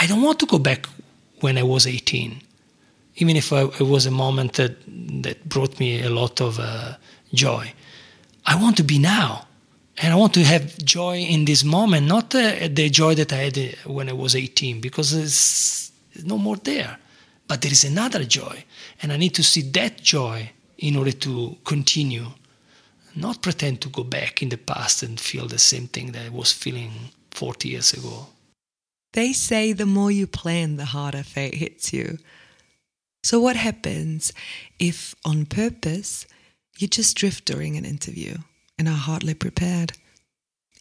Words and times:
I 0.00 0.06
don't 0.06 0.22
want 0.22 0.38
to 0.40 0.46
go 0.46 0.58
back 0.58 0.88
when 1.40 1.58
I 1.58 1.62
was 1.62 1.86
18, 1.86 2.40
even 3.16 3.36
if 3.36 3.52
I, 3.52 3.64
it 3.64 3.82
was 3.82 4.06
a 4.06 4.10
moment 4.10 4.54
that, 4.54 4.76
that 5.22 5.46
brought 5.46 5.78
me 5.78 6.02
a 6.02 6.08
lot 6.08 6.40
of 6.40 6.58
uh, 6.58 6.94
joy. 7.34 7.74
I 8.46 8.56
want 8.60 8.78
to 8.78 8.82
be 8.82 8.98
now. 8.98 9.46
And 9.98 10.14
I 10.14 10.16
want 10.16 10.32
to 10.34 10.44
have 10.44 10.78
joy 10.78 11.18
in 11.18 11.44
this 11.44 11.62
moment, 11.62 12.06
not 12.06 12.34
uh, 12.34 12.68
the 12.68 12.88
joy 12.88 13.14
that 13.16 13.34
I 13.34 13.36
had 13.36 13.58
uh, 13.58 13.92
when 13.92 14.08
I 14.08 14.14
was 14.14 14.34
18, 14.34 14.80
because 14.80 15.12
it's 15.12 15.92
no 16.24 16.38
more 16.38 16.56
there. 16.56 16.96
But 17.46 17.60
there 17.60 17.70
is 17.70 17.84
another 17.84 18.24
joy. 18.24 18.64
And 19.02 19.12
I 19.12 19.18
need 19.18 19.34
to 19.34 19.42
see 19.42 19.60
that 19.72 20.00
joy 20.00 20.50
in 20.78 20.96
order 20.96 21.12
to 21.12 21.58
continue, 21.66 22.28
not 23.14 23.42
pretend 23.42 23.82
to 23.82 23.90
go 23.90 24.04
back 24.04 24.42
in 24.42 24.48
the 24.48 24.56
past 24.56 25.02
and 25.02 25.20
feel 25.20 25.46
the 25.46 25.58
same 25.58 25.88
thing 25.88 26.12
that 26.12 26.24
I 26.24 26.30
was 26.30 26.52
feeling 26.52 26.92
40 27.32 27.68
years 27.68 27.92
ago. 27.92 28.28
They 29.12 29.32
say 29.32 29.72
the 29.72 29.86
more 29.86 30.10
you 30.10 30.26
plan, 30.26 30.76
the 30.76 30.86
harder 30.86 31.22
fate 31.22 31.54
hits 31.54 31.92
you. 31.92 32.18
So, 33.22 33.40
what 33.40 33.56
happens 33.56 34.32
if, 34.78 35.14
on 35.24 35.46
purpose, 35.46 36.26
you 36.78 36.88
just 36.88 37.16
drift 37.16 37.44
during 37.44 37.76
an 37.76 37.84
interview 37.84 38.36
and 38.78 38.88
are 38.88 38.94
hardly 38.94 39.34
prepared? 39.34 39.92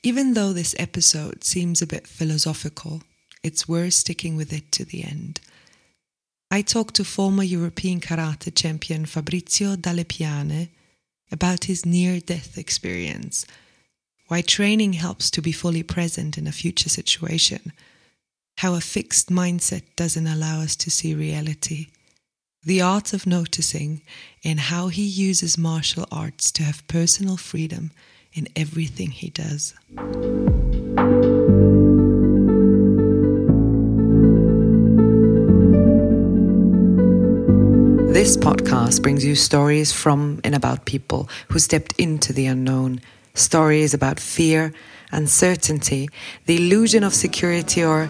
Even 0.04 0.34
though 0.34 0.54
this 0.54 0.76
episode 0.80 1.44
seems 1.44 1.82
a 1.82 1.88
bit 1.88 2.08
philosophical, 2.08 3.02
it's 3.44 3.68
worth 3.68 3.94
sticking 3.96 4.38
with 4.38 4.54
it 4.54 4.72
to 4.74 4.86
the 4.86 5.04
end. 5.04 5.42
I 6.52 6.62
talked 6.62 6.96
to 6.96 7.04
former 7.04 7.44
European 7.44 8.00
karate 8.00 8.54
champion 8.56 9.06
Fabrizio 9.06 9.76
Dalle 9.76 10.06
Piane 10.06 10.70
about 11.32 11.66
his 11.66 11.86
near 11.86 12.20
death 12.20 12.58
experience, 12.58 13.46
why 14.28 14.42
training 14.42 14.94
helps 14.94 15.30
to 15.32 15.42
be 15.42 15.52
fully 15.52 15.84
present 15.84 16.38
in 16.38 16.48
a 16.48 16.52
future 16.52 16.90
situation 16.90 17.74
how 18.60 18.76
a 18.76 18.82
fixed 18.82 19.30
mindset 19.30 19.84
doesn't 19.96 20.28
allow 20.28 20.60
us 20.60 20.76
to 20.76 20.92
see 20.92 21.16
reality, 21.16 21.88
the 22.62 22.82
art 22.82 23.14
of 23.14 23.26
noticing, 23.26 24.02
and 24.44 24.60
how 24.60 24.90
he 24.90 25.02
uses 25.02 25.58
martial 25.58 26.06
arts 26.12 26.52
to 26.52 26.62
have 26.62 26.86
personal 26.90 27.38
freedom 27.38 27.90
in 28.34 28.46
everything 28.58 29.12
he 29.12 29.30
does. 29.30 29.74
This 38.14 38.36
podcast 38.36 39.02
brings 39.02 39.24
you 39.24 39.36
stories 39.36 39.94
from 39.94 40.42
and 40.44 40.54
about 40.54 40.84
people 40.84 41.30
who 41.48 41.60
stepped 41.60 41.94
into 41.98 42.34
the 42.34 42.48
unknown, 42.48 43.00
stories 43.36 43.94
about 43.94 44.20
fear, 44.20 44.74
uncertainty, 45.14 46.10
the 46.46 46.58
illusion 46.58 47.06
of 47.06 47.14
security, 47.14 47.86
or 47.86 48.10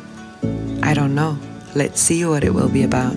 I 0.83 0.93
don't 0.93 1.15
know. 1.15 1.37
Let's 1.75 2.01
see 2.01 2.25
what 2.25 2.43
it 2.43 2.53
will 2.53 2.69
be 2.69 2.83
about. 2.83 3.15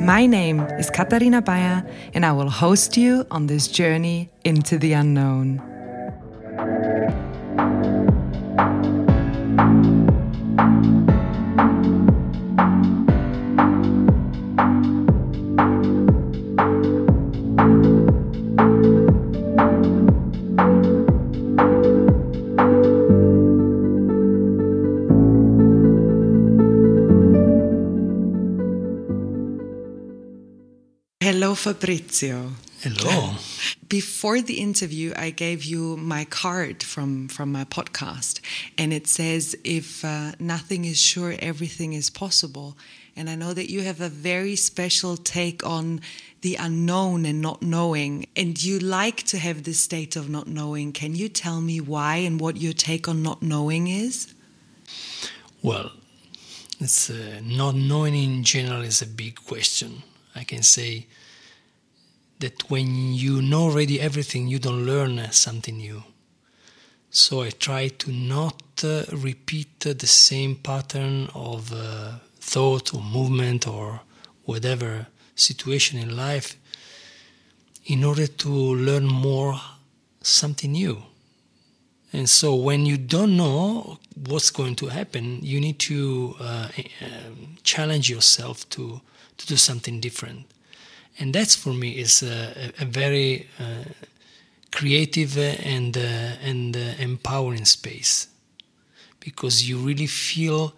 My 0.00 0.24
name 0.24 0.60
is 0.78 0.88
Katharina 0.88 1.42
Baier, 1.42 1.84
and 2.14 2.24
I 2.24 2.32
will 2.32 2.48
host 2.48 2.96
you 2.96 3.26
on 3.30 3.48
this 3.48 3.68
journey 3.68 4.30
into 4.44 4.78
the 4.78 4.92
unknown. 4.92 5.75
Fabrizio. 31.66 32.52
Hello. 32.80 33.34
Before 33.88 34.40
the 34.40 34.60
interview, 34.60 35.12
I 35.16 35.30
gave 35.30 35.64
you 35.64 35.96
my 35.96 36.24
card 36.24 36.80
from, 36.84 37.26
from 37.26 37.50
my 37.50 37.64
podcast, 37.64 38.38
and 38.78 38.92
it 38.92 39.08
says, 39.08 39.56
If 39.64 40.04
uh, 40.04 40.30
nothing 40.38 40.84
is 40.84 41.00
sure, 41.00 41.34
everything 41.40 41.92
is 41.92 42.08
possible. 42.08 42.76
And 43.16 43.28
I 43.28 43.34
know 43.34 43.52
that 43.52 43.68
you 43.68 43.80
have 43.80 44.00
a 44.00 44.08
very 44.08 44.54
special 44.54 45.16
take 45.16 45.66
on 45.66 46.02
the 46.42 46.54
unknown 46.54 47.26
and 47.26 47.42
not 47.42 47.62
knowing, 47.62 48.26
and 48.36 48.62
you 48.62 48.78
like 48.78 49.24
to 49.24 49.36
have 49.36 49.64
this 49.64 49.80
state 49.80 50.14
of 50.14 50.30
not 50.30 50.46
knowing. 50.46 50.92
Can 50.92 51.16
you 51.16 51.28
tell 51.28 51.60
me 51.60 51.80
why 51.80 52.18
and 52.18 52.40
what 52.40 52.58
your 52.58 52.74
take 52.74 53.08
on 53.08 53.24
not 53.24 53.42
knowing 53.42 53.88
is? 53.88 54.32
Well, 55.64 55.90
it's 56.78 57.10
uh, 57.10 57.40
not 57.42 57.74
knowing 57.74 58.14
in 58.14 58.44
general 58.44 58.82
is 58.82 59.02
a 59.02 59.06
big 59.08 59.44
question. 59.44 60.04
I 60.36 60.44
can 60.44 60.62
say 60.62 61.06
that 62.40 62.70
when 62.70 63.14
you 63.14 63.40
know 63.40 63.62
already 63.62 64.00
everything, 64.00 64.46
you 64.46 64.58
don't 64.58 64.84
learn 64.86 65.30
something 65.32 65.76
new. 65.76 66.02
So 67.10 67.42
I 67.42 67.50
try 67.50 67.88
to 67.88 68.12
not 68.12 68.62
uh, 68.84 69.04
repeat 69.12 69.80
the 69.80 70.06
same 70.06 70.56
pattern 70.56 71.28
of 71.34 71.72
uh, 71.72 72.18
thought 72.40 72.94
or 72.94 73.02
movement 73.02 73.66
or 73.66 74.02
whatever 74.44 75.06
situation 75.34 75.98
in 75.98 76.16
life 76.16 76.56
in 77.86 78.04
order 78.04 78.26
to 78.26 78.48
learn 78.48 79.06
more 79.06 79.60
something 80.20 80.72
new. 80.72 81.02
And 82.12 82.28
so 82.28 82.54
when 82.54 82.84
you 82.84 82.96
don't 82.96 83.36
know 83.36 83.98
what's 84.26 84.50
going 84.50 84.74
to 84.76 84.86
happen, 84.86 85.40
you 85.42 85.60
need 85.60 85.78
to 85.80 86.34
uh, 86.40 86.68
um, 87.02 87.56
challenge 87.62 88.10
yourself 88.10 88.68
to, 88.70 89.00
to 89.38 89.46
do 89.46 89.56
something 89.56 90.00
different 90.00 90.46
and 91.18 91.34
that's 91.34 91.56
for 91.56 91.72
me 91.72 91.90
is 91.98 92.22
a, 92.22 92.72
a 92.78 92.84
very 92.84 93.48
uh, 93.58 93.84
creative 94.70 95.38
and 95.38 95.96
uh, 95.96 96.48
and 96.48 96.76
uh, 96.76 96.80
empowering 96.98 97.64
space. 97.64 98.28
Because 99.20 99.68
you 99.68 99.78
really 99.78 100.06
feel 100.06 100.74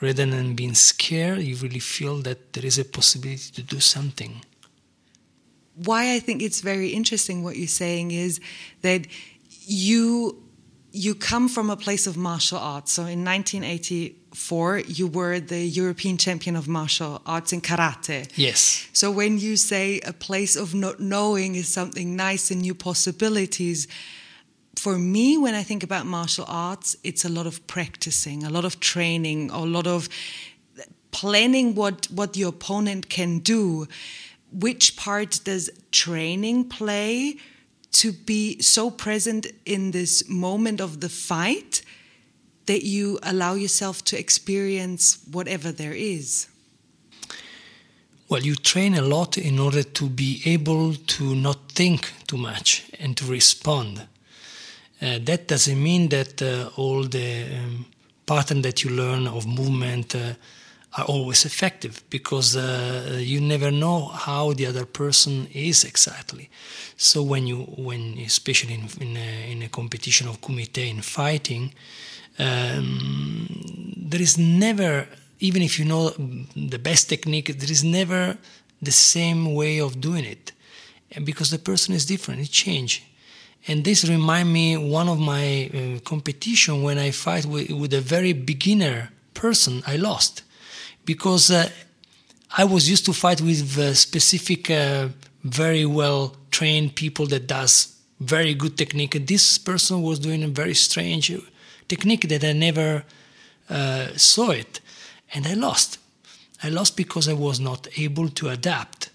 rather 0.00 0.26
than 0.26 0.54
being 0.54 0.74
scared 0.74 1.40
you 1.40 1.56
really 1.56 1.80
feel 1.80 2.18
that 2.22 2.52
there 2.52 2.64
is 2.64 2.78
a 2.78 2.84
possibility 2.84 3.50
to 3.52 3.62
do 3.62 3.80
something. 3.80 4.42
Why 5.84 6.14
i 6.14 6.18
think 6.18 6.42
it's 6.42 6.60
very 6.60 6.88
interesting 6.88 7.44
what 7.44 7.56
you're 7.56 7.76
saying 7.84 8.10
is 8.10 8.40
that 8.82 9.06
you 9.66 10.42
you 10.92 11.14
come 11.14 11.48
from 11.48 11.70
a 11.70 11.76
place 11.76 12.06
of 12.06 12.16
martial 12.16 12.58
arts 12.58 12.92
so 12.92 13.02
in 13.02 13.24
1984, 13.24 14.78
you 14.86 15.06
were 15.06 15.38
the 15.38 15.60
European 15.60 16.16
champion 16.16 16.56
of 16.56 16.66
martial 16.66 17.20
arts 17.26 17.52
in 17.52 17.60
karate. 17.60 18.30
Yes. 18.36 18.88
So 18.92 19.10
when 19.10 19.38
you 19.38 19.56
say 19.56 20.00
a 20.00 20.12
place 20.12 20.56
of 20.56 20.74
not 20.74 21.00
knowing 21.00 21.54
is 21.54 21.68
something 21.68 22.16
nice 22.16 22.50
and 22.50 22.62
new 22.62 22.74
possibilities, 22.74 23.86
for 24.76 24.98
me, 24.98 25.36
when 25.36 25.54
I 25.54 25.62
think 25.62 25.82
about 25.82 26.06
martial 26.06 26.44
arts, 26.48 26.96
it's 27.02 27.24
a 27.24 27.28
lot 27.28 27.46
of 27.46 27.66
practicing, 27.66 28.44
a 28.44 28.50
lot 28.50 28.64
of 28.64 28.80
training, 28.80 29.50
a 29.50 29.64
lot 29.64 29.86
of 29.86 30.08
planning 31.10 31.74
what 31.74 32.06
what 32.06 32.32
the 32.32 32.42
opponent 32.42 33.08
can 33.08 33.40
do. 33.40 33.86
Which 34.52 34.96
part 34.96 35.40
does 35.44 35.68
training 35.90 36.68
play 36.68 37.36
to 37.92 38.12
be 38.12 38.60
so 38.60 38.90
present 38.90 39.46
in 39.64 39.90
this 39.90 40.28
moment 40.28 40.80
of 40.80 41.00
the 41.00 41.08
fight? 41.08 41.82
that 42.68 42.84
you 42.84 43.18
allow 43.22 43.54
yourself 43.54 44.04
to 44.04 44.18
experience 44.18 45.18
whatever 45.32 45.72
there 45.72 45.94
is? 45.94 46.48
Well, 48.28 48.42
you 48.42 48.56
train 48.56 48.94
a 48.94 49.00
lot 49.00 49.38
in 49.38 49.58
order 49.58 49.82
to 49.82 50.08
be 50.08 50.42
able 50.44 50.94
to 50.94 51.34
not 51.34 51.72
think 51.72 52.12
too 52.26 52.36
much 52.36 52.84
and 53.00 53.16
to 53.16 53.24
respond. 53.24 54.06
Uh, 55.00 55.18
that 55.24 55.48
doesn't 55.48 55.82
mean 55.82 56.10
that 56.10 56.42
uh, 56.42 56.68
all 56.76 57.04
the 57.04 57.44
um, 57.56 57.86
pattern 58.26 58.60
that 58.62 58.84
you 58.84 58.90
learn 58.90 59.26
of 59.26 59.46
movement 59.46 60.14
uh, 60.14 60.34
are 60.98 61.04
always 61.04 61.44
effective 61.44 62.02
because 62.10 62.56
uh, 62.56 63.18
you 63.20 63.40
never 63.40 63.70
know 63.70 64.06
how 64.06 64.52
the 64.52 64.66
other 64.66 64.84
person 64.84 65.48
is 65.52 65.84
exactly. 65.84 66.50
So 66.96 67.22
when 67.22 67.46
you, 67.46 67.58
when 67.76 68.18
especially 68.18 68.74
in, 68.74 68.88
in, 69.00 69.16
a, 69.16 69.52
in 69.52 69.62
a 69.62 69.68
competition 69.68 70.28
of 70.28 70.40
kumite 70.40 70.90
in 70.90 71.00
fighting, 71.00 71.72
um, 72.38 73.94
there 73.96 74.20
is 74.20 74.36
never, 74.36 75.06
even 75.40 75.62
if 75.62 75.78
you 75.78 75.84
know 75.84 76.10
the 76.56 76.78
best 76.78 77.08
technique, 77.08 77.58
there 77.58 77.70
is 77.70 77.84
never 77.84 78.36
the 78.82 78.92
same 78.92 79.54
way 79.54 79.78
of 79.78 80.00
doing 80.00 80.24
it, 80.24 80.52
because 81.24 81.50
the 81.50 81.58
person 81.58 81.94
is 81.94 82.06
different, 82.06 82.40
it 82.40 82.50
changes 82.50 83.02
And 83.66 83.84
this 83.84 84.04
remind 84.04 84.52
me 84.52 84.76
one 84.76 85.08
of 85.08 85.18
my 85.18 85.70
uh, 85.74 86.00
competition 86.00 86.82
when 86.82 86.96
I 86.98 87.10
fight 87.10 87.44
with, 87.44 87.70
with, 87.70 87.92
a 87.92 88.00
very 88.00 88.32
beginner 88.32 89.10
person, 89.34 89.82
I 89.86 89.96
lost 89.96 90.42
because 91.08 91.50
uh, 91.50 91.66
I 92.58 92.64
was 92.64 92.90
used 92.90 93.06
to 93.06 93.14
fight 93.14 93.40
with 93.40 93.78
uh, 93.78 93.94
specific, 93.94 94.70
uh, 94.70 95.08
very 95.42 95.86
well 95.86 96.36
trained 96.50 96.96
people 96.96 97.24
that 97.28 97.46
does 97.46 97.96
very 98.20 98.52
good 98.52 98.76
technique. 98.76 99.26
This 99.26 99.56
person 99.56 100.02
was 100.02 100.18
doing 100.18 100.42
a 100.42 100.48
very 100.48 100.74
strange 100.74 101.32
technique 101.88 102.28
that 102.28 102.44
I 102.44 102.52
never 102.52 103.04
uh, 103.70 104.08
saw 104.16 104.50
it, 104.50 104.80
and 105.32 105.46
I 105.46 105.54
lost. 105.54 105.98
I 106.62 106.68
lost 106.68 106.94
because 106.94 107.26
I 107.26 107.32
was 107.32 107.58
not 107.58 107.88
able 107.96 108.28
to 108.28 108.50
adapt, 108.50 109.08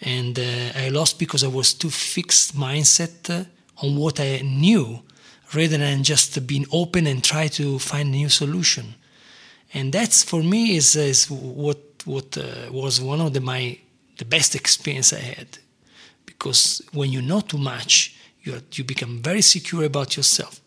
and 0.00 0.38
uh, 0.38 0.84
I 0.84 0.88
lost 0.88 1.18
because 1.18 1.44
I 1.44 1.48
was 1.48 1.74
too 1.74 1.90
fixed 1.90 2.56
mindset 2.56 3.28
uh, 3.28 3.44
on 3.84 3.96
what 3.96 4.20
I 4.20 4.40
knew, 4.42 5.02
rather 5.52 5.76
than 5.76 6.02
just 6.02 6.46
being 6.46 6.64
open 6.72 7.06
and 7.06 7.22
try 7.22 7.48
to 7.48 7.78
find 7.78 8.08
a 8.08 8.16
new 8.22 8.30
solution. 8.30 8.94
And 9.74 9.92
that's 9.92 10.22
for 10.22 10.42
me 10.42 10.76
is, 10.76 10.96
is 10.96 11.30
what 11.30 11.78
what 12.04 12.38
uh, 12.38 12.70
was 12.70 13.00
one 13.00 13.20
of 13.20 13.32
the 13.32 13.40
my 13.40 13.78
the 14.18 14.24
best 14.24 14.54
experience 14.54 15.12
I 15.12 15.18
had, 15.18 15.58
because 16.24 16.80
when 16.92 17.10
you 17.10 17.20
know 17.20 17.40
too 17.40 17.58
much, 17.58 18.16
you 18.42 18.60
you 18.72 18.84
become 18.84 19.20
very 19.22 19.42
secure 19.42 19.84
about 19.84 20.16
yourself. 20.16 20.60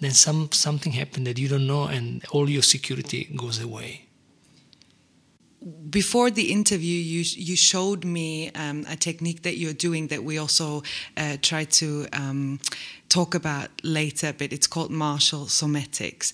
Then 0.00 0.12
some 0.12 0.50
something 0.52 0.92
happened 0.92 1.26
that 1.26 1.38
you 1.38 1.48
don't 1.48 1.66
know, 1.66 1.84
and 1.84 2.24
all 2.30 2.48
your 2.48 2.62
security 2.62 3.30
goes 3.34 3.60
away 3.60 4.06
before 5.90 6.30
the 6.30 6.50
interview, 6.50 6.96
you 6.96 7.24
you 7.36 7.56
showed 7.56 8.04
me 8.04 8.50
um, 8.52 8.84
a 8.88 8.96
technique 8.96 9.42
that 9.42 9.56
you're 9.56 9.72
doing 9.72 10.08
that 10.08 10.24
we 10.24 10.38
also 10.38 10.82
uh, 11.16 11.36
try 11.40 11.64
to 11.64 12.06
um, 12.12 12.58
talk 13.12 13.34
about 13.34 13.68
later, 13.82 14.32
but 14.32 14.52
it's 14.52 14.66
called 14.66 14.90
martial 14.90 15.44
somatics. 15.46 16.32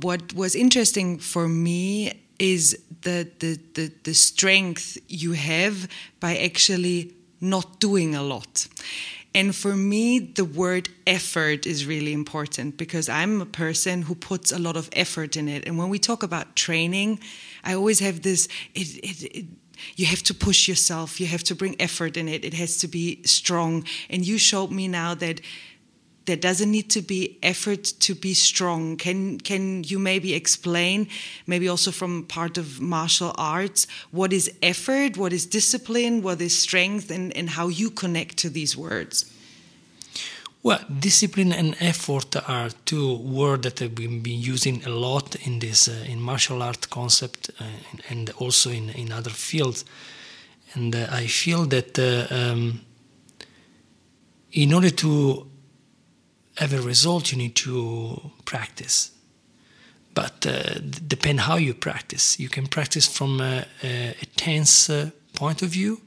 What 0.00 0.32
was 0.32 0.54
interesting 0.54 1.18
for 1.18 1.48
me 1.48 2.12
is 2.38 2.78
the 3.02 3.28
the 3.38 3.58
the, 3.74 3.92
the 4.02 4.14
strength 4.14 4.98
you 5.08 5.32
have 5.32 5.88
by 6.20 6.36
actually 6.36 7.12
not 7.40 7.80
doing 7.80 8.14
a 8.14 8.22
lot. 8.22 8.68
And 9.36 9.54
for 9.54 9.74
me, 9.74 10.20
the 10.20 10.44
word 10.44 10.88
effort 11.06 11.66
is 11.66 11.86
really 11.86 12.12
important 12.12 12.76
because 12.76 13.08
I'm 13.08 13.40
a 13.40 13.46
person 13.46 14.02
who 14.02 14.14
puts 14.14 14.52
a 14.52 14.58
lot 14.58 14.76
of 14.76 14.88
effort 14.92 15.36
in 15.36 15.48
it. 15.48 15.66
And 15.66 15.76
when 15.76 15.88
we 15.88 15.98
talk 15.98 16.22
about 16.22 16.54
training, 16.54 17.18
I 17.64 17.74
always 17.74 17.98
have 17.98 18.22
this, 18.22 18.46
it, 18.74 18.96
it, 19.02 19.22
it, 19.38 19.46
you 19.96 20.06
have 20.06 20.22
to 20.22 20.34
push 20.34 20.68
yourself, 20.68 21.20
you 21.20 21.26
have 21.26 21.42
to 21.44 21.54
bring 21.54 21.74
effort 21.80 22.16
in 22.16 22.28
it, 22.28 22.44
it 22.44 22.54
has 22.54 22.76
to 22.78 22.88
be 22.88 23.22
strong. 23.24 23.84
And 24.08 24.24
you 24.24 24.38
showed 24.38 24.70
me 24.70 24.86
now 24.86 25.14
that 25.16 25.40
there 26.26 26.36
doesn't 26.36 26.70
need 26.70 26.88
to 26.90 27.02
be 27.02 27.38
effort 27.42 27.84
to 28.00 28.14
be 28.14 28.34
strong. 28.34 28.96
Can 28.96 29.38
can 29.38 29.84
you 29.84 29.98
maybe 29.98 30.34
explain, 30.34 31.08
maybe 31.46 31.68
also 31.68 31.90
from 31.90 32.24
part 32.24 32.58
of 32.58 32.80
martial 32.80 33.34
arts, 33.36 33.86
what 34.10 34.32
is 34.32 34.50
effort, 34.62 35.16
what 35.16 35.32
is 35.32 35.46
discipline, 35.46 36.22
what 36.22 36.40
is 36.40 36.58
strength, 36.58 37.10
and, 37.10 37.36
and 37.36 37.50
how 37.50 37.68
you 37.68 37.90
connect 37.90 38.36
to 38.38 38.50
these 38.50 38.76
words? 38.76 39.30
Well, 40.62 40.80
discipline 40.98 41.52
and 41.52 41.76
effort 41.78 42.36
are 42.48 42.70
two 42.86 43.16
words 43.18 43.64
that 43.64 43.80
have 43.80 43.94
been, 43.94 44.22
been 44.22 44.40
using 44.40 44.82
a 44.86 44.88
lot 44.88 45.36
in 45.46 45.58
this 45.58 45.88
uh, 45.88 46.06
in 46.08 46.22
martial 46.22 46.62
art 46.62 46.88
concept 46.88 47.50
uh, 47.60 47.64
and 48.08 48.30
also 48.38 48.70
in, 48.70 48.88
in 48.88 49.12
other 49.12 49.28
fields. 49.28 49.84
And 50.72 50.96
uh, 50.96 51.06
I 51.10 51.26
feel 51.26 51.66
that 51.66 51.98
uh, 51.98 52.34
um, 52.34 52.80
in 54.52 54.72
order 54.72 54.88
to 54.88 55.46
have 56.56 56.72
a 56.72 56.80
result, 56.80 57.32
you 57.32 57.38
need 57.38 57.54
to 57.56 58.30
practice. 58.44 59.10
But 60.14 60.46
uh, 60.46 60.78
depend 61.08 61.40
how 61.40 61.56
you 61.56 61.74
practice. 61.74 62.38
You 62.38 62.48
can 62.48 62.66
practice 62.68 63.08
from 63.08 63.40
a, 63.40 63.66
a, 63.82 64.14
a 64.22 64.26
tense 64.36 64.88
uh, 64.88 65.10
point 65.34 65.62
of 65.62 65.70
view, 65.70 66.00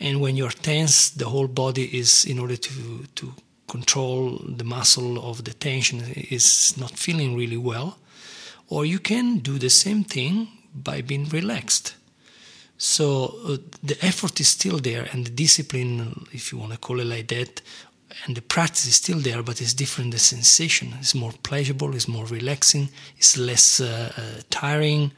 and 0.00 0.20
when 0.20 0.36
you're 0.36 0.50
tense, 0.50 1.10
the 1.10 1.26
whole 1.26 1.46
body 1.48 1.84
is 1.96 2.24
in 2.24 2.38
order 2.38 2.56
to 2.56 3.06
to 3.14 3.34
control 3.68 4.38
the 4.56 4.64
muscle 4.64 5.18
of 5.18 5.44
the 5.44 5.54
tension 5.54 6.02
is 6.30 6.76
not 6.76 6.98
feeling 6.98 7.36
really 7.38 7.56
well, 7.56 7.96
or 8.68 8.84
you 8.84 8.98
can 8.98 9.38
do 9.38 9.58
the 9.58 9.70
same 9.70 10.04
thing 10.04 10.48
by 10.74 11.02
being 11.02 11.28
relaxed. 11.30 11.94
So 12.78 13.36
uh, 13.46 13.56
the 13.82 13.96
effort 14.04 14.40
is 14.40 14.48
still 14.48 14.78
there, 14.80 15.08
and 15.12 15.24
the 15.24 15.30
discipline, 15.30 16.26
if 16.32 16.50
you 16.50 16.58
want 16.58 16.72
to 16.72 16.78
call 16.78 17.00
it 17.00 17.06
like 17.06 17.28
that, 17.28 17.62
and 18.26 18.36
the 18.36 18.42
practice 18.42 18.86
is 18.86 18.96
still 18.96 19.18
there, 19.18 19.42
but 19.42 19.60
it's 19.60 19.74
different. 19.74 20.12
The 20.12 20.18
sensation 20.18 20.94
is 21.00 21.14
more 21.14 21.32
pleasurable, 21.42 21.94
it's 21.94 22.08
more 22.08 22.26
relaxing, 22.26 22.88
it's 23.16 23.36
less 23.36 23.80
uh, 23.80 24.12
uh, 24.16 24.42
tiring. 24.50 25.12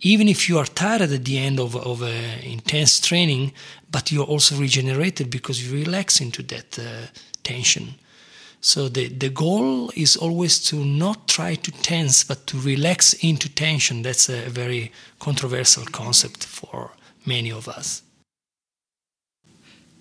Even 0.00 0.28
if 0.28 0.48
you 0.48 0.58
are 0.58 0.66
tired 0.66 1.02
at 1.02 1.24
the 1.24 1.38
end 1.38 1.60
of, 1.60 1.76
of 1.76 2.02
intense 2.42 3.00
training, 3.00 3.52
but 3.90 4.10
you're 4.10 4.24
also 4.24 4.56
regenerated 4.56 5.30
because 5.30 5.64
you 5.64 5.84
relax 5.84 6.20
into 6.20 6.42
that 6.42 6.78
uh, 6.78 7.06
tension. 7.42 7.94
So 8.60 8.88
the, 8.88 9.08
the 9.08 9.28
goal 9.28 9.90
is 9.96 10.16
always 10.16 10.62
to 10.66 10.76
not 10.76 11.26
try 11.28 11.56
to 11.56 11.70
tense, 11.82 12.24
but 12.24 12.46
to 12.46 12.58
relax 12.58 13.12
into 13.14 13.48
tension. 13.48 14.02
That's 14.02 14.28
a 14.28 14.48
very 14.48 14.92
controversial 15.18 15.84
concept 15.86 16.44
for 16.44 16.92
many 17.26 17.50
of 17.50 17.68
us. 17.68 18.02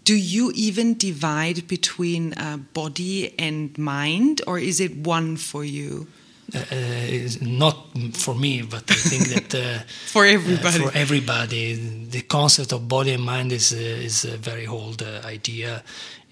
Do 0.03 0.15
you 0.15 0.51
even 0.55 0.97
divide 0.97 1.67
between 1.67 2.33
uh, 2.33 2.57
body 2.73 3.33
and 3.37 3.77
mind, 3.77 4.41
or 4.47 4.59
is 4.59 4.79
it 4.79 4.97
one 4.97 5.37
for 5.37 5.63
you? 5.63 6.07
Uh, 6.53 7.29
not 7.39 7.77
for 8.13 8.35
me, 8.35 8.61
but 8.61 8.83
I 8.91 8.95
think 8.95 9.27
that 9.29 9.55
uh, 9.55 9.83
for 10.07 10.25
everybody, 10.25 10.83
uh, 10.83 10.89
for 10.89 10.97
everybody, 10.97 11.75
the 12.09 12.21
concept 12.21 12.73
of 12.73 12.89
body 12.89 13.13
and 13.13 13.23
mind 13.23 13.53
is 13.53 13.71
uh, 13.71 13.77
is 13.77 14.25
a 14.25 14.35
very 14.35 14.67
old 14.67 15.01
uh, 15.01 15.21
idea 15.23 15.83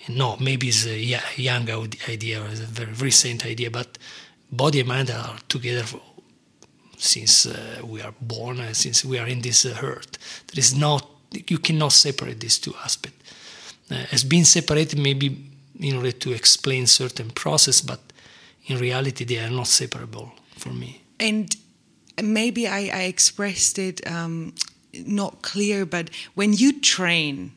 no, 0.10 0.38
maybe 0.39 0.69
it's 0.69 0.86
a 0.86 0.98
young 1.36 1.69
idea 2.07 2.42
or 2.42 2.48
a 2.48 2.56
very 2.56 2.94
recent 2.94 3.45
idea, 3.45 3.69
but 3.69 3.98
body 4.51 4.80
and 4.80 4.88
mind 4.88 5.12
are 5.12 5.38
together 5.48 5.83
since 6.98 7.45
uh, 7.45 7.81
we 7.83 8.01
are 8.01 8.13
born 8.19 8.60
and 8.60 8.75
since 8.75 9.06
we 9.06 9.19
are 9.19 9.27
in 9.27 9.42
this 9.42 9.65
uh, 9.65 9.77
earth. 9.81 10.18
There 10.48 10.60
is 10.60 10.75
not, 10.75 11.07
you 11.31 11.60
cannot 11.60 11.92
separate 11.94 12.39
these 12.39 12.57
two 12.57 12.74
aspects. 12.83 13.18
Uh, 13.91 13.95
has 14.12 14.24
been 14.24 14.45
separated 14.45 15.00
maybe 15.00 15.36
in 15.80 15.95
order 15.95 16.12
to 16.12 16.31
explain 16.31 16.86
certain 16.86 17.31
process, 17.31 17.81
but 17.81 18.00
in 18.68 18.77
reality 18.77 19.25
they 19.25 19.39
are 19.39 19.50
not 19.50 19.68
separable 19.68 20.31
for 20.57 20.69
me. 20.69 21.01
And 21.19 21.56
maybe 22.21 22.68
I, 22.68 22.89
I 22.94 23.01
expressed 23.03 23.80
it 23.80 24.06
um, 24.06 24.53
not 24.94 25.41
clear, 25.41 25.86
but 25.86 26.09
when 26.36 26.53
you 26.53 26.80
train, 26.80 27.51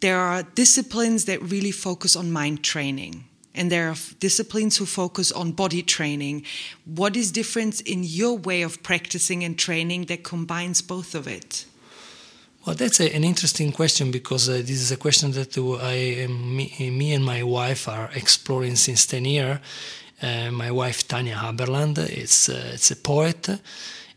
there 0.00 0.18
are 0.18 0.42
disciplines 0.42 1.26
that 1.26 1.40
really 1.42 1.72
focus 1.72 2.16
on 2.16 2.32
mind 2.32 2.64
training 2.64 3.24
and 3.54 3.70
there 3.70 3.88
are 3.88 3.96
disciplines 4.20 4.76
who 4.78 4.86
focus 4.86 5.32
on 5.32 5.52
body 5.52 5.82
training 5.82 6.44
what 6.84 7.16
is 7.16 7.32
difference 7.32 7.80
in 7.80 8.02
your 8.02 8.36
way 8.38 8.62
of 8.62 8.82
practicing 8.82 9.44
and 9.44 9.58
training 9.58 10.06
that 10.06 10.22
combines 10.22 10.80
both 10.80 11.14
of 11.14 11.26
it 11.26 11.66
well 12.64 12.76
that's 12.76 13.00
a, 13.00 13.14
an 13.14 13.24
interesting 13.24 13.72
question 13.72 14.10
because 14.10 14.48
uh, 14.48 14.52
this 14.52 14.80
is 14.80 14.92
a 14.92 14.96
question 14.96 15.32
that 15.32 15.56
I, 15.82 16.26
me, 16.26 16.90
me, 16.90 17.12
and 17.12 17.24
my 17.24 17.42
wife 17.42 17.88
are 17.88 18.10
exploring 18.14 18.76
since 18.76 19.06
10 19.06 19.24
years 19.24 19.58
uh, 20.22 20.50
my 20.50 20.70
wife 20.70 21.08
tanya 21.08 21.36
haberland 21.36 21.98
is 21.98 22.48
uh, 22.48 22.72
it's 22.74 22.90
a 22.90 22.96
poet. 22.96 23.48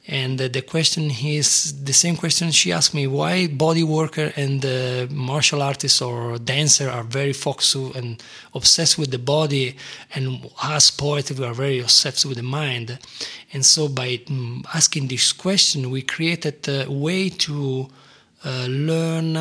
And 0.06 0.38
the 0.38 0.62
question 0.62 1.10
is 1.10 1.82
the 1.86 1.94
same 1.94 2.18
question 2.18 2.52
she 2.52 2.74
asked 2.74 2.94
me 2.94 3.08
why 3.08 3.48
body 3.48 3.84
worker 3.84 4.34
and 4.36 4.66
uh, 4.66 5.08
martial 5.10 5.62
artist 5.62 6.02
or 6.02 6.38
dancer 6.40 6.90
are 6.90 7.04
very 7.04 7.32
focused 7.32 7.76
and 7.96 8.22
obsessed 8.54 8.98
with 8.98 9.12
the 9.12 9.18
body 9.18 9.78
and 10.14 10.46
us 10.62 10.92
poets 10.92 11.32
we 11.32 11.46
are 11.46 11.54
very 11.54 11.80
obsessed 11.80 12.26
with 12.26 12.36
the 12.36 12.44
mind. 12.44 13.00
And 13.54 13.66
so 13.66 13.88
by 13.88 14.18
mm, 14.18 14.66
asking 14.76 15.08
this 15.08 15.32
question 15.32 15.90
we 15.90 16.02
created 16.02 16.68
a 16.68 16.92
way 16.92 17.30
to 17.30 17.88
learn 18.46 19.34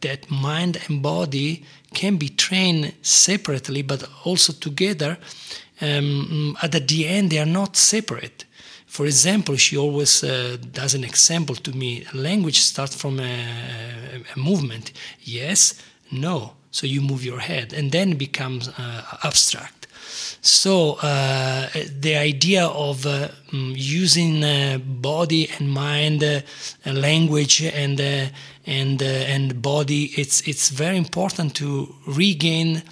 that 0.00 0.30
mind 0.30 0.80
and 0.88 1.02
body 1.02 1.64
can 1.92 2.16
be 2.16 2.28
trained 2.28 2.92
separately 3.02 3.82
but 3.82 4.08
also 4.24 4.52
together 4.52 5.18
um, 5.80 6.56
at 6.62 6.72
the 6.88 7.06
end 7.06 7.30
they 7.30 7.38
are 7.38 7.52
not 7.60 7.76
separate 7.76 8.44
for 8.94 9.06
example, 9.06 9.56
she 9.56 9.76
always 9.76 10.22
uh, 10.22 10.56
does 10.72 10.94
an 10.94 11.02
example 11.02 11.56
to 11.56 11.72
me. 11.72 12.06
Language 12.14 12.60
starts 12.60 12.94
from 12.94 13.18
a, 13.18 14.22
a, 14.36 14.38
movement. 14.38 14.92
Yes, 15.20 15.82
no. 16.12 16.52
So 16.70 16.86
you 16.86 17.00
move 17.00 17.24
your 17.24 17.40
head, 17.40 17.72
and 17.72 17.90
then 17.90 18.14
becomes 18.16 18.68
uh, 18.68 19.18
abstract. 19.24 19.73
So 20.40 20.94
uh, 21.02 21.68
the 22.00 22.16
idea 22.16 22.66
of 22.66 23.06
uh, 23.06 23.28
mm, 23.50 23.74
using 23.76 24.44
uh, 24.44 24.78
body 24.78 25.50
and 25.58 25.70
mind, 25.70 26.22
uh, 26.22 26.40
and 26.84 27.00
language 27.00 27.62
and 27.62 28.00
and 28.66 29.02
and 29.02 29.62
body, 29.62 30.12
it's 30.16 30.40
it's 30.48 30.70
very 30.70 30.96
important 30.96 31.54
to 31.56 31.94
regain 32.06 32.82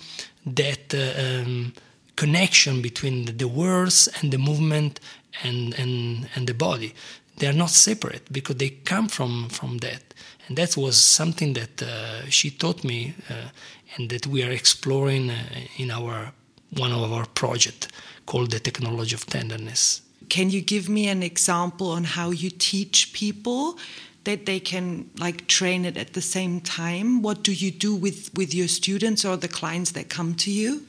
that 0.46 0.94
um, 0.94 1.72
connection 2.16 2.82
between 2.82 3.37
the 3.37 3.49
words 3.49 4.08
and 4.20 4.32
the 4.32 4.38
movement 4.38 5.00
and 5.42 5.75
and 5.78 6.28
and 6.34 6.46
the 6.46 6.54
body. 6.54 6.94
they 7.38 7.46
are 7.46 7.52
not 7.52 7.70
separate 7.70 8.32
because 8.32 8.56
they 8.56 8.70
come 8.70 9.08
from 9.08 9.49
from 9.49 9.78
that 9.78 10.14
and 10.46 10.56
that 10.56 10.76
was 10.76 10.96
something 10.96 11.54
that 11.54 11.82
uh, 11.82 12.28
she 12.28 12.50
taught 12.50 12.84
me 12.84 13.14
uh, 13.30 13.49
and 13.96 14.11
that 14.11 14.26
we 14.26 14.42
are 14.42 14.50
exploring 14.50 15.30
uh, 15.30 15.37
in 15.76 15.90
our 15.90 16.32
one 16.76 16.92
of 16.92 17.12
our 17.12 17.26
project 17.26 17.88
called 18.26 18.50
the 18.50 18.60
technology 18.60 19.14
of 19.14 19.26
tenderness. 19.26 20.02
Can 20.28 20.50
you 20.50 20.62
give 20.62 20.88
me 20.88 21.08
an 21.08 21.22
example 21.22 21.90
on 21.90 22.04
how 22.04 22.30
you 22.30 22.50
teach 22.50 23.12
people 23.12 23.78
that 24.24 24.46
they 24.46 24.60
can 24.60 25.10
like 25.18 25.46
train 25.48 25.84
it 25.84 25.96
at 25.96 26.12
the 26.14 26.22
same 26.22 26.60
time? 26.60 27.22
What 27.22 27.42
do 27.42 27.52
you 27.52 27.70
do 27.70 27.94
with 27.94 28.30
with 28.34 28.54
your 28.54 28.68
students 28.68 29.24
or 29.24 29.36
the 29.36 29.48
clients 29.48 29.92
that 29.92 30.08
come 30.08 30.34
to 30.36 30.50
you? 30.50 30.86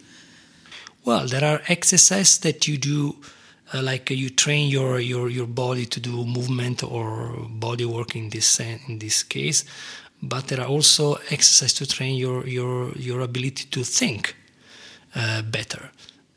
Well 1.03 1.27
there 1.27 1.43
are 1.43 1.61
exercises 1.67 2.39
that 2.39 2.67
you 2.67 2.77
do 2.77 3.15
uh, 3.73 3.81
like 3.81 4.11
uh, 4.11 4.13
you 4.13 4.29
train 4.29 4.69
your, 4.69 4.99
your 4.99 5.29
your 5.29 5.47
body 5.47 5.85
to 5.85 5.99
do 5.99 6.25
movement 6.25 6.83
or 6.83 7.35
body 7.49 7.85
work 7.85 8.15
in 8.15 8.29
this 8.29 8.59
in 8.59 8.99
this 8.99 9.23
case 9.23 9.65
but 10.21 10.47
there 10.47 10.61
are 10.61 10.67
also 10.67 11.15
exercises 11.31 11.73
to 11.73 11.85
train 11.85 12.15
your 12.15 12.47
your 12.47 12.91
your 12.93 13.21
ability 13.21 13.65
to 13.71 13.83
think 13.83 14.35
better. 15.51 15.91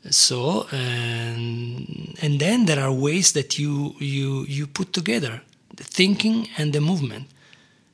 So 0.09 0.67
and, 0.71 2.17
and 2.21 2.39
then 2.39 2.65
there 2.65 2.79
are 2.79 2.91
ways 2.91 3.31
that 3.33 3.57
you 3.59 3.95
you 3.99 4.45
you 4.47 4.67
put 4.67 4.93
together 4.93 5.41
the 5.75 5.83
thinking 5.83 6.47
and 6.57 6.73
the 6.73 6.81
movement. 6.81 7.27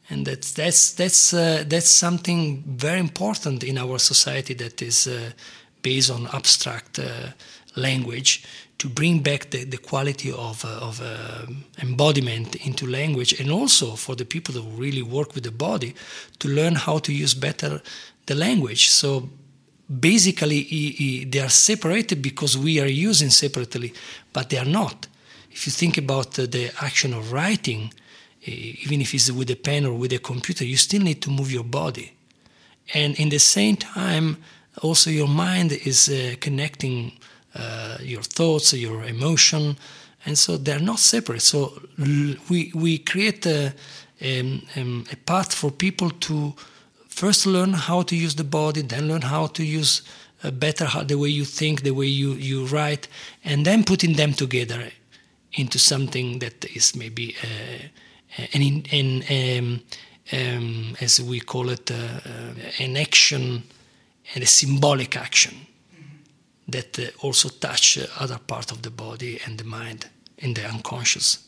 And 0.10 0.26
that's 0.26 0.52
that's 0.52 0.94
that's 0.94 1.34
uh, 1.34 1.64
that's 1.68 1.90
something 1.90 2.64
very 2.68 3.00
important 3.00 3.64
in 3.64 3.78
our 3.78 4.00
society 4.00 4.54
that 4.56 4.82
is 4.82 5.08
uh, 5.08 5.32
based 5.82 6.12
on 6.12 6.28
abstract 6.34 7.00
uh, 7.00 7.32
language 7.76 8.44
to 8.78 8.90
bring 8.90 9.20
back 9.20 9.50
the, 9.50 9.64
the 9.64 9.78
quality 9.78 10.32
of, 10.32 10.66
uh, 10.66 10.68
of 10.82 11.02
uh, 11.02 11.46
embodiment 11.82 12.56
into 12.68 12.86
language 12.86 13.40
and 13.40 13.50
also 13.50 13.96
for 13.96 14.16
the 14.16 14.26
people 14.26 14.56
who 14.56 14.70
really 14.82 15.02
work 15.02 15.34
with 15.36 15.44
the 15.44 15.52
body 15.52 15.94
to 16.40 16.50
learn 16.50 16.76
how 16.76 16.98
to 16.98 17.14
use 17.14 17.34
better 17.34 17.82
the 18.26 18.36
language. 18.36 18.90
So 18.90 19.30
basically 20.00 21.26
they 21.30 21.40
are 21.40 21.50
separated 21.50 22.22
because 22.22 22.58
we 22.58 22.80
are 22.80 22.88
using 22.88 23.30
separately 23.30 23.94
but 24.32 24.50
they 24.50 24.58
are 24.58 24.66
not 24.66 25.08
if 25.52 25.66
you 25.66 25.72
think 25.72 25.98
about 25.98 26.32
the 26.34 26.72
action 26.82 27.14
of 27.14 27.32
writing 27.32 27.94
even 28.46 29.02
if 29.02 29.14
it's 29.14 29.32
with 29.32 29.50
a 29.50 29.56
pen 29.56 29.86
or 29.86 29.94
with 29.94 30.14
a 30.14 30.20
computer 30.20 30.64
you 30.66 30.78
still 30.78 31.02
need 31.02 31.22
to 31.22 31.30
move 31.30 31.52
your 31.52 31.64
body 31.64 32.14
and 32.94 33.20
in 33.20 33.30
the 33.30 33.40
same 33.40 33.76
time 33.76 34.38
also 34.82 35.10
your 35.10 35.28
mind 35.28 35.72
is 35.72 36.10
uh, 36.10 36.36
connecting 36.40 37.12
uh, 37.56 37.98
your 38.02 38.24
thoughts, 38.24 38.74
your 38.74 39.04
emotion, 39.04 39.78
and 40.26 40.38
so 40.38 40.58
they're 40.58 40.80
not 40.80 41.00
separate. 41.00 41.42
So 41.42 41.80
we 42.50 42.72
we 42.74 42.98
create 42.98 43.46
a, 43.46 43.74
a, 44.22 44.40
um, 44.76 45.06
a 45.12 45.16
path 45.18 45.54
for 45.54 45.70
people 45.70 46.10
to 46.10 46.54
first 47.14 47.46
learn 47.46 47.74
how 47.74 48.02
to 48.04 48.16
use 48.16 48.36
the 48.36 48.44
body, 48.44 48.82
then 48.82 49.08
learn 49.08 49.22
how 49.22 49.48
to 49.48 49.64
use 49.64 50.02
uh, 50.44 50.52
better 50.52 50.86
how, 50.86 51.04
the 51.04 51.18
way 51.18 51.30
you 51.30 51.46
think, 51.46 51.82
the 51.82 51.92
way 51.92 52.08
you, 52.08 52.34
you 52.34 52.66
write, 52.66 53.08
and 53.44 53.66
then 53.66 53.84
putting 53.84 54.14
them 54.16 54.34
together 54.34 54.92
into 55.54 55.80
something 55.80 56.40
that 56.40 56.66
is 56.76 56.96
maybe 56.96 57.36
uh, 57.44 57.88
an, 58.54 58.84
an 58.92 59.24
um, 59.30 59.82
um, 60.32 60.96
as 61.02 61.22
we 61.22 61.40
call 61.40 61.70
it, 61.70 61.92
uh, 61.92 61.96
uh, 61.96 62.54
an 62.80 62.98
action 62.98 63.64
and 64.34 64.44
a 64.44 64.48
symbolic 64.48 65.16
action 65.16 65.54
that 66.68 66.98
uh, 66.98 67.04
also 67.22 67.50
touch 67.50 67.98
uh, 67.98 68.06
other 68.20 68.40
part 68.40 68.72
of 68.72 68.82
the 68.82 68.90
body 68.90 69.40
and 69.46 69.58
the 69.58 69.64
mind 69.64 70.10
in 70.38 70.54
the 70.54 70.66
unconscious. 70.66 71.48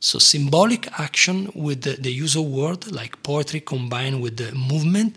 So 0.00 0.18
symbolic 0.18 0.88
action 0.98 1.50
with 1.54 1.82
the, 1.82 1.92
the 1.92 2.12
use 2.12 2.36
of 2.36 2.44
word 2.44 2.92
like 2.92 3.22
poetry 3.22 3.60
combined 3.60 4.20
with 4.20 4.36
the 4.36 4.52
movement, 4.52 5.16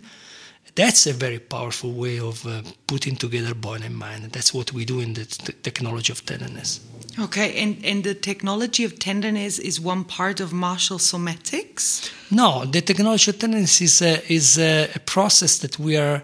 that's 0.74 1.06
a 1.06 1.12
very 1.12 1.38
powerful 1.38 1.92
way 1.92 2.18
of 2.18 2.46
uh, 2.46 2.62
putting 2.86 3.16
together 3.16 3.54
body 3.54 3.86
and 3.86 3.96
mind. 3.96 4.32
That's 4.32 4.54
what 4.54 4.72
we 4.72 4.84
do 4.84 5.00
in 5.00 5.14
the 5.14 5.24
t- 5.24 5.52
technology 5.62 6.12
of 6.12 6.24
tenderness. 6.24 6.80
Okay, 7.18 7.60
and, 7.60 7.84
and 7.84 8.04
the 8.04 8.14
technology 8.14 8.84
of 8.84 8.98
tenderness 8.98 9.58
is 9.58 9.80
one 9.80 10.04
part 10.04 10.40
of 10.40 10.52
martial 10.52 10.98
somatics? 10.98 12.10
No, 12.30 12.64
the 12.64 12.80
technology 12.80 13.30
of 13.30 13.38
tenderness 13.38 13.80
is 13.80 14.00
a, 14.00 14.32
is 14.32 14.58
a, 14.58 14.88
a 14.94 15.00
process 15.00 15.58
that 15.58 15.78
we 15.78 15.96
are 15.96 16.22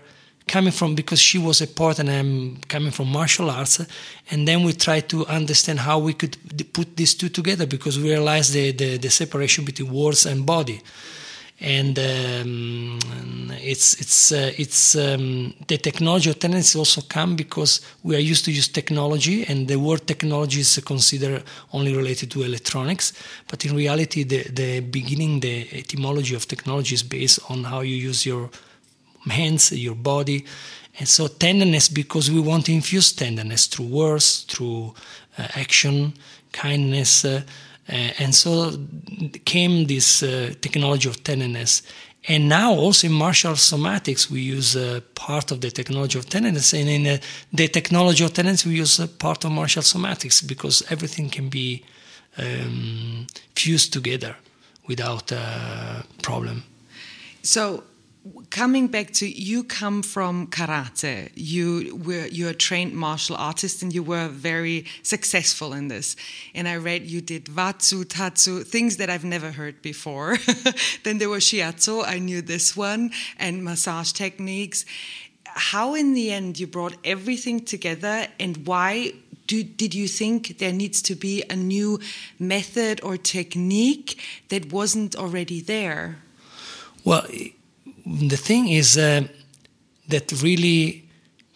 coming 0.48 0.72
from 0.72 0.94
because 0.94 1.20
she 1.20 1.38
was 1.38 1.60
a 1.60 1.66
part 1.66 1.98
and 1.98 2.08
I'm 2.08 2.58
coming 2.68 2.92
from 2.92 3.08
martial 3.08 3.50
arts, 3.50 3.80
and 4.30 4.46
then 4.46 4.62
we 4.62 4.72
try 4.72 5.00
to 5.00 5.26
understand 5.26 5.80
how 5.80 5.98
we 5.98 6.14
could 6.14 6.36
put 6.72 6.96
these 6.96 7.14
two 7.14 7.28
together 7.28 7.66
because 7.66 7.98
we 7.98 8.10
realized 8.10 8.52
the, 8.52 8.70
the, 8.72 8.96
the 8.96 9.10
separation 9.10 9.64
between 9.64 9.92
words 9.92 10.26
and 10.26 10.46
body. 10.46 10.80
And 11.58 11.98
um, 11.98 12.98
it's 13.62 13.94
it's 13.98 14.30
uh, 14.30 14.52
it's 14.58 14.94
um, 14.94 15.54
the 15.68 15.78
technology 15.78 16.28
of 16.28 16.38
tenderness 16.38 16.76
also 16.76 17.00
come 17.00 17.34
because 17.34 17.80
we 18.02 18.14
are 18.14 18.20
used 18.20 18.44
to 18.44 18.52
use 18.52 18.68
technology, 18.68 19.42
and 19.46 19.66
the 19.66 19.76
word 19.76 20.06
technology 20.06 20.60
is 20.60 20.78
considered 20.84 21.42
only 21.72 21.96
related 21.96 22.30
to 22.32 22.42
electronics. 22.42 23.14
But 23.48 23.64
in 23.64 23.74
reality, 23.74 24.22
the 24.22 24.42
the 24.42 24.80
beginning, 24.80 25.40
the 25.40 25.66
etymology 25.72 26.34
of 26.34 26.46
technology 26.46 26.94
is 26.94 27.02
based 27.02 27.40
on 27.48 27.64
how 27.64 27.80
you 27.80 27.96
use 27.96 28.26
your 28.26 28.50
hands, 29.30 29.72
your 29.72 29.94
body. 29.94 30.44
And 30.98 31.08
so 31.08 31.28
tenderness, 31.28 31.88
because 31.88 32.30
we 32.30 32.40
want 32.40 32.66
to 32.66 32.72
infuse 32.72 33.12
tenderness 33.12 33.66
through 33.66 33.86
words, 33.86 34.44
through 34.48 34.94
uh, 35.38 35.48
action, 35.54 36.14
kindness. 36.52 37.24
Uh, 37.24 37.42
uh, 37.88 37.92
and 38.18 38.34
so 38.34 38.72
came 39.44 39.86
this 39.86 40.22
uh, 40.22 40.54
technology 40.60 41.08
of 41.08 41.22
tenderness. 41.22 41.82
And 42.28 42.48
now 42.48 42.72
also 42.74 43.06
in 43.06 43.12
martial 43.12 43.52
somatics, 43.52 44.28
we 44.28 44.40
use 44.40 44.74
uh, 44.74 45.00
part 45.14 45.52
of 45.52 45.60
the 45.60 45.70
technology 45.70 46.18
of 46.18 46.28
tenderness. 46.28 46.72
And 46.72 46.88
in 46.88 47.20
the 47.52 47.68
technology 47.68 48.24
of 48.24 48.32
tenderness, 48.32 48.66
we 48.66 48.76
use 48.76 48.98
part 49.18 49.44
of 49.44 49.52
martial 49.52 49.82
somatics 49.82 50.44
because 50.46 50.82
everything 50.90 51.30
can 51.30 51.48
be 51.48 51.84
um, 52.38 53.26
fused 53.54 53.92
together 53.92 54.36
without 54.88 55.30
a 55.30 56.04
problem. 56.22 56.64
So 57.42 57.84
coming 58.50 58.86
back 58.86 59.12
to 59.12 59.28
you 59.28 59.64
come 59.64 60.02
from 60.02 60.46
karate. 60.48 61.30
You 61.34 62.00
were 62.04 62.26
you're 62.26 62.50
a 62.50 62.54
trained 62.54 62.94
martial 62.94 63.36
artist 63.36 63.82
and 63.82 63.94
you 63.94 64.02
were 64.02 64.28
very 64.28 64.86
successful 65.02 65.72
in 65.72 65.88
this. 65.88 66.16
And 66.54 66.68
i 66.68 66.76
read 66.76 67.06
you 67.06 67.20
did 67.20 67.46
watsu 67.46 68.04
tantsu 68.04 68.64
things 68.66 68.96
that 68.96 69.10
i've 69.10 69.24
never 69.24 69.50
heard 69.52 69.82
before. 69.82 70.36
Then 71.04 71.18
there 71.18 71.28
was 71.28 71.44
shiatsu 71.44 72.04
i 72.06 72.18
knew 72.18 72.42
this 72.42 72.76
one 72.76 73.10
and 73.38 73.64
massage 73.64 74.12
techniques. 74.12 74.84
How 75.44 75.94
in 75.94 76.14
the 76.14 76.30
end 76.32 76.58
you 76.58 76.66
brought 76.66 76.96
everything 77.04 77.64
together 77.64 78.28
and 78.38 78.66
why 78.66 79.12
do, 79.46 79.62
did 79.62 79.94
you 79.94 80.08
think 80.08 80.58
there 80.58 80.72
needs 80.72 81.00
to 81.02 81.14
be 81.14 81.44
a 81.48 81.54
new 81.56 82.00
method 82.38 83.00
or 83.02 83.16
technique 83.16 84.20
that 84.48 84.72
wasn't 84.72 85.14
already 85.14 85.60
there? 85.60 86.18
Well 87.04 87.26
the 88.06 88.36
thing 88.36 88.68
is 88.68 88.96
uh, 88.96 89.22
that 90.08 90.30
really 90.40 91.08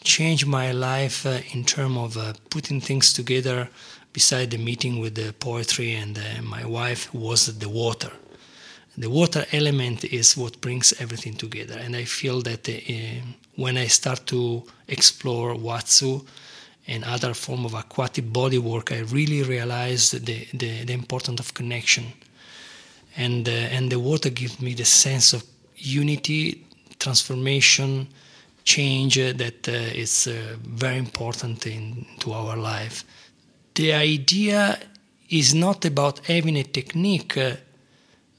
changed 0.03 0.47
my 0.47 0.73
life 0.73 1.25
uh, 1.25 1.39
in 1.53 1.65
terms 1.65 1.97
of 1.97 2.17
uh, 2.17 2.33
putting 2.51 2.81
things 2.81 3.13
together 3.13 3.69
beside 4.13 4.51
the 4.51 4.59
meeting 4.59 4.99
with 4.99 5.15
the 5.15 5.33
poetry 5.35 5.93
and 5.93 6.19
uh, 6.19 6.43
my 6.43 6.65
wife 6.65 7.13
was 7.15 7.59
the 7.59 7.69
water. 7.69 8.11
The 8.99 9.09
water 9.09 9.47
element 9.53 10.05
is 10.05 10.37
what 10.37 10.61
brings 10.61 10.93
everything 11.01 11.35
together. 11.35 11.79
And 11.79 11.95
i 11.95 12.05
feel 12.05 12.43
that 12.43 12.69
uh, 12.69 12.73
when 13.55 13.77
i 13.77 13.87
start 13.87 14.27
to 14.27 14.65
explore 14.89 15.55
watsu 15.55 16.27
and 16.89 17.05
other 17.05 17.33
form 17.33 17.65
of 17.65 17.75
aquatic 17.75 18.33
body 18.33 18.59
work 18.59 18.91
i 18.91 19.01
really 19.01 19.45
realized 19.45 20.27
the, 20.27 20.49
the, 20.53 20.85
the 20.85 20.93
importance 20.93 21.39
of 21.39 21.55
connection. 21.55 22.07
And 23.17 23.49
uh, 23.49 23.53
and 23.53 23.91
the 23.91 24.01
water 24.01 24.31
gives 24.31 24.61
me 24.61 24.75
the 24.75 24.85
sense 24.85 25.33
of 25.33 25.45
unity, 25.81 26.67
transformation, 26.99 28.09
change 28.65 29.17
that 29.17 29.69
uh, 29.69 29.73
is 29.73 30.27
uh, 30.27 30.57
very 30.63 30.99
important 30.99 31.67
in 31.67 32.07
to 32.21 32.33
our 32.33 32.57
life. 32.57 33.05
The 33.75 33.93
idea 33.93 34.79
is 35.29 35.55
not 35.55 35.85
about 35.85 36.19
having 36.27 36.57
a 36.57 36.63
technique 36.63 37.37
uh, 37.37 37.57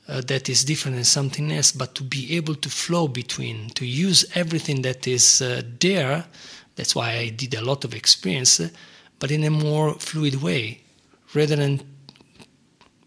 uh, 0.07 0.21
that 0.27 0.50
is 0.50 0.65
different 0.65 0.95
than 0.98 1.05
something 1.05 1.51
else, 1.51 1.71
but 1.71 1.95
to 1.95 2.03
be 2.03 2.36
able 2.36 2.55
to 2.55 2.69
flow 2.69 3.07
between, 3.07 3.69
to 3.69 3.86
use 3.86 4.25
everything 4.36 4.81
that 4.83 5.07
is 5.07 5.41
uh, 5.41 5.62
there. 5.79 6.25
That's 6.75 6.95
why 6.95 7.12
I 7.13 7.29
did 7.29 7.53
a 7.55 7.62
lot 7.62 7.83
of 7.83 7.93
experience, 7.93 8.60
uh, 8.60 8.69
but 9.19 9.31
in 9.31 9.43
a 9.43 9.50
more 9.50 9.93
fluid 9.95 10.41
way, 10.41 10.81
rather 11.33 11.55
than 11.55 11.81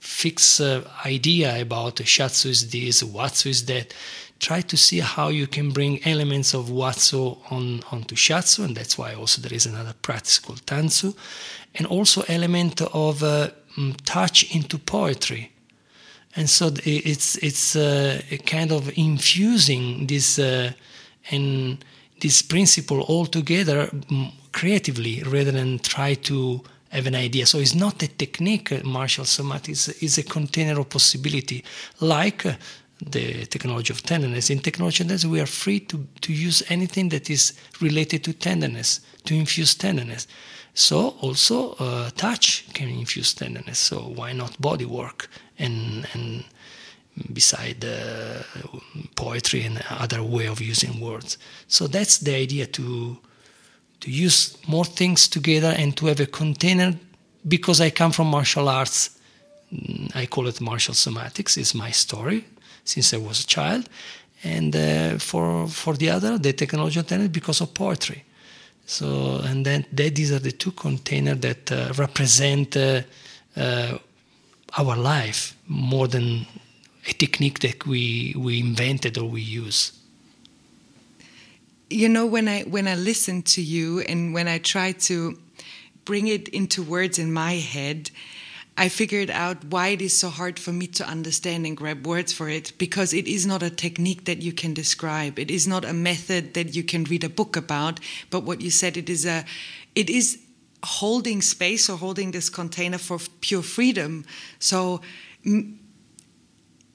fix 0.00 0.60
idea 1.04 1.60
about 1.60 1.96
shiatsu 1.96 2.46
is 2.46 2.70
this, 2.70 3.02
watsu 3.02 3.46
is 3.46 3.66
that 3.66 3.94
try 4.38 4.60
to 4.60 4.76
see 4.76 5.00
how 5.00 5.28
you 5.28 5.46
can 5.46 5.70
bring 5.70 6.04
elements 6.04 6.54
of 6.54 6.68
watsu 6.68 7.38
on 7.50 7.82
onto 7.90 8.14
shiatsu, 8.14 8.64
and 8.64 8.76
that's 8.76 8.98
why 8.98 9.14
also 9.14 9.40
there 9.40 9.54
is 9.54 9.66
another 9.66 9.94
practice 10.02 10.38
called 10.38 10.64
tantsu, 10.66 11.14
and 11.74 11.86
also 11.86 12.22
element 12.28 12.80
of 12.80 13.22
uh, 13.22 13.48
mm, 13.76 13.94
touch 14.04 14.54
into 14.54 14.78
poetry. 14.78 15.50
and 16.36 16.50
so 16.50 16.72
it's 16.84 17.36
it's 17.36 17.76
uh, 17.76 18.20
kind 18.46 18.72
of 18.72 18.90
infusing 18.96 20.06
this 20.06 20.38
uh, 20.38 20.72
and 21.30 21.84
this 22.20 22.42
principle 22.42 23.00
all 23.02 23.26
together 23.26 23.86
mm, 23.86 24.32
creatively 24.52 25.22
rather 25.22 25.52
than 25.52 25.78
try 25.78 26.14
to 26.14 26.60
have 26.88 27.06
an 27.06 27.14
idea. 27.14 27.44
So 27.46 27.58
it's 27.58 27.74
not 27.74 28.02
a 28.02 28.08
technique, 28.08 28.70
uh, 28.72 28.80
martial 28.84 29.24
somatics 29.24 30.02
is 30.02 30.18
a 30.18 30.22
container 30.22 30.78
of 30.80 30.88
possibility, 30.88 31.64
like 32.00 32.46
uh, 32.46 32.54
the 33.00 33.46
technology 33.46 33.92
of 33.92 34.02
tenderness. 34.02 34.50
In 34.50 34.60
technology 34.60 35.02
of 35.02 35.08
tenderness, 35.08 35.24
we 35.24 35.40
are 35.40 35.46
free 35.46 35.80
to, 35.80 36.06
to 36.20 36.32
use 36.32 36.62
anything 36.68 37.08
that 37.10 37.28
is 37.28 37.52
related 37.80 38.24
to 38.24 38.32
tenderness, 38.32 39.00
to 39.24 39.34
infuse 39.34 39.74
tenderness. 39.74 40.26
So 40.74 41.14
also 41.20 41.72
uh, 41.74 42.10
touch 42.10 42.66
can 42.72 42.88
infuse 42.88 43.34
tenderness. 43.34 43.78
So 43.78 43.98
why 44.00 44.32
not 44.32 44.60
body 44.60 44.84
work 44.84 45.28
and 45.58 46.06
and 46.14 46.44
beside 47.32 47.84
uh, 47.84 48.42
poetry 49.14 49.62
and 49.62 49.84
other 49.88 50.20
way 50.20 50.46
of 50.46 50.60
using 50.60 50.98
words. 50.98 51.38
So 51.68 51.86
that's 51.86 52.18
the 52.18 52.34
idea 52.34 52.66
to 52.66 53.16
to 54.00 54.10
use 54.10 54.56
more 54.66 54.84
things 54.84 55.28
together 55.28 55.72
and 55.78 55.96
to 55.96 56.06
have 56.06 56.20
a 56.20 56.26
container. 56.26 56.94
Because 57.46 57.80
I 57.80 57.90
come 57.90 58.10
from 58.10 58.28
martial 58.28 58.68
arts, 58.68 59.10
mm, 59.72 60.10
I 60.16 60.26
call 60.26 60.48
it 60.48 60.60
martial 60.60 60.94
somatics. 60.94 61.56
It's 61.56 61.74
my 61.74 61.92
story 61.92 62.44
since 62.84 63.14
I 63.14 63.18
was 63.18 63.40
a 63.40 63.46
child, 63.46 63.88
and 64.42 64.74
uh, 64.74 65.18
for 65.18 65.68
for 65.68 65.94
the 65.94 66.10
other, 66.10 66.38
the 66.38 66.52
technology 66.52 67.00
of 67.00 67.32
because 67.32 67.60
of 67.60 67.74
poetry. 67.74 68.24
So 68.86 69.40
and 69.44 69.64
then 69.64 69.86
these 69.92 70.32
are 70.32 70.38
the 70.38 70.52
two 70.52 70.72
containers 70.72 71.40
that 71.40 71.72
uh, 71.72 71.92
represent 71.96 72.76
uh, 72.76 73.02
uh, 73.56 73.98
our 74.76 74.96
life 74.96 75.56
more 75.66 76.08
than 76.08 76.46
a 77.08 77.12
technique 77.12 77.60
that 77.60 77.86
we 77.86 78.34
we 78.36 78.60
invented 78.60 79.18
or 79.18 79.28
we 79.28 79.40
use 79.40 79.92
you 81.90 82.08
know 82.08 82.26
when 82.26 82.48
i 82.48 82.62
when 82.62 82.88
i 82.88 82.94
listen 82.94 83.42
to 83.42 83.62
you 83.62 84.00
and 84.00 84.34
when 84.34 84.48
i 84.48 84.58
try 84.58 84.92
to 84.92 85.38
bring 86.04 86.26
it 86.26 86.48
into 86.48 86.82
words 86.82 87.18
in 87.18 87.32
my 87.32 87.52
head 87.52 88.10
i 88.76 88.88
figured 88.88 89.30
out 89.30 89.64
why 89.64 89.88
it 89.88 90.02
is 90.02 90.16
so 90.16 90.28
hard 90.28 90.58
for 90.58 90.72
me 90.72 90.86
to 90.86 91.06
understand 91.06 91.66
and 91.66 91.76
grab 91.76 92.06
words 92.06 92.32
for 92.32 92.48
it 92.48 92.72
because 92.78 93.12
it 93.12 93.26
is 93.26 93.46
not 93.46 93.62
a 93.62 93.70
technique 93.70 94.24
that 94.24 94.42
you 94.42 94.52
can 94.52 94.74
describe. 94.74 95.38
It 95.38 95.50
is 95.50 95.66
not 95.66 95.84
a 95.84 95.92
method 95.92 96.54
that 96.54 96.74
you 96.74 96.82
can 96.82 97.04
read 97.04 97.24
a 97.24 97.28
book 97.28 97.56
about 97.56 98.00
but 98.30 98.40
what 98.40 98.60
you 98.60 98.70
said 98.70 98.96
it 98.96 99.08
is 99.08 99.24
a 99.26 99.44
it 99.94 100.10
is 100.10 100.38
holding 100.84 101.40
space 101.42 101.88
or 101.88 101.96
holding 101.96 102.30
this 102.30 102.50
container 102.50 102.98
for 102.98 103.18
pure 103.40 103.62
freedom. 103.62 104.24
So 104.58 105.00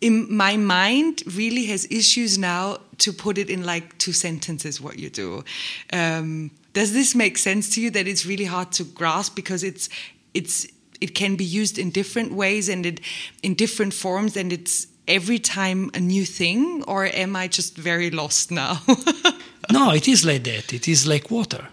in 0.01 0.33
my 0.33 0.57
mind 0.57 1.23
really 1.25 1.65
has 1.65 1.85
issues 1.89 2.37
now 2.37 2.77
to 2.99 3.11
put 3.11 3.37
it 3.37 3.49
in 3.49 3.63
like 3.63 3.97
two 3.97 4.13
sentences 4.13 4.79
what 4.79 4.99
you 4.99 5.09
do. 5.09 5.43
Um, 5.91 6.51
does 6.73 6.93
this 6.93 7.15
make 7.15 7.37
sense 7.37 7.69
to 7.75 7.81
you 7.81 7.89
that 7.91 8.07
it's 8.07 8.25
really 8.25 8.45
hard 8.45 8.71
to 8.73 8.83
grasp 8.83 9.35
because 9.35 9.63
it's 9.63 9.89
it's 10.33 10.67
it 11.01 11.15
can 11.15 11.35
be 11.35 11.43
used 11.43 11.77
in 11.77 11.91
different 11.91 12.31
ways 12.33 12.69
and 12.69 12.85
it 12.85 12.99
in 13.43 13.53
different 13.53 13.93
forms 13.93 14.37
and 14.37 14.51
it's 14.51 14.87
every 15.07 15.39
time 15.39 15.89
a 15.93 15.99
new 15.99 16.25
thing 16.25 16.83
or 16.87 17.05
am 17.05 17.35
i 17.35 17.47
just 17.47 17.75
very 17.77 18.09
lost 18.11 18.51
now 18.51 18.81
no 19.71 19.91
it 19.91 20.07
is 20.07 20.25
like 20.25 20.43
that 20.43 20.73
it 20.73 20.87
is 20.87 21.07
like 21.07 21.31
water 21.31 21.67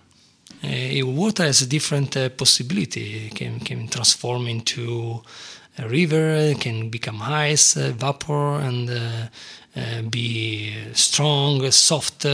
uh, 0.65 1.07
water 1.07 1.45
has 1.45 1.63
a 1.63 1.67
different 1.67 2.17
uh, 2.17 2.29
possibility 2.31 3.27
it 3.27 3.35
can 3.35 3.61
can 3.61 3.89
transform 3.89 4.47
into 4.47 5.23
a 5.79 5.89
river 5.89 6.55
can 6.55 6.89
become 6.89 7.21
ice, 7.21 7.77
uh, 7.77 7.93
vapor, 7.95 8.61
and 8.61 8.91
be 10.11 10.75
strong, 10.95 11.71
soft, 11.71 12.25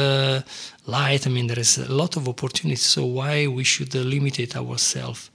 light. 0.86 1.26
I 1.26 1.30
mean, 1.30 1.48
there 1.48 1.58
is 1.58 1.78
a 1.78 1.92
lot 1.92 2.16
of 2.16 2.28
opportunities. 2.28 2.82
So 2.82 3.04
why 3.04 3.46
we 3.48 3.64
should 3.64 3.94
limit 3.94 4.38
it 4.38 4.56
ourselves? 4.56 5.31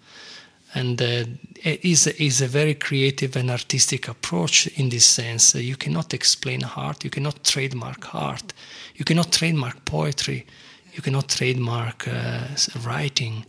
And 0.77 1.01
uh, 1.01 1.23
it 1.63 1.83
is, 1.83 2.07
is 2.07 2.41
a 2.41 2.47
very 2.47 2.75
creative 2.75 3.35
and 3.35 3.49
artistic 3.49 4.07
approach 4.07 4.67
in 4.79 4.89
this 4.89 5.05
sense. 5.05 5.55
Uh, 5.55 5.59
you 5.59 5.75
cannot 5.75 6.13
explain 6.13 6.63
art, 6.75 7.03
you 7.03 7.09
cannot 7.09 7.43
trademark 7.43 8.13
art, 8.13 8.53
you 8.95 9.05
cannot 9.05 9.31
trademark 9.31 9.85
poetry, 9.85 10.45
you 10.93 11.01
cannot 11.01 11.29
trademark 11.29 12.07
uh, 12.07 12.41
writing. 12.85 13.45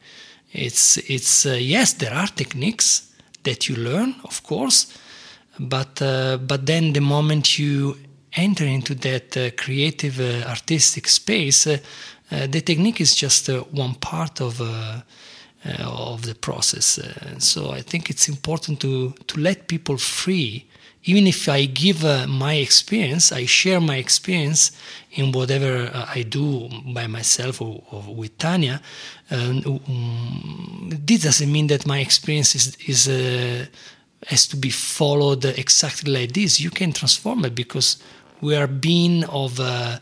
It's, 0.53 0.97
it's 0.97 1.45
yes, 1.45 1.93
there 1.95 2.15
are 2.15 2.27
techniques, 2.29 3.09
that 3.49 3.69
you 3.69 3.77
learn, 3.77 4.15
of 4.25 4.43
course, 4.43 4.87
but 5.59 6.03
uh, 6.03 6.37
but 6.37 6.67
then 6.67 6.93
the 6.93 7.01
moment 7.01 7.59
you 7.59 7.97
enter 8.33 8.65
into 8.65 8.95
that 8.95 9.37
uh, 9.37 9.51
creative 9.57 10.21
uh, 10.21 10.49
artistic 10.49 11.09
space, 11.09 11.67
uh, 11.67 11.79
uh, 12.31 12.47
the 12.47 12.61
technique 12.61 13.01
is 13.01 13.15
just 13.15 13.49
uh, 13.49 13.61
one 13.73 13.95
part 13.95 14.41
of 14.41 14.61
of 15.65 16.23
the 16.23 16.35
process. 16.35 16.99
so 17.39 17.73
I 17.73 17.83
think 17.83 18.11
it's 18.11 18.29
important 18.29 18.81
to 18.81 19.15
to 19.27 19.41
let 19.41 19.67
people 19.67 19.97
free. 19.97 20.65
Even 21.05 21.27
if 21.27 21.49
I 21.49 21.67
give 21.67 22.03
my 22.29 22.55
experience, 22.55 23.33
I 23.33 23.47
share 23.47 23.81
my 23.81 23.97
experience 23.97 24.73
in 25.13 25.33
whatever 25.33 25.91
I 25.95 26.23
do 26.23 26.69
by 26.93 27.07
myself 27.07 27.63
or, 27.63 27.83
or 27.91 28.03
with 28.15 28.37
Tanya, 28.37 28.81
um, 29.31 29.63
this 31.07 31.23
doesn't 31.23 31.51
mean 31.51 31.69
that 31.69 31.87
my 31.87 32.01
experience 32.01 32.55
is, 32.55 32.77
is 32.87 33.09
uh, 33.09 33.67
has 34.27 34.47
to 34.49 34.57
be 34.57 34.71
followed 34.71 35.45
exactly 35.45 36.13
like 36.13 36.33
this. 36.33 36.61
You 36.61 36.71
can 36.71 36.93
transform 36.93 37.45
it 37.45 37.55
because 37.55 37.99
we 38.41 38.57
are 38.57 38.67
being 38.67 39.25
of 39.25 39.61
uh, 39.61 39.99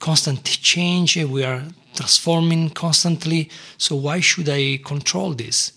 constant 0.00 0.44
change. 0.44 1.16
We 1.16 1.44
are 1.44 1.62
transforming 1.94 2.70
constantly. 2.70 3.50
So 3.78 3.96
why 3.96 4.20
should 4.20 4.48
I 4.48 4.78
control 4.84 5.34
this? 5.34 5.72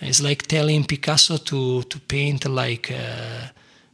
It's 0.00 0.20
like 0.22 0.46
telling 0.46 0.84
Picasso 0.84 1.38
to 1.38 1.82
to 1.82 1.98
paint 2.00 2.44
like 2.46 2.90
uh, 2.90 3.48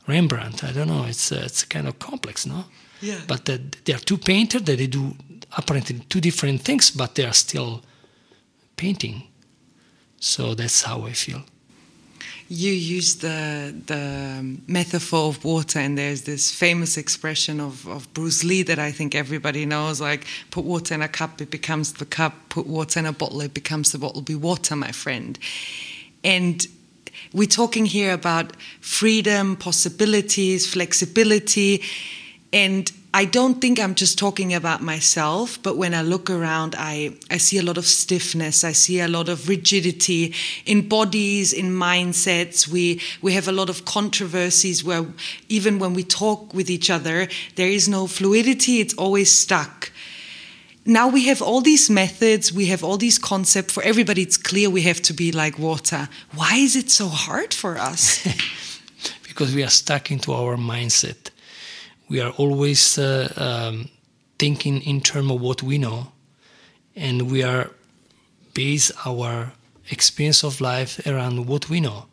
Rembrandt. 0.07 0.63
I 0.65 0.73
don't 0.73 0.89
know. 0.89 1.05
It's 1.05 1.33
uh, 1.33 1.45
it's 1.45 1.65
kind 1.65 1.89
of 1.89 1.99
complex, 1.99 2.47
no? 2.47 2.65
Yeah. 3.01 3.21
But 3.27 3.49
uh, 3.49 3.59
there 3.85 3.97
are 3.97 4.05
two 4.05 4.19
painters 4.19 4.63
that 4.63 4.79
they 4.79 4.87
do 4.87 5.15
apparently 5.57 6.01
two 6.09 6.21
different 6.21 6.63
things, 6.63 6.91
but 6.91 7.15
they 7.15 7.25
are 7.25 7.35
still 7.35 7.83
painting. 8.77 9.23
So 10.21 10.55
that's 10.55 10.83
how 10.83 11.07
I 11.07 11.13
feel. 11.13 11.43
You 12.49 12.73
use 12.73 13.17
the 13.17 13.75
the 13.87 14.59
metaphor 14.67 15.29
of 15.29 15.45
water, 15.45 15.79
and 15.79 15.97
there's 15.97 16.23
this 16.23 16.51
famous 16.51 16.97
expression 16.97 17.61
of, 17.61 17.87
of 17.89 18.13
Bruce 18.13 18.45
Lee 18.45 18.63
that 18.65 18.79
I 18.79 18.93
think 18.93 19.15
everybody 19.15 19.65
knows. 19.65 20.01
Like, 20.01 20.27
put 20.51 20.65
water 20.65 20.95
in 20.95 21.03
a 21.03 21.09
cup, 21.09 21.41
it 21.41 21.51
becomes 21.51 21.95
the 21.95 22.05
cup. 22.05 22.35
Put 22.51 22.67
water 22.67 23.01
in 23.01 23.07
a 23.07 23.13
bottle, 23.13 23.41
it 23.41 23.55
becomes 23.55 23.93
the 23.93 23.99
bottle. 23.99 24.21
Be 24.21 24.35
water, 24.35 24.77
my 24.77 24.93
friend. 24.93 25.39
And 26.23 26.67
we're 27.33 27.49
talking 27.49 27.87
here 27.87 28.13
about 28.13 28.53
freedom, 28.81 29.57
possibilities, 29.57 30.67
flexibility, 30.67 31.83
and 32.53 32.91
I 33.15 33.27
don't 33.27 33.61
think 33.61 33.79
I'm 33.79 33.95
just 33.95 34.19
talking 34.19 34.55
about 34.55 34.83
myself, 34.83 35.63
but 35.63 35.77
when 35.77 35.95
I 35.95 36.03
look 36.03 36.29
around, 36.29 36.75
I, 36.77 37.15
I 37.31 37.37
see 37.37 37.59
a 37.59 37.63
lot 37.63 37.79
of 37.79 37.87
stiffness. 37.87 38.65
I 38.65 38.73
see 38.73 38.99
a 38.99 39.07
lot 39.07 39.29
of 39.29 39.49
rigidity 39.49 40.35
in 40.67 40.89
bodies, 40.89 41.53
in 41.53 41.71
mindsets. 41.71 42.67
We, 42.67 43.01
we 43.23 43.35
have 43.35 43.47
a 43.47 43.53
lot 43.53 43.71
of 43.71 43.85
controversies 43.85 44.83
where 44.83 45.07
even 45.49 45.79
when 45.79 45.95
we 45.95 46.03
talk 46.03 46.53
with 46.53 46.69
each 46.69 46.91
other, 46.91 47.29
there 47.55 47.69
is 47.69 47.89
no 47.89 48.09
fluidity, 48.09 48.81
it's 48.81 48.95
always 48.95 49.31
stuck. 49.31 49.93
Now 50.85 51.07
we 51.07 51.27
have 51.27 51.41
all 51.41 51.61
these 51.61 51.89
methods, 51.89 52.53
we 52.53 52.67
have 52.67 52.83
all 52.83 52.97
these 52.97 53.21
concepts. 53.21 53.73
For 53.73 53.85
everybody, 53.85 54.23
it's 54.23 54.37
clear 54.37 54.69
we 54.69 54.83
have 54.83 55.01
to 55.03 55.13
be 55.13 55.31
like 55.31 55.57
water. 55.57 56.09
Why 56.35 56.57
is 56.57 56.75
it 56.75 56.91
so 56.91 57.07
hard 57.07 57.55
for 57.55 57.79
us? 57.79 58.27
because 59.29 59.55
we 59.55 59.63
are 59.63 59.71
stuck 59.71 60.11
into 60.11 60.33
our 60.33 60.57
mindset 60.57 61.31
we 62.09 62.21
are 62.21 62.31
always 62.31 62.99
uh, 62.99 63.33
um, 63.37 63.89
thinking 64.39 64.83
in 64.83 65.01
terms 65.01 65.31
of 65.31 65.41
what 65.41 65.63
we 65.63 65.79
know, 65.79 66.09
and 66.95 67.31
we 67.31 67.43
are 67.43 67.71
base 68.53 68.93
our 69.05 69.53
experience 69.91 70.45
of 70.45 70.61
life 70.61 71.05
around 71.07 71.47
what 71.47 71.69
we 71.69 71.81
know, 71.81 72.07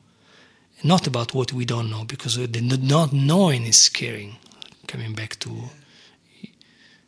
not 0.84 1.08
about 1.08 1.34
what 1.34 1.54
we 1.54 1.66
don't 1.66 1.90
know, 1.90 2.04
because 2.06 2.36
the 2.36 2.62
not 2.62 3.14
knowing 3.14 3.66
is 3.66 3.80
scaring. 3.80 4.38
Coming 4.88 5.14
back 5.14 5.40
to 5.40 5.50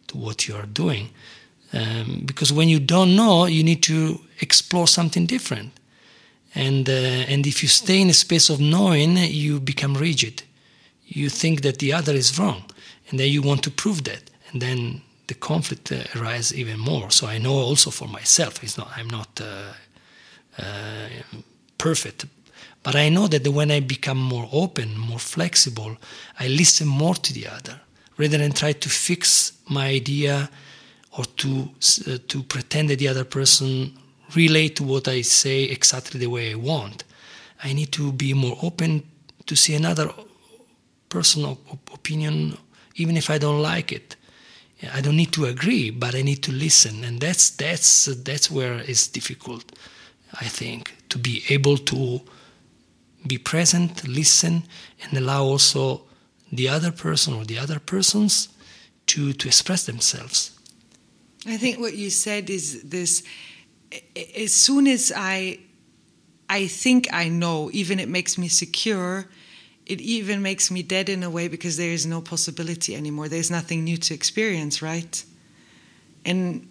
to 0.07 0.17
what 0.17 0.47
you 0.47 0.55
are 0.55 0.65
doing, 0.65 1.09
um, 1.73 2.21
because 2.25 2.53
when 2.53 2.69
you 2.69 2.79
don't 2.79 3.15
know, 3.15 3.45
you 3.45 3.63
need 3.63 3.83
to 3.83 4.19
explore 4.39 4.87
something 4.87 5.25
different, 5.25 5.71
and 6.55 6.87
uh, 6.87 7.27
and 7.27 7.45
if 7.45 7.61
you 7.61 7.67
stay 7.67 7.99
in 7.99 8.09
a 8.09 8.13
space 8.13 8.49
of 8.49 8.59
knowing, 8.59 9.17
you 9.17 9.59
become 9.59 9.95
rigid. 9.95 10.43
You 11.05 11.29
think 11.29 11.61
that 11.61 11.79
the 11.79 11.91
other 11.91 12.13
is 12.13 12.39
wrong 12.39 12.63
and 13.09 13.19
then 13.19 13.29
you 13.29 13.41
want 13.41 13.63
to 13.63 13.71
prove 13.71 14.03
that, 14.03 14.29
and 14.51 14.61
then 14.61 15.01
the 15.27 15.33
conflict 15.35 15.91
uh, 15.91 16.03
arises 16.19 16.53
even 16.57 16.79
more. 16.79 17.11
So 17.11 17.27
I 17.27 17.37
know 17.37 17.53
also 17.53 17.91
for 17.91 18.07
myself, 18.07 18.63
it's 18.63 18.77
not 18.77 18.89
I'm 18.95 19.09
not 19.09 19.41
uh, 19.41 19.73
uh, 20.57 21.07
perfect, 21.77 22.25
But 22.83 22.95
I 22.95 23.07
know 23.09 23.27
that 23.27 23.47
when 23.47 23.71
I 23.71 23.79
become 23.79 24.21
more 24.21 24.49
open, 24.51 24.97
more 24.97 25.19
flexible, 25.19 25.97
I 26.39 26.49
listen 26.49 26.87
more 26.87 27.15
to 27.15 27.33
the 27.33 27.47
other 27.47 27.79
rather 28.17 28.37
than 28.37 28.51
try 28.51 28.73
to 28.73 28.89
fix 28.89 29.53
my 29.69 29.87
idea 29.87 30.49
or 31.17 31.23
to 31.25 31.69
uh, 32.07 32.17
to 32.27 32.43
pretend 32.43 32.89
that 32.89 32.99
the 32.99 33.07
other 33.07 33.23
person 33.23 33.93
relate 34.35 34.75
to 34.75 34.83
what 34.83 35.07
I 35.07 35.21
say 35.21 35.63
exactly 35.63 36.19
the 36.19 36.27
way 36.27 36.51
I 36.51 36.55
want. 36.55 37.05
I 37.63 37.71
need 37.73 37.91
to 37.93 38.11
be 38.11 38.33
more 38.33 38.57
open 38.61 39.03
to 39.45 39.55
see 39.55 39.75
another 39.75 40.11
personal 41.07 41.57
opinion, 41.93 42.57
even 42.95 43.17
if 43.17 43.29
I 43.29 43.38
don't 43.38 43.62
like 43.62 43.91
it. 43.91 44.15
I 44.93 45.01
don't 45.01 45.15
need 45.15 45.32
to 45.34 45.45
agree, 45.45 45.91
but 45.91 46.13
I 46.13 46.23
need 46.23 46.43
to 46.43 46.51
listen, 46.51 47.03
and 47.06 47.21
that's 47.21 47.51
that's 47.51 48.06
that's 48.06 48.51
where 48.51 48.79
it's 48.79 49.08
difficult. 49.08 49.71
I 50.41 50.45
think 50.45 50.93
to 51.10 51.17
be 51.17 51.43
able 51.49 51.77
to 51.77 52.21
be 53.25 53.38
present, 53.38 54.06
listen, 54.08 54.63
and 55.01 55.17
allow 55.17 55.43
also 55.43 56.01
the 56.51 56.67
other 56.67 56.91
person 56.91 57.34
or 57.34 57.45
the 57.45 57.58
other 57.58 57.79
persons 57.79 58.49
to 59.08 59.34
to 59.34 59.47
express 59.47 59.86
themselves. 59.86 60.51
I 61.45 61.58
think 61.58 61.79
what 61.79 61.93
you 61.93 62.10
said 62.10 62.49
is 62.49 62.84
this 62.84 63.23
as 64.15 64.53
soon 64.53 64.88
as 64.88 65.13
I 65.15 65.60
I 66.49 66.67
think 66.67 67.08
I 67.13 67.29
know, 67.29 67.69
even 67.73 67.99
it 67.99 68.10
makes 68.10 68.38
me 68.38 68.47
secure, 68.47 69.27
it 69.93 70.01
even 70.01 70.41
makes 70.41 70.71
me 70.71 70.82
dead 70.82 71.08
in 71.08 71.21
a 71.23 71.29
way 71.29 71.47
because 71.47 71.77
there 71.77 71.91
is 71.91 72.06
no 72.06 72.19
possibility 72.19 72.95
anymore. 72.95 73.29
There's 73.29 73.51
nothing 73.51 73.84
new 73.84 73.97
to 73.97 74.13
experience, 74.13 74.82
right? 74.82 75.23
And 76.25 76.67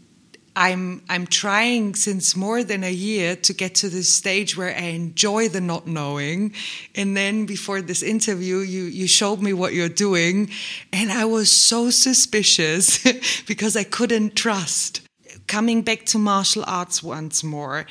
I'm 0.55 1.03
I'm 1.09 1.27
trying 1.27 1.95
since 1.95 2.37
more 2.37 2.63
than 2.63 2.85
a 2.85 2.93
year 2.93 3.37
to 3.37 3.53
get 3.55 3.75
to 3.77 3.89
this 3.89 4.13
stage 4.13 4.57
where 4.57 4.75
I 4.77 4.89
enjoy 5.03 5.49
the 5.49 5.61
not 5.61 5.87
knowing. 5.87 6.53
And 6.95 7.17
then 7.17 7.47
before 7.47 7.81
this 7.81 8.03
interview, 8.03 8.59
you 8.59 8.83
you 8.83 9.07
showed 9.07 9.41
me 9.41 9.53
what 9.53 9.73
you're 9.73 9.97
doing, 10.07 10.51
and 10.93 11.11
I 11.11 11.25
was 11.25 11.51
so 11.51 11.91
suspicious 11.91 12.99
because 13.47 13.77
I 13.77 13.85
couldn't 13.85 14.35
trust. 14.37 15.01
Coming 15.47 15.83
back 15.83 16.05
to 16.07 16.19
martial 16.19 16.65
arts 16.67 17.03
once 17.03 17.43
more, 17.43 17.87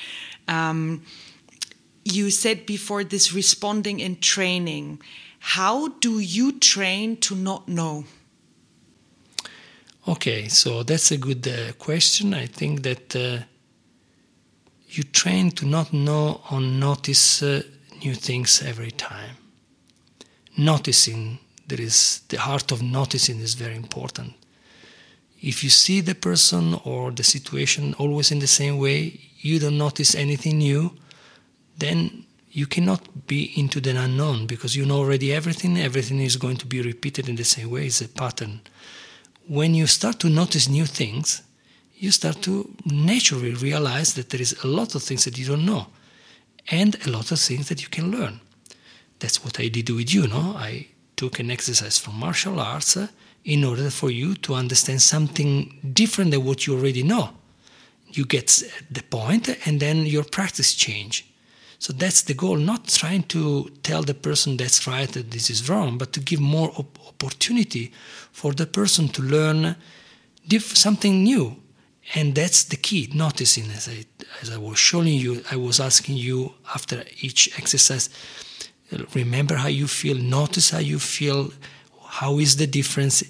um, 0.48 1.04
you 2.04 2.32
said 2.32 2.66
before 2.66 3.04
this 3.04 3.34
responding 3.34 4.00
in 4.00 4.20
training. 4.20 5.02
How 5.40 5.90
do 6.00 6.20
you 6.20 6.60
train 6.60 7.18
to 7.18 7.36
not 7.36 7.68
know? 7.68 8.06
Okay, 10.08 10.48
so 10.48 10.84
that's 10.84 11.12
a 11.12 11.18
good 11.18 11.48
uh, 11.48 11.74
question. 11.74 12.34
I 12.34 12.48
think 12.48 12.84
that 12.84 13.16
uh, 13.16 13.44
you 14.90 15.04
train 15.04 15.52
to 15.52 15.66
not 15.66 15.94
know 15.94 16.42
or 16.52 16.60
notice 16.60 17.44
uh, 17.44 17.62
new 18.04 18.16
things 18.16 18.62
every 18.62 18.92
time. 18.92 19.38
Noticing, 20.58 21.40
there 21.68 21.80
is 21.80 22.22
the 22.30 22.40
art 22.40 22.72
of 22.72 22.82
noticing 22.82 23.40
is 23.40 23.54
very 23.54 23.76
important. 23.76 24.34
If 25.42 25.64
you 25.64 25.70
see 25.70 26.02
the 26.02 26.16
person 26.16 26.76
or 26.84 27.12
the 27.12 27.24
situation 27.24 27.96
always 27.98 28.32
in 28.32 28.40
the 28.40 28.48
same 28.48 28.78
way, 28.78 29.20
you 29.40 29.60
don't 29.60 29.78
notice 29.78 30.14
anything 30.14 30.60
new, 30.60 30.92
then 31.82 32.26
you 32.60 32.68
cannot 32.68 33.28
be 33.28 33.52
into 33.62 33.80
the 33.82 33.92
unknown 34.06 34.46
because 34.46 34.76
you 34.78 34.86
know 34.86 35.00
already 35.00 35.34
everything. 35.34 35.78
Everything 35.78 36.20
is 36.22 36.38
going 36.38 36.58
to 36.58 36.66
be 36.66 36.82
repeated 36.82 37.28
in 37.30 37.36
the 37.36 37.44
same 37.56 37.70
way. 37.70 37.88
It's 37.88 38.02
a 38.02 38.08
pattern 38.08 38.62
when 39.48 39.76
you 39.76 39.88
start 39.88 40.18
to 40.20 40.30
notice 40.30 40.70
new 40.70 40.86
things, 40.86 41.42
you 41.98 42.12
start 42.12 42.42
to 42.44 42.74
naturally 42.86 43.54
realize 43.54 44.14
that 44.14 44.30
there 44.30 44.42
is 44.42 44.56
a 44.64 44.68
lot 44.68 44.96
of 44.96 45.04
things 45.04 45.26
that 45.26 45.38
you 45.38 45.46
don't 45.46 45.66
know 45.66 45.88
and 46.70 46.96
a 47.06 47.10
lot 47.10 47.32
of 47.32 47.40
things 47.40 47.68
that 47.70 47.82
you 47.82 47.90
can 47.90 48.12
learn. 48.12 48.40
That's 49.20 49.44
what 49.44 49.60
I 49.60 49.68
did 49.68 49.90
with 49.90 50.14
you, 50.14 50.28
no? 50.28 50.56
I 50.58 50.88
took 51.16 51.40
an 51.40 51.52
exercise 51.52 51.98
from 52.00 52.16
martial 52.16 52.60
arts 52.60 52.98
uh, 52.98 53.08
in 53.44 53.64
order 53.64 53.90
for 53.90 54.10
you 54.10 54.36
to 54.36 54.56
understand 54.56 55.02
something 55.02 55.80
different 55.94 56.32
than 56.32 56.46
what 56.46 56.66
you 56.66 56.76
already 56.76 57.04
know. 57.04 57.32
You 58.08 58.26
get 58.26 58.64
the 58.90 59.04
point 59.04 59.50
and 59.66 59.80
then 59.80 60.06
your 60.06 60.24
practice 60.24 60.74
change. 60.74 61.31
So 61.82 61.94
that's 61.94 62.22
the 62.22 62.36
goal, 62.36 62.58
not 62.58 62.90
trying 62.90 63.24
to 63.30 63.72
tell 63.82 64.04
the 64.04 64.14
person 64.14 64.56
that's 64.56 64.86
right, 64.86 65.12
that 65.14 65.32
this 65.32 65.50
is 65.50 65.68
wrong, 65.68 65.98
but 65.98 66.14
to 66.14 66.20
give 66.20 66.40
more 66.40 66.72
op- 66.78 67.00
opportunity 67.08 67.92
for 68.32 68.54
the 68.54 68.68
person 68.68 69.08
to 69.08 69.24
learn 69.24 69.76
diff- 70.48 70.78
something 70.78 71.24
new. 71.24 71.56
And 72.14 72.36
that's 72.36 72.66
the 72.66 72.76
key, 72.76 73.10
noticing, 73.16 73.72
as 73.72 73.90
I, 73.90 74.06
as 74.44 74.52
I 74.52 74.58
was 74.58 74.78
showing 74.78 75.16
you, 75.16 75.44
I 75.50 75.56
was 75.56 75.80
asking 75.80 76.18
you 76.18 76.54
after 76.76 77.04
each 77.20 77.50
exercise, 77.58 78.12
remember 79.16 79.56
how 79.56 79.70
you 79.70 79.88
feel, 79.88 80.18
notice 80.18 80.70
how 80.70 80.78
you 80.78 81.00
feel, 81.00 81.52
how 82.06 82.38
is 82.38 82.58
the 82.58 82.68
difference, 82.68 83.24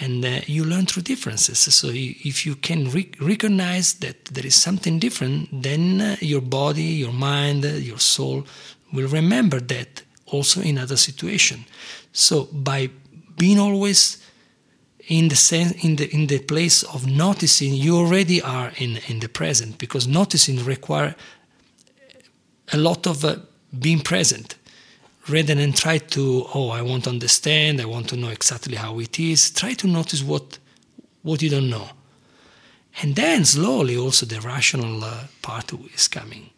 and 0.00 0.24
uh, 0.24 0.40
you 0.46 0.64
learn 0.64 0.86
through 0.86 1.02
differences. 1.02 1.58
So 1.58 1.88
if 1.92 2.44
you 2.44 2.56
can 2.56 2.90
re- 2.90 3.12
recognize 3.20 3.94
that 3.94 4.24
there 4.26 4.44
is 4.44 4.54
something 4.54 4.98
different, 4.98 5.48
then 5.62 6.00
uh, 6.00 6.16
your 6.20 6.40
body, 6.40 6.82
your 6.82 7.12
mind, 7.12 7.64
uh, 7.64 7.68
your 7.68 7.98
soul 7.98 8.44
will 8.92 9.08
remember 9.08 9.60
that 9.60 10.02
also 10.26 10.60
in 10.60 10.78
other 10.78 10.96
situation. 10.96 11.64
So 12.12 12.48
by 12.52 12.90
being 13.36 13.58
always 13.58 14.18
in 15.06 15.28
the 15.28 15.36
sense 15.36 15.84
in 15.84 15.96
the 15.96 16.08
in 16.14 16.26
the 16.28 16.38
place 16.38 16.82
of 16.82 17.06
noticing, 17.06 17.74
you 17.74 17.96
already 17.96 18.40
are 18.40 18.72
in 18.76 18.98
in 19.06 19.20
the 19.20 19.28
present 19.28 19.78
because 19.78 20.08
noticing 20.08 20.64
require 20.64 21.14
a 22.72 22.78
lot 22.78 23.06
of 23.06 23.24
uh, 23.24 23.36
being 23.78 24.00
present 24.00 24.56
rather 25.28 25.54
than 25.54 25.72
try 25.72 25.98
to 25.98 26.46
oh 26.54 26.70
i 26.70 26.82
want 26.82 27.04
to 27.04 27.10
understand 27.10 27.80
i 27.80 27.84
want 27.84 28.08
to 28.08 28.16
know 28.16 28.28
exactly 28.28 28.76
how 28.76 28.98
it 28.98 29.18
is. 29.18 29.50
Try 29.50 29.74
to 29.74 29.86
notice 29.86 30.22
what 30.22 30.58
what 31.22 31.40
you 31.42 31.50
don't 31.50 31.70
know. 31.70 31.88
And 33.02 33.16
then 33.16 33.44
slowly 33.44 33.96
also 33.96 34.26
the 34.26 34.40
rational 34.40 35.02
uh, 35.02 35.24
part 35.42 35.72
is 35.94 36.06
coming. 36.06 36.50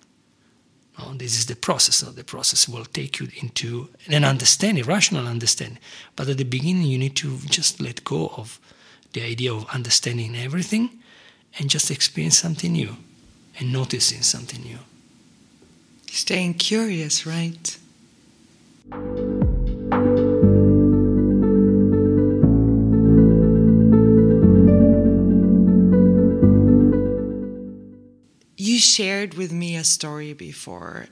This 1.15 1.39
is 1.39 1.47
the 1.47 1.57
process. 1.57 2.03
No? 2.03 2.11
the 2.11 2.25
process 2.25 2.69
will 2.69 2.85
take 2.85 3.21
you 3.21 3.29
into 3.41 3.89
an 4.09 4.25
understanding 4.25 4.85
rational 4.85 5.27
understanding. 5.27 5.79
But 6.17 6.29
at 6.29 6.39
the 6.39 6.45
beginning 6.45 6.83
you 6.83 6.99
need 6.99 7.17
to 7.17 7.39
just 7.47 7.81
let 7.81 8.05
go 8.05 8.33
of 8.37 8.59
the 9.13 9.23
idea 9.23 9.53
of 9.53 9.67
understanding 9.71 10.37
everything 10.37 10.91
and 11.59 11.71
just 11.71 11.91
experience 11.91 12.39
something 12.39 12.73
new 12.73 12.97
and 13.59 13.73
noticing 13.73 14.23
something 14.23 14.63
new. 14.63 14.79
Staying 16.11 16.55
curious 16.55 17.25
right 17.27 17.79
you 28.77 28.79
shared 28.79 29.35
with 29.35 29.53
me 29.53 29.75
a 29.77 29.85
story 29.85 30.33
before. 30.33 31.07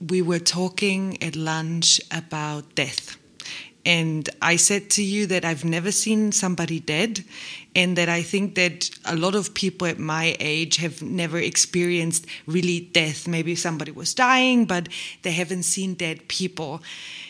We 0.00 0.20
were 0.20 0.38
talking 0.38 1.22
at 1.22 1.36
lunch 1.36 2.00
about 2.10 2.74
death. 2.74 3.16
And 3.86 4.28
I 4.42 4.56
said 4.56 4.90
to 4.90 5.02
you 5.02 5.26
that 5.26 5.44
I've 5.44 5.64
never 5.64 5.92
seen 5.92 6.32
somebody 6.32 6.80
dead, 6.80 7.24
and 7.74 7.96
that 7.96 8.08
I 8.08 8.22
think 8.22 8.54
that 8.54 8.90
a 9.04 9.16
lot 9.16 9.34
of 9.34 9.52
people 9.54 9.86
at 9.86 9.98
my 9.98 10.36
age 10.38 10.76
have 10.76 11.02
never 11.02 11.38
experienced 11.38 12.26
really 12.46 12.80
death. 12.80 13.26
Maybe 13.26 13.54
somebody 13.56 13.90
was 13.90 14.14
dying, 14.14 14.64
but 14.64 14.88
they 15.22 15.32
haven't 15.32 15.64
seen 15.64 15.94
dead 15.94 16.28
people. 16.28 16.82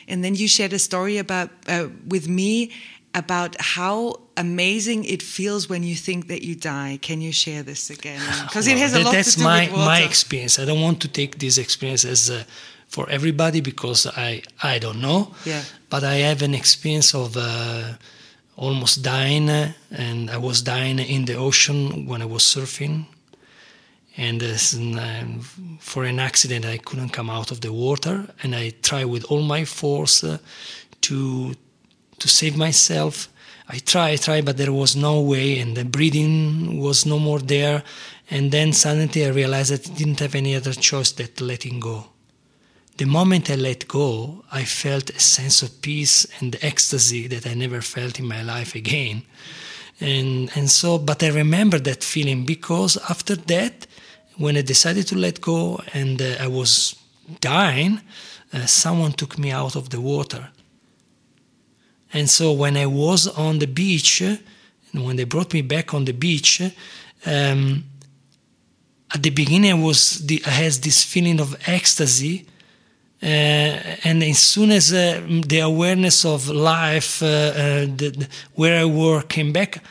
And 0.06 0.22
then 0.22 0.34
you 0.34 0.48
shared 0.48 0.72
a 0.72 0.78
story 0.78 1.18
about 1.18 1.50
uh, 1.66 1.88
with 2.06 2.28
me 2.28 2.72
about 3.14 3.56
how 3.60 4.20
amazing 4.36 5.04
it 5.04 5.22
feels 5.22 5.68
when 5.68 5.84
you 5.84 5.94
think 5.94 6.26
that 6.26 6.42
you 6.42 6.56
die. 6.56 6.98
Can 7.00 7.20
you 7.20 7.32
share 7.32 7.62
this 7.62 7.90
again? 7.90 8.20
Because 8.42 8.66
well, 8.66 8.76
it 8.76 8.80
has 8.80 8.94
a 8.94 9.00
lot 9.00 9.12
that's 9.12 9.34
to 9.34 9.38
do 9.38 9.44
my, 9.44 9.60
with 9.62 9.72
water. 9.72 9.84
my 9.84 10.00
experience. 10.00 10.58
I 10.58 10.64
don't 10.64 10.80
want 10.82 11.00
to 11.02 11.08
take 11.08 11.38
this 11.38 11.56
experience 11.58 12.04
as 12.04 12.28
uh, 12.28 12.42
for 12.88 13.08
everybody 13.08 13.60
because 13.60 14.06
I 14.06 14.42
I 14.62 14.78
don't 14.78 15.00
know. 15.00 15.34
Yeah. 15.44 15.62
But 15.88 16.02
I 16.02 16.16
have 16.28 16.42
an 16.42 16.54
experience 16.54 17.14
of 17.14 17.36
uh, 17.36 17.94
almost 18.56 19.02
dying, 19.02 19.48
and 19.90 20.30
I 20.30 20.36
was 20.36 20.62
dying 20.62 20.98
in 20.98 21.24
the 21.24 21.34
ocean 21.34 22.06
when 22.06 22.22
I 22.22 22.26
was 22.26 22.42
surfing. 22.42 23.06
And 24.16 24.42
uh, 24.42 24.56
for 25.80 26.04
an 26.04 26.20
accident, 26.20 26.64
I 26.64 26.78
couldn't 26.78 27.08
come 27.10 27.28
out 27.28 27.50
of 27.50 27.60
the 27.60 27.72
water, 27.72 28.26
and 28.42 28.54
I 28.54 28.70
tried 28.82 29.06
with 29.06 29.24
all 29.24 29.42
my 29.42 29.64
force 29.64 30.22
uh, 30.22 30.38
to 31.02 31.54
to 32.20 32.28
save 32.28 32.56
myself. 32.56 33.28
I 33.68 33.78
tried, 33.78 34.12
I 34.12 34.16
tried, 34.16 34.44
but 34.44 34.56
there 34.56 34.72
was 34.72 34.94
no 34.94 35.20
way, 35.20 35.58
and 35.58 35.76
the 35.76 35.84
breathing 35.84 36.80
was 36.80 37.04
no 37.04 37.18
more 37.18 37.40
there. 37.40 37.82
And 38.30 38.52
then 38.52 38.72
suddenly 38.72 39.26
I 39.26 39.30
realized 39.30 39.72
that 39.72 39.90
I 39.90 39.94
didn't 39.94 40.20
have 40.20 40.34
any 40.34 40.54
other 40.54 40.72
choice 40.72 41.12
than 41.12 41.28
letting 41.40 41.80
go. 41.80 42.13
The 42.96 43.06
moment 43.06 43.50
I 43.50 43.56
let 43.56 43.88
go, 43.88 44.44
I 44.52 44.64
felt 44.64 45.10
a 45.10 45.18
sense 45.18 45.62
of 45.62 45.82
peace 45.82 46.26
and 46.40 46.56
ecstasy 46.62 47.26
that 47.26 47.46
I 47.46 47.54
never 47.54 47.80
felt 47.80 48.20
in 48.20 48.26
my 48.26 48.42
life 48.42 48.76
again. 48.76 49.22
And, 50.00 50.50
and 50.54 50.70
so, 50.70 50.98
but 50.98 51.22
I 51.22 51.30
remember 51.30 51.80
that 51.80 52.04
feeling 52.04 52.44
because 52.44 52.96
after 53.10 53.34
that, 53.34 53.86
when 54.36 54.56
I 54.56 54.62
decided 54.62 55.06
to 55.08 55.16
let 55.16 55.40
go 55.40 55.80
and 55.92 56.22
uh, 56.22 56.36
I 56.40 56.46
was 56.46 56.96
dying, 57.40 58.00
uh, 58.52 58.66
someone 58.66 59.12
took 59.12 59.38
me 59.38 59.50
out 59.50 59.74
of 59.74 59.90
the 59.90 60.00
water. 60.00 60.50
And 62.12 62.30
so 62.30 62.52
when 62.52 62.76
I 62.76 62.86
was 62.86 63.26
on 63.26 63.58
the 63.58 63.66
beach, 63.66 64.20
and 64.20 65.04
when 65.04 65.16
they 65.16 65.24
brought 65.24 65.52
me 65.52 65.62
back 65.62 65.94
on 65.94 66.04
the 66.04 66.12
beach, 66.12 66.62
um, 67.26 67.84
at 69.12 69.22
the 69.22 69.30
beginning 69.30 69.72
I 69.72 69.74
was 69.82 70.24
the, 70.26 70.42
I 70.46 70.50
had 70.50 70.72
this 70.74 71.02
feeling 71.02 71.40
of 71.40 71.56
ecstasy, 71.66 72.46
and 73.22 74.22
as 74.22 74.38
soon 74.38 74.70
as 74.70 74.92
uh, 74.92 75.22
the 75.46 75.60
awareness 75.60 76.24
of 76.24 76.48
life, 76.48 77.22
uh, 77.22 77.26
uh 77.26 77.86
the, 77.86 78.28
where 78.54 78.80
I 78.80 78.84
were, 78.84 79.22
came 79.22 79.52
back, 79.52 79.82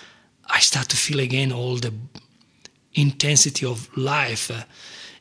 I 0.48 0.60
start 0.60 0.90
to 0.90 0.98
feel 0.98 1.20
again 1.20 1.52
all 1.52 1.78
the 1.78 1.94
intensity 2.94 3.66
of 3.66 3.90
life. 3.98 4.52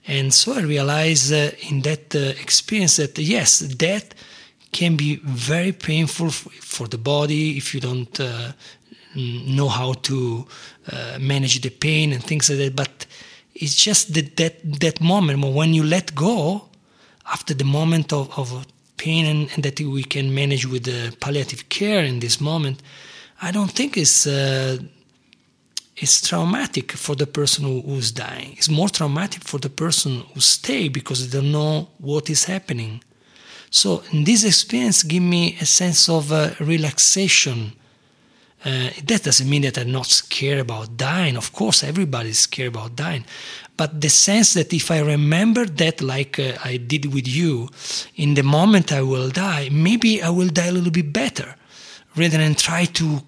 And 0.07 0.35
so 0.35 0.55
I 0.55 0.61
realized 0.61 1.33
uh, 1.33 1.51
in 1.69 1.83
that 1.83 2.15
uh, 2.15 2.19
experience 2.41 2.97
that 2.97 3.19
yes, 3.19 3.61
death 3.61 4.15
can 4.73 4.97
be 4.97 5.17
very 5.23 5.73
painful 5.73 6.31
for 6.31 6.89
the 6.89 6.99
body 6.99 7.57
if 7.57 7.75
you 7.75 7.81
don't 7.81 8.19
uh, 8.21 8.53
know 9.15 9.69
how 9.69 9.93
to 9.93 10.47
uh, 10.91 11.19
manage 11.21 11.61
the 11.61 11.71
pain 11.71 12.13
and 12.13 12.25
things 12.25 12.51
like 12.51 12.59
that. 12.59 12.77
But 12.77 13.07
it's 13.55 13.77
just 13.77 14.15
that 14.15 14.37
that, 14.37 14.81
that 14.81 15.01
moment 15.01 15.45
when 15.55 15.75
you 15.75 15.85
let 15.85 16.15
go, 16.15 16.69
after 17.33 17.55
the 17.55 17.65
moment 17.65 18.13
of, 18.13 18.31
of 18.39 18.67
pain 18.97 19.27
and, 19.27 19.51
and 19.55 19.65
that 19.65 19.81
we 19.81 20.05
can 20.05 20.35
manage 20.35 20.67
with 20.67 20.85
the 20.85 21.17
palliative 21.21 21.69
care 21.69 22.05
in 22.05 22.21
this 22.21 22.41
moment, 22.41 22.83
I 23.41 23.51
don't 23.51 23.71
think 23.71 23.97
it's 23.97 24.27
uh, 24.27 24.79
it's 25.97 26.27
traumatic 26.27 26.93
for 26.93 27.15
the 27.15 27.27
person 27.27 27.65
who, 27.65 27.81
who's 27.83 28.13
dying. 28.13 28.55
It's 28.57 28.69
more 28.69 28.89
traumatic 28.89 29.43
for 29.45 29.59
the 29.59 29.69
person 29.69 30.21
who 30.33 30.41
stay 30.41 30.89
because 30.89 31.29
they 31.29 31.39
don't 31.39 31.53
know 31.53 31.89
what 31.99 32.31
is 32.31 32.45
happening. 32.45 33.03
So 33.71 34.03
this 34.13 34.45
experience 34.45 35.03
give 35.03 35.23
me 35.23 35.57
a 35.61 35.67
sense 35.67 36.09
of 36.09 36.33
uh, 36.33 36.51
relaxation. 36.61 37.73
Uh, 38.65 38.91
that 39.05 39.25
doesn't 39.25 39.51
mean 39.51 39.63
that 39.63 39.77
I'm 39.77 39.91
not 39.91 40.07
scared 40.07 40.61
about 40.61 40.97
dying. 40.97 41.37
Of 41.37 41.53
course, 41.53 41.83
everybody's 41.83 42.39
scared 42.39 42.69
about 42.69 42.95
dying. 42.95 43.25
But 43.77 44.01
the 44.01 44.09
sense 44.09 44.55
that 44.55 44.73
if 44.73 44.91
I 44.91 45.01
remember 45.01 45.65
that, 45.65 46.01
like 46.01 46.39
uh, 46.39 46.53
I 46.65 46.77
did 46.77 47.13
with 47.13 47.27
you, 47.27 47.69
in 48.15 48.35
the 48.35 48.45
moment 48.45 48.93
I 48.93 49.03
will 49.03 49.31
die, 49.31 49.69
maybe 49.73 50.23
I 50.23 50.29
will 50.31 50.49
die 50.49 50.67
a 50.67 50.73
little 50.73 50.93
bit 50.93 51.13
better 51.13 51.57
rather 52.15 52.39
than 52.39 52.55
try 52.55 52.85
to 52.85 53.23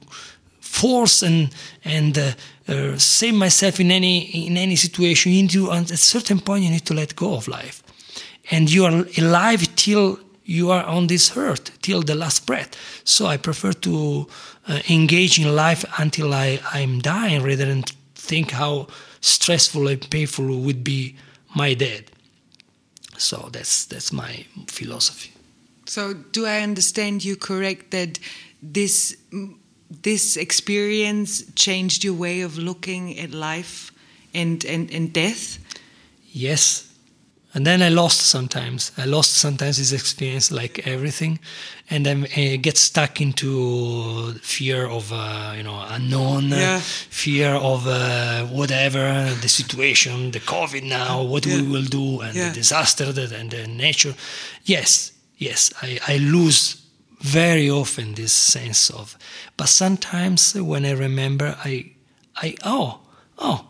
force 0.61 1.23
and 1.23 1.51
and 1.85 2.19
uh, 2.19 2.33
uh, 2.69 2.99
save 2.99 3.35
myself 3.35 3.81
in 3.81 3.91
any 3.91 4.47
in 4.47 4.57
any 4.57 4.77
situation. 4.77 5.33
Into 5.33 5.73
at 5.73 5.91
a 5.91 5.97
certain 5.97 6.41
point, 6.41 6.65
you 6.65 6.71
need 6.71 6.87
to 6.87 6.95
let 6.95 7.17
go 7.17 7.35
of 7.35 7.49
life, 7.49 7.83
and 8.51 8.71
you 8.71 8.85
are 8.85 9.05
alive 9.19 9.75
till 9.75 10.19
you 10.45 10.71
are 10.71 10.85
on 10.85 11.07
this 11.07 11.37
earth 11.37 11.81
till 11.81 12.03
the 12.03 12.15
last 12.15 12.47
breath. 12.47 12.77
So 13.05 13.27
I 13.27 13.37
prefer 13.37 13.73
to 13.73 14.27
uh, 14.69 14.81
engage 14.89 15.39
in 15.39 15.55
life 15.55 15.85
until 15.99 16.33
I 16.33 16.61
I'm 16.73 17.01
dying, 17.01 17.43
rather 17.43 17.67
than 17.67 17.83
think 18.15 18.51
how 18.51 18.87
stressful 19.21 19.89
and 19.89 20.11
painful 20.11 20.61
would 20.61 20.83
be 20.85 21.17
my 21.55 21.75
death. 21.75 22.05
So 23.17 23.49
that's 23.53 23.87
that's 23.87 24.13
my 24.13 24.45
philosophy. 24.67 25.33
So 25.87 26.15
do 26.15 26.47
I 26.47 26.63
understand 26.63 27.25
you 27.25 27.37
correct 27.37 27.91
that 27.91 28.19
this 28.63 29.17
this 30.03 30.37
experience 30.37 31.45
changed 31.55 32.05
your 32.05 32.15
way 32.15 32.43
of 32.43 32.57
looking 32.59 33.19
at 33.19 33.31
life 33.31 33.93
and, 34.35 34.65
and, 34.65 34.91
and 34.91 35.13
death? 35.13 35.59
Yes. 36.33 36.94
And 37.55 37.65
then 37.65 37.83
I 37.83 37.89
lost 37.89 38.21
sometimes. 38.23 38.91
I 38.99 39.05
lost 39.05 39.35
sometimes 39.35 39.79
this 39.79 39.93
experience, 39.93 40.51
like 40.51 40.87
everything, 40.89 41.39
and 41.89 42.05
then 42.05 42.27
I 42.37 42.57
get 42.57 42.77
stuck 42.77 43.21
into 43.21 44.33
fear 44.43 44.87
of 44.87 45.13
uh, 45.13 45.55
you 45.57 45.63
know 45.63 45.85
unknown, 45.89 46.49
yeah. 46.49 46.81
fear 46.81 47.51
of 47.51 47.87
uh, 47.87 48.47
whatever 48.47 49.33
the 49.41 49.49
situation, 49.49 50.33
the 50.33 50.41
COVID 50.41 50.83
now, 50.83 51.23
what 51.23 51.47
yeah. 51.47 51.57
we 51.57 51.63
will 51.63 51.85
do, 51.85 52.21
and 52.23 52.35
yeah. 52.35 52.49
the 52.49 52.55
disaster 52.55 53.05
and 53.05 53.53
the 53.53 53.69
nature. 53.69 54.15
Yes, 54.65 55.13
yes, 55.39 55.73
I, 55.81 56.01
I 56.09 56.17
lose 56.17 56.85
very 57.21 57.71
often 57.71 58.15
this 58.15 58.35
sense 58.35 58.91
of 58.91 59.17
but 59.57 59.67
sometimes 59.67 60.55
when 60.55 60.85
i 60.85 60.91
remember 60.91 61.57
i 61.65 61.91
i 62.37 62.55
oh 62.65 63.01
oh 63.39 63.67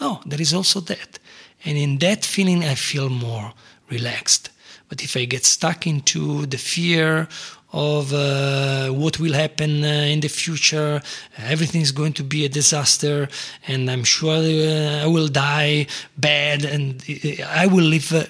oh 0.00 0.20
there 0.24 0.40
is 0.40 0.54
also 0.54 0.78
that 0.78 1.18
and 1.64 1.78
in 1.78 1.98
that 1.98 2.24
feeling 2.24 2.64
i 2.64 2.74
feel 2.74 3.08
more 3.08 3.52
relaxed 3.90 4.50
but 4.88 5.02
if 5.02 5.16
i 5.16 5.24
get 5.24 5.44
stuck 5.44 5.86
into 5.86 6.46
the 6.46 6.58
fear 6.58 7.28
of 7.74 8.14
uh, 8.14 8.88
what 8.90 9.18
will 9.18 9.32
happen 9.32 9.82
uh, 9.84 9.88
in 9.88 10.20
the 10.20 10.28
future. 10.28 11.02
Everything 11.38 11.80
is 11.80 11.90
going 11.90 12.12
to 12.12 12.22
be 12.22 12.44
a 12.44 12.48
disaster, 12.48 13.28
and 13.66 13.90
I'm 13.90 14.04
sure 14.04 14.36
uh, 14.36 15.02
I 15.04 15.06
will 15.06 15.26
die 15.26 15.88
bad, 16.16 16.64
and 16.64 17.02
uh, 17.10 17.44
I 17.48 17.66
will 17.66 17.84
live 17.84 18.12
uh, 18.12 18.24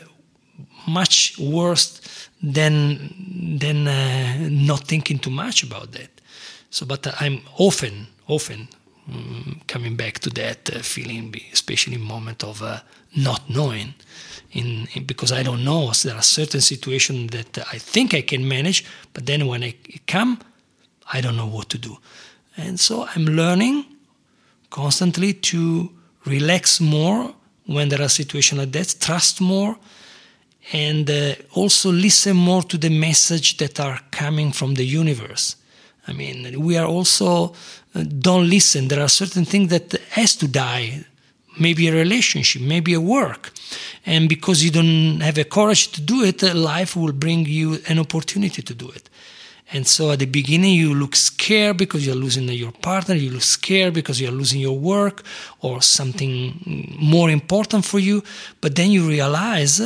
much 0.89 1.39
worse 1.39 2.01
than 2.43 3.59
than 3.61 3.87
uh, 3.87 4.49
not 4.51 4.89
thinking 4.89 5.19
too 5.19 5.31
much 5.31 5.63
about 5.63 5.93
that. 5.93 6.11
So, 6.71 6.87
but 6.87 7.07
I'm 7.21 7.43
often 7.59 8.07
often 8.27 8.69
um, 9.09 9.61
coming 9.67 9.97
back 9.97 10.19
to 10.21 10.31
that 10.31 10.75
uh, 10.75 10.79
feeling, 10.81 11.35
especially 11.53 11.95
in 11.95 12.01
moment 12.03 12.43
of 12.43 12.63
uh, 12.63 12.81
not 13.17 13.49
knowing. 13.49 13.95
In, 14.53 14.89
in, 14.95 15.05
because 15.05 15.33
I 15.33 15.43
don't 15.43 15.65
know, 15.65 15.93
so 15.93 16.09
there 16.09 16.19
are 16.19 16.23
certain 16.23 16.61
situations 16.61 17.31
that 17.33 17.59
I 17.73 17.79
think 17.79 18.15
I 18.15 18.23
can 18.23 18.47
manage, 18.47 18.85
but 19.13 19.27
then 19.27 19.47
when 19.47 19.65
I 19.65 19.75
come, 20.07 20.39
I 21.13 21.21
don't 21.21 21.37
know 21.37 21.47
what 21.47 21.69
to 21.71 21.79
do. 21.79 21.99
And 22.57 22.79
so 22.79 23.07
I'm 23.15 23.25
learning 23.25 23.85
constantly 24.71 25.35
to 25.35 25.91
relax 26.25 26.81
more 26.81 27.35
when 27.67 27.89
there 27.89 28.03
are 28.03 28.09
situations 28.09 28.59
like 28.59 28.73
that, 28.73 28.97
trust 29.01 29.41
more, 29.41 29.77
and 30.73 31.11
uh, 31.11 31.35
also 31.53 31.91
listen 31.93 32.37
more 32.37 32.63
to 32.63 32.79
the 32.79 32.91
message 32.91 33.57
that 33.59 33.81
are 33.81 34.01
coming 34.11 34.53
from 34.53 34.75
the 34.75 34.85
universe. 34.85 35.57
I 36.07 36.13
mean, 36.13 36.61
we 36.61 36.77
are 36.77 36.87
also 36.87 37.55
uh, 37.95 38.03
don't 38.03 38.49
listen. 38.49 38.89
There 38.89 39.01
are 39.01 39.09
certain 39.09 39.45
things 39.45 39.71
that 39.71 39.93
has 40.11 40.37
to 40.37 40.49
die. 40.49 41.05
Maybe 41.59 41.87
a 41.87 41.93
relationship, 41.93 42.63
maybe 42.63 42.95
a 42.95 43.01
work, 43.01 43.53
and 44.05 44.29
because 44.29 44.65
you 44.65 44.73
don't 44.73 45.21
have 45.21 45.37
the 45.37 45.45
courage 45.45 45.93
to 45.93 46.01
do 46.01 46.25
it, 46.25 46.43
uh, 46.43 46.53
life 46.53 46.97
will 46.97 47.13
bring 47.13 47.47
you 47.47 47.79
an 47.87 48.01
opportunity 48.01 48.61
to 48.61 48.75
do 48.75 48.91
it. 48.91 49.09
And 49.73 49.87
so 49.87 50.11
at 50.11 50.19
the 50.19 50.27
beginning, 50.27 50.75
you 50.75 50.95
look 50.95 51.17
scared 51.17 51.77
because 51.77 52.05
you're 52.05 52.17
losing 52.17 52.49
your 52.49 52.73
partner, 52.73 53.15
you 53.15 53.31
look 53.31 53.43
scared 53.43 53.95
because 53.95 54.21
you're 54.21 54.33
losing 54.33 54.61
your 54.61 54.79
work 54.79 55.23
or 55.61 55.81
something 55.81 56.97
more 56.99 57.31
important 57.31 57.85
for 57.85 58.01
you. 58.01 58.23
But 58.61 58.75
then 58.75 58.91
you 58.91 59.09
realize 59.09 59.81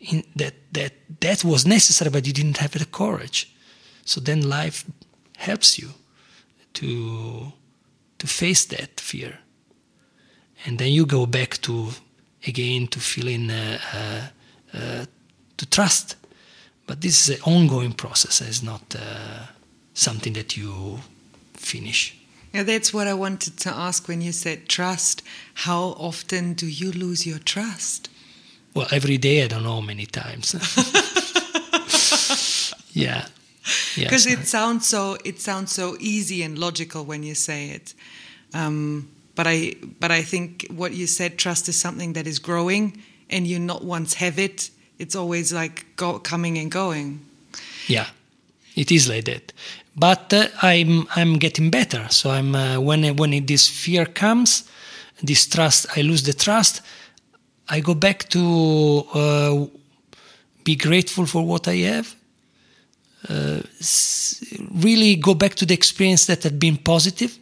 in, 0.00 0.24
that 0.36 0.54
that 0.72 0.92
that 1.20 1.44
was 1.44 1.64
necessary, 1.64 2.10
but 2.10 2.26
you 2.26 2.32
didn't 2.32 2.58
have 2.58 2.72
the 2.72 2.86
courage. 2.86 3.54
So 4.04 4.20
then 4.20 4.48
life 4.48 4.84
helps 5.46 5.78
you 5.78 5.90
to 6.74 7.52
to 8.18 8.26
face 8.26 8.64
that 8.66 9.00
fear, 9.00 9.38
and 10.64 10.78
then 10.78 10.92
you 10.92 11.06
go 11.06 11.26
back 11.26 11.60
to 11.62 11.90
again 12.46 12.86
to 12.88 13.00
feeling 13.00 13.50
uh, 13.50 13.78
uh, 13.94 14.78
uh, 14.78 15.04
to 15.56 15.66
trust. 15.66 16.16
But 16.86 17.00
this 17.00 17.28
is 17.28 17.36
an 17.36 17.42
ongoing 17.44 17.94
process. 17.94 18.40
It's 18.40 18.62
not 18.62 18.94
uh, 18.94 19.46
something 19.94 20.34
that 20.34 20.56
you 20.56 21.00
finish. 21.54 22.16
Yeah, 22.52 22.64
that's 22.64 22.92
what 22.92 23.06
I 23.06 23.14
wanted 23.14 23.56
to 23.60 23.70
ask 23.70 24.06
when 24.06 24.20
you 24.20 24.32
said 24.32 24.68
trust. 24.68 25.22
How 25.54 25.94
often 25.98 26.54
do 26.54 26.66
you 26.66 26.92
lose 26.92 27.26
your 27.26 27.38
trust? 27.38 28.10
Well, 28.74 28.86
every 28.90 29.18
day 29.18 29.44
I 29.44 29.48
don't 29.48 29.62
know 29.62 29.74
how 29.74 29.80
many 29.80 30.06
times. 30.06 30.54
yeah. 32.92 33.26
Because 33.96 34.26
yes. 34.26 34.38
it 34.40 34.46
sounds 34.46 34.86
so 34.86 35.16
it 35.24 35.40
sounds 35.40 35.72
so 35.72 35.96
easy 36.00 36.42
and 36.42 36.58
logical 36.58 37.04
when 37.04 37.22
you 37.22 37.34
say 37.34 37.70
it. 37.70 37.94
Um, 38.52 39.08
but 39.34 39.46
I 39.46 39.74
but 40.00 40.10
I 40.10 40.22
think 40.22 40.66
what 40.70 40.92
you 40.92 41.06
said, 41.06 41.38
trust 41.38 41.68
is 41.68 41.76
something 41.76 42.12
that 42.14 42.26
is 42.26 42.38
growing, 42.38 43.02
and 43.30 43.46
you 43.46 43.58
not 43.58 43.84
once 43.84 44.14
have 44.14 44.38
it. 44.38 44.70
It's 44.98 45.16
always 45.16 45.52
like 45.52 45.86
go, 45.96 46.18
coming 46.18 46.58
and 46.58 46.70
going. 46.70 47.20
Yeah, 47.88 48.06
it 48.76 48.92
is 48.92 49.08
like 49.08 49.24
that. 49.24 49.52
But 49.96 50.32
uh, 50.32 50.48
I'm 50.62 51.06
I'm 51.16 51.38
getting 51.38 51.70
better. 51.70 52.06
So 52.10 52.30
I'm 52.30 52.54
uh, 52.54 52.80
when 52.80 53.16
when 53.16 53.46
this 53.46 53.68
fear 53.68 54.06
comes, 54.06 54.64
this 55.22 55.46
trust, 55.46 55.86
I 55.96 56.02
lose 56.02 56.22
the 56.22 56.32
trust. 56.32 56.82
I 57.68 57.80
go 57.80 57.94
back 57.94 58.28
to 58.30 59.06
uh, 59.14 59.66
be 60.64 60.76
grateful 60.76 61.26
for 61.26 61.44
what 61.44 61.66
I 61.66 61.76
have. 61.76 62.14
Uh, 63.28 63.62
really 64.72 65.16
go 65.16 65.34
back 65.34 65.54
to 65.54 65.66
the 65.66 65.74
experience 65.74 66.26
that 66.26 66.42
had 66.42 66.58
been 66.58 66.76
positive. 66.76 67.38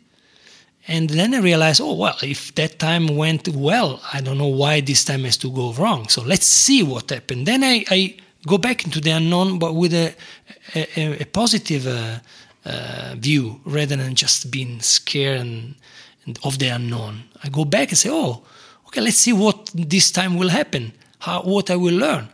And 0.88 1.10
then 1.10 1.32
I 1.34 1.38
realized, 1.38 1.80
oh, 1.80 1.94
well, 1.94 2.16
if 2.22 2.54
that 2.56 2.78
time 2.78 3.16
went 3.16 3.48
well, 3.48 4.00
I 4.12 4.20
don't 4.20 4.38
know 4.38 4.48
why 4.48 4.80
this 4.80 5.04
time 5.04 5.24
has 5.24 5.36
to 5.38 5.50
go 5.50 5.72
wrong. 5.74 6.08
So 6.08 6.22
let's 6.22 6.46
see 6.46 6.82
what 6.82 7.10
happened. 7.10 7.46
Then 7.46 7.62
I, 7.62 7.84
I 7.88 8.16
Go 8.46 8.58
back 8.58 8.84
into 8.84 9.00
the 9.00 9.10
unknown, 9.10 9.58
but 9.58 9.74
with 9.74 9.94
a, 9.94 10.14
a, 10.74 11.22
a 11.22 11.24
positive 11.26 11.86
uh, 11.86 12.18
uh, 12.64 13.14
view 13.16 13.60
rather 13.64 13.96
than 13.96 14.14
just 14.14 14.50
being 14.50 14.80
scared 14.80 15.40
and, 15.40 15.76
and 16.26 16.38
of 16.42 16.58
the 16.58 16.68
unknown. 16.68 17.22
I 17.44 17.48
go 17.50 17.64
back 17.64 17.90
and 17.90 17.98
say, 17.98 18.10
oh, 18.10 18.42
okay, 18.88 19.00
let's 19.00 19.18
see 19.18 19.32
what 19.32 19.70
this 19.74 20.10
time 20.10 20.36
will 20.36 20.48
happen, 20.48 20.92
how, 21.20 21.42
what 21.42 21.70
I 21.70 21.76
will 21.76 21.94
learn. 21.94 22.28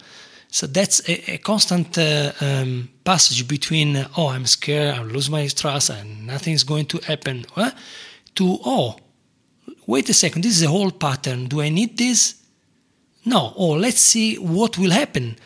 So 0.51 0.67
that's 0.67 1.07
a, 1.09 1.35
a 1.35 1.39
constant 1.39 1.99
uh, 1.99 2.33
um, 2.41 2.89
passage 3.09 3.49
between, 3.49 3.97
oh, 4.19 4.29
I'm 4.29 4.45
scared, 4.45 4.95
I'll 4.95 5.07
lose 5.07 5.31
my 5.31 5.47
trust, 5.47 5.89
and 5.89 6.27
nothing's 6.27 6.63
going 6.63 6.85
to 6.93 6.99
happen, 6.99 7.47
uh, 7.57 7.71
to, 8.35 8.59
oh, 8.67 8.97
wait 9.87 10.11
a 10.11 10.13
second, 10.13 10.43
this 10.43 10.59
is 10.59 10.63
a 10.63 10.69
whole 10.69 10.91
pattern. 10.91 11.47
Do 11.47 11.63
I 11.63 11.71
need 11.71 11.97
this? 11.97 12.35
No. 13.25 13.55
Oh, 13.57 13.71
let's 13.71 14.03
see 14.13 14.37
what 14.37 14.77
will 14.77 14.91
happen. 14.91 15.37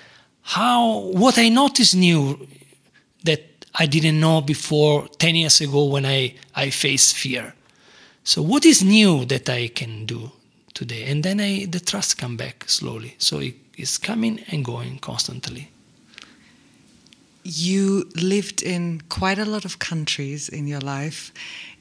How, 0.41 1.03
what 1.23 1.39
I 1.39 1.51
noticed 1.51 1.95
new 1.95 2.49
that 3.23 3.43
I 3.77 3.87
didn't 3.87 4.19
know 4.19 4.41
before 4.41 5.07
10 5.07 5.37
years 5.37 5.61
ago 5.61 5.85
when 5.85 6.05
I, 6.05 6.35
I 6.57 6.71
faced 6.71 7.15
fear. 7.15 7.55
So 8.25 8.43
what 8.43 8.67
is 8.67 8.83
new 8.83 9.25
that 9.27 9.49
I 9.49 9.69
can 9.69 10.05
do 10.05 10.33
today? 10.75 11.05
And 11.05 11.23
then 11.23 11.39
I, 11.39 11.67
the 11.67 11.79
trust 11.79 12.19
come 12.19 12.37
back 12.37 12.65
slowly. 12.67 13.15
So 13.19 13.39
it 13.39 13.55
is 13.77 13.99
coming 13.99 14.41
and 14.51 14.65
going 14.65 14.99
constantly. 14.99 15.72
You 17.43 18.09
lived 18.15 18.63
in 18.63 19.03
quite 19.09 19.39
a 19.39 19.45
lot 19.45 19.65
of 19.65 19.79
countries 19.79 20.49
in 20.49 20.67
your 20.67 20.81
life 20.81 21.33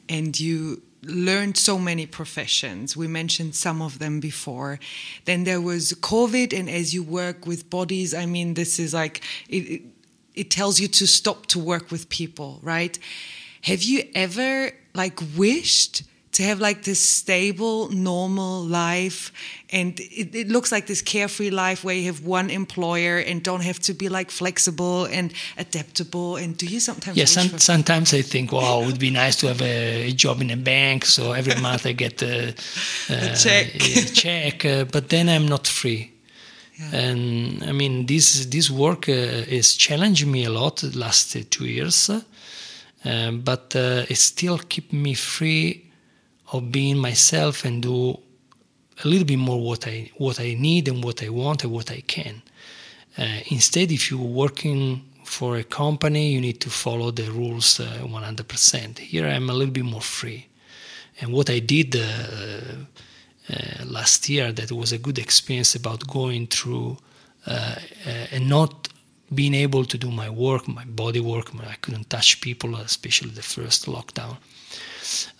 and 0.10 0.39
you 0.39 0.82
learned 1.04 1.58
so 1.58 1.80
many 1.80 2.06
professions. 2.06 2.95
We 2.95 3.08
mentioned 3.08 3.56
some 3.56 3.82
of 3.82 4.00
them 4.00 4.19
before. 4.19 4.80
Then 5.26 5.43
there 5.43 5.62
was 5.62 5.93
COVID, 5.93 6.58
and 6.58 6.69
as 6.69 6.93
you 6.93 7.04
work 7.04 7.47
with 7.47 7.69
bodies, 7.69 8.13
I 8.13 8.26
mean, 8.26 8.54
this 8.54 8.80
is 8.80 8.93
like 8.93 9.21
it, 9.50 9.82
it 10.36 10.52
tells 10.52 10.80
you 10.80 10.88
to 10.88 11.08
stop 11.08 11.47
to 11.47 11.60
work 11.60 11.91
with 11.91 12.10
people, 12.10 12.60
right? 12.62 12.97
Have 13.63 13.84
you 13.84 14.04
ever 14.13 14.71
like 14.93 15.19
wished 15.36 16.04
to 16.32 16.44
have 16.44 16.60
like 16.60 16.84
this 16.84 17.00
stable, 17.00 17.89
normal 17.89 18.63
life. 18.63 19.32
And 19.70 20.00
it, 20.00 20.36
it, 20.36 20.50
looks 20.50 20.72
like 20.72 20.88
this 20.88 21.02
carefree 21.02 21.50
life 21.50 21.84
where 21.84 21.96
you 21.96 22.06
have 22.06 22.26
one 22.26 22.50
employer 22.50 23.17
and 23.17 23.44
don't 23.44 23.63
have 23.63 23.80
to 23.80 23.94
be 23.94 24.10
like 24.10 24.32
flexible 24.32 25.06
and 25.06 25.34
adaptable. 25.58 26.38
And 26.38 26.58
do 26.58 26.65
you 26.65 26.80
sometimes? 26.80 27.17
Yeah, 27.17 27.26
some, 27.26 27.58
sometimes 27.60 28.13
I 28.13 28.22
think, 28.22 28.52
wow, 28.52 28.82
it 28.82 28.86
would 28.86 29.00
be 29.00 29.10
nice 29.10 29.36
to 29.38 29.48
have 29.48 29.62
a, 29.62 30.12
job 30.12 30.41
in 30.41 30.52
a 30.52 30.58
bank. 30.58 31.06
So 31.06 31.32
every 31.32 31.56
month 31.62 31.86
I 31.86 31.94
get 31.94 32.22
a, 32.22 32.50
a 33.10 33.36
check. 33.36 33.76
A 33.76 34.06
check. 34.13 34.65
Uh, 34.65 34.86
but 34.86 35.10
then 35.10 35.30
I'm 35.30 35.48
not 35.48 35.67
free. 35.67 36.12
Yeah. 36.80 37.00
And 37.00 37.63
I 37.63 37.72
mean, 37.72 38.06
this 38.06 38.46
this 38.46 38.70
work 38.70 39.08
uh, 39.08 39.12
is 39.48 39.76
challenging 39.76 40.32
me 40.32 40.46
a 40.46 40.50
lot 40.50 40.78
the 40.78 40.98
last 40.98 41.36
uh, 41.36 41.41
two 41.50 41.65
years, 41.65 42.10
uh, 42.10 43.32
but 43.32 43.76
uh, 43.76 44.06
it 44.10 44.17
still 44.17 44.58
keep 44.58 44.91
me 44.91 45.13
free 45.13 45.90
of 46.51 46.71
being 46.71 46.97
myself 46.97 47.65
and 47.65 47.81
do 47.81 48.19
a 49.03 49.07
little 49.07 49.25
bit 49.25 49.39
more 49.39 49.59
what 49.59 49.87
I 49.87 50.11
what 50.17 50.39
I 50.39 50.53
need 50.53 50.87
and 50.87 51.03
what 51.03 51.23
I 51.23 51.29
want 51.29 51.63
and 51.63 51.71
what 51.71 51.91
I 51.91 52.01
can. 52.01 52.41
Uh, 53.17 53.39
instead, 53.47 53.91
if 53.91 54.09
you're 54.09 54.19
working 54.19 55.03
for 55.25 55.57
a 55.57 55.63
company, 55.63 56.31
you 56.31 56.41
need 56.41 56.59
to 56.61 56.69
follow 56.69 57.11
the 57.11 57.29
rules 57.31 57.79
uh, 57.79 57.99
100%. 58.03 58.99
Here, 58.99 59.27
I'm 59.27 59.49
a 59.49 59.53
little 59.53 59.73
bit 59.73 59.85
more 59.85 60.01
free, 60.01 60.47
and 61.19 61.33
what 61.33 61.49
I 61.49 61.59
did 61.59 61.95
uh, 61.95 62.01
uh 63.49 63.85
last 63.85 64.29
year 64.29 64.51
that 64.51 64.71
was 64.71 64.91
a 64.91 64.97
good 64.97 65.17
experience 65.17 65.75
about 65.75 66.07
going 66.07 66.47
through 66.47 66.97
uh, 67.47 67.75
uh, 68.05 68.27
and 68.31 68.47
not 68.47 68.89
being 69.33 69.53
able 69.53 69.85
to 69.85 69.97
do 69.97 70.11
my 70.11 70.29
work, 70.29 70.67
my 70.67 70.85
body 70.85 71.19
work. 71.19 71.47
I 71.67 71.75
couldn't 71.81 72.09
touch 72.09 72.41
people, 72.41 72.75
especially 72.75 73.31
the 73.31 73.41
first 73.41 73.85
lockdown. 73.85 74.37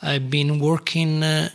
I've 0.02 0.30
been 0.30 0.60
working, 0.60 1.24
uh, 1.24 1.50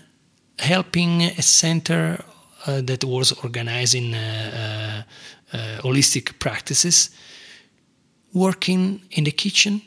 helping 0.58 1.22
a 1.22 1.42
center 1.42 2.24
uh, 2.66 2.80
that 2.82 3.04
was 3.04 3.32
organizing 3.44 4.14
uh, 4.14 5.04
uh, 5.52 5.56
uh, 5.56 5.80
holistic 5.82 6.38
practices, 6.38 7.10
working 8.32 9.02
in 9.10 9.24
the 9.24 9.30
kitchen, 9.30 9.80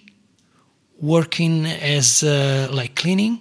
working 1.02 1.65
as 1.65 2.24
like 2.72 2.96
cleaning. 2.96 3.39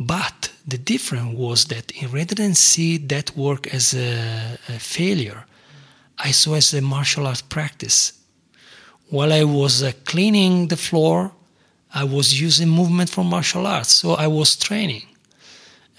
But 0.00 0.52
the 0.66 0.78
difference 0.78 1.34
was 1.34 1.64
that 1.66 1.92
rather 2.12 2.34
than 2.34 2.54
see 2.54 2.98
that 2.98 3.36
work 3.36 3.66
as 3.74 3.94
a, 3.94 4.58
a 4.68 4.78
failure, 4.78 5.44
I 6.18 6.32
saw 6.32 6.54
as 6.54 6.74
a 6.74 6.80
martial 6.80 7.26
art 7.26 7.42
practice. 7.48 8.12
While 9.10 9.32
I 9.32 9.44
was 9.44 9.82
uh, 9.82 9.92
cleaning 10.04 10.68
the 10.68 10.76
floor, 10.76 11.32
I 11.94 12.04
was 12.04 12.40
using 12.40 12.68
movement 12.68 13.10
from 13.10 13.28
martial 13.28 13.66
arts, 13.66 13.94
so 13.94 14.14
I 14.14 14.26
was 14.26 14.56
training. 14.56 15.06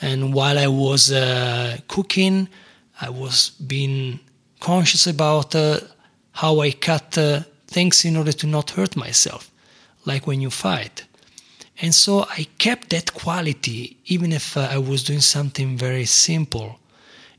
And 0.01 0.33
while 0.33 0.57
I 0.57 0.67
was 0.67 1.11
uh, 1.11 1.77
cooking, 1.87 2.47
I 3.01 3.09
was 3.09 3.49
being 3.49 4.19
conscious 4.59 5.07
about 5.07 5.55
uh, 5.55 5.79
how 6.31 6.59
I 6.61 6.71
cut 6.71 7.17
uh, 7.17 7.41
things 7.67 8.05
in 8.05 8.15
order 8.15 8.31
to 8.31 8.47
not 8.47 8.71
hurt 8.71 8.95
myself, 8.95 9.51
like 10.05 10.27
when 10.27 10.41
you 10.41 10.49
fight. 10.49 11.05
And 11.81 11.95
so 11.95 12.25
I 12.29 12.47
kept 12.57 12.89
that 12.89 13.13
quality 13.13 13.97
even 14.05 14.31
if 14.33 14.57
uh, 14.57 14.67
I 14.71 14.77
was 14.77 15.03
doing 15.03 15.21
something 15.21 15.77
very 15.77 16.05
simple. 16.05 16.79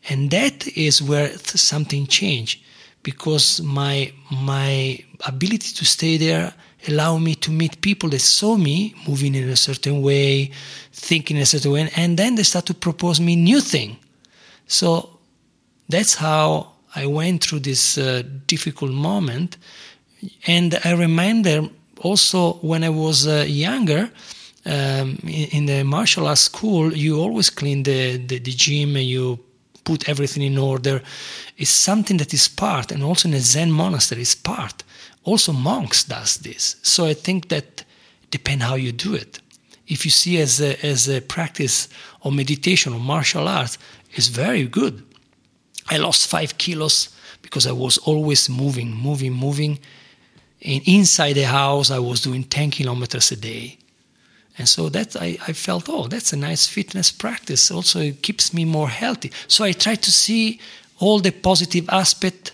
And 0.09 0.31
that 0.31 0.67
is 0.77 1.03
where 1.03 1.37
something 1.39 2.07
changed 2.07 2.63
because 3.03 3.61
my 3.61 4.13
my 4.31 4.99
ability 5.27 5.75
to 5.75 5.85
stay 5.85 6.17
there 6.17 6.55
allow 6.88 7.19
me 7.19 7.35
to 7.37 7.51
meet 7.51 7.81
people 7.81 8.09
that 8.11 8.21
saw 8.21 8.57
me 8.57 8.95
moving 9.07 9.35
in 9.35 9.49
a 9.49 9.57
certain 9.57 10.03
way, 10.03 10.51
thinking 10.93 11.37
in 11.37 11.43
a 11.43 11.47
certain 11.47 11.73
way, 11.73 11.90
and 11.97 12.16
then 12.16 12.35
they 12.35 12.43
start 12.43 12.66
to 12.66 12.75
propose 12.75 13.21
me 13.21 13.37
new 13.37 13.61
thing. 13.61 13.97
So 14.66 15.19
that's 15.88 16.14
how 16.14 16.73
I 16.95 17.07
went 17.07 17.45
through 17.45 17.61
this 17.61 17.99
uh, 17.99 18.23
difficult 18.47 18.93
moment. 18.93 19.57
And 20.47 20.79
I 20.85 20.93
remember 20.93 21.69
also 22.01 22.55
when 22.55 22.85
I 22.85 22.90
was 22.90 23.27
uh, 23.27 23.45
younger, 23.47 24.11
um, 24.66 25.19
in, 25.25 25.49
in, 25.53 25.66
the 25.66 25.83
martial 25.85 26.27
arts 26.27 26.43
school, 26.43 26.93
you 26.95 27.19
always 27.19 27.49
clean 27.49 27.83
the, 27.83 28.19
the, 28.19 28.38
the 28.38 28.51
gym 28.51 28.95
and 28.97 29.07
you 29.07 29.38
put 29.85 30.09
everything 30.09 30.43
in 30.43 30.59
order. 30.59 31.01
It's 31.57 31.71
something 31.71 32.19
that 32.19 32.35
is 32.35 32.47
part, 32.49 32.93
and 32.93 33.03
also 33.03 33.29
in 33.29 33.35
a 33.35 33.40
Zen 33.40 33.73
monastery 33.73 34.23
is 34.23 34.35
part 34.35 34.85
also 35.25 35.53
monks 35.53 36.05
does 36.05 36.37
this. 36.39 36.77
So 36.83 37.07
i 37.07 37.15
think 37.15 37.49
that 37.49 37.85
depend 38.31 38.63
how 38.63 38.77
you 38.77 38.93
do 38.93 39.15
it. 39.15 39.41
If 39.87 40.05
you 40.05 40.11
see 40.11 40.41
as 40.41 40.61
a, 40.61 40.87
as 40.87 41.09
a 41.09 41.21
practice 41.21 41.89
of 42.23 42.33
meditation 42.33 42.93
or 42.93 43.01
martial 43.01 43.49
arts 43.49 43.77
is 44.15 44.29
very 44.29 44.67
good. 44.67 45.03
I 45.89 45.97
lost 45.97 46.29
five 46.29 46.57
kilos 46.59 47.09
because 47.43 47.67
i 47.67 47.73
was 47.73 47.99
always 47.99 48.49
moving 48.49 48.95
moving 48.95 49.33
moving. 49.33 49.79
And 50.63 50.83
inside 50.87 51.35
the 51.35 51.47
house 51.47 51.91
i 51.91 51.99
was 51.99 52.21
doing 52.21 52.45
10 52.45 52.71
kilometers 52.71 53.33
a 53.33 53.37
day. 53.37 53.79
And 54.59 54.69
so 54.69 54.91
that 54.91 55.17
I, 55.17 55.39
I 55.49 55.53
felt 55.53 55.89
oh 55.89 56.07
that's 56.07 56.33
a 56.33 56.37
nice 56.37 56.67
fitness 56.67 57.11
practice. 57.11 57.71
Also 57.71 58.01
it 58.01 58.23
keeps 58.23 58.55
me 58.55 58.65
more 58.65 58.89
healthy. 58.89 59.33
So 59.49 59.65
i 59.65 59.73
try 59.73 59.97
to 59.97 60.11
see 60.11 60.61
all 60.99 61.19
the 61.19 61.33
positive 61.33 61.89
aspect 61.89 62.53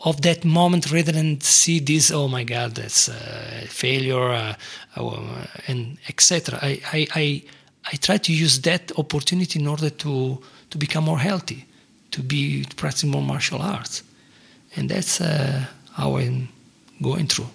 of 0.00 0.20
that 0.22 0.44
moment 0.44 0.90
rather 0.92 1.12
than 1.12 1.40
see 1.40 1.80
this 1.80 2.10
oh 2.10 2.28
my 2.28 2.44
god 2.44 2.74
that's 2.74 3.08
a 3.08 3.66
failure 3.68 4.30
uh, 4.30 4.54
uh 4.96 5.46
and 5.66 5.98
etc 6.08 6.58
I, 6.62 6.80
I, 6.92 7.06
I 7.14 7.42
i 7.92 7.96
try 7.96 8.18
to 8.18 8.32
use 8.32 8.60
that 8.62 8.92
opportunity 8.96 9.58
in 9.58 9.66
order 9.66 9.90
to 9.90 10.40
to 10.70 10.78
become 10.78 11.04
more 11.04 11.18
healthy 11.18 11.66
to 12.10 12.22
be 12.22 12.64
practicing 12.76 13.10
more 13.10 13.22
martial 13.22 13.60
arts. 13.60 14.02
And 14.76 14.88
that's 14.88 15.20
uh, 15.20 15.64
how 15.92 16.16
i'm 16.16 16.48
going 17.02 17.26
through 17.26 17.48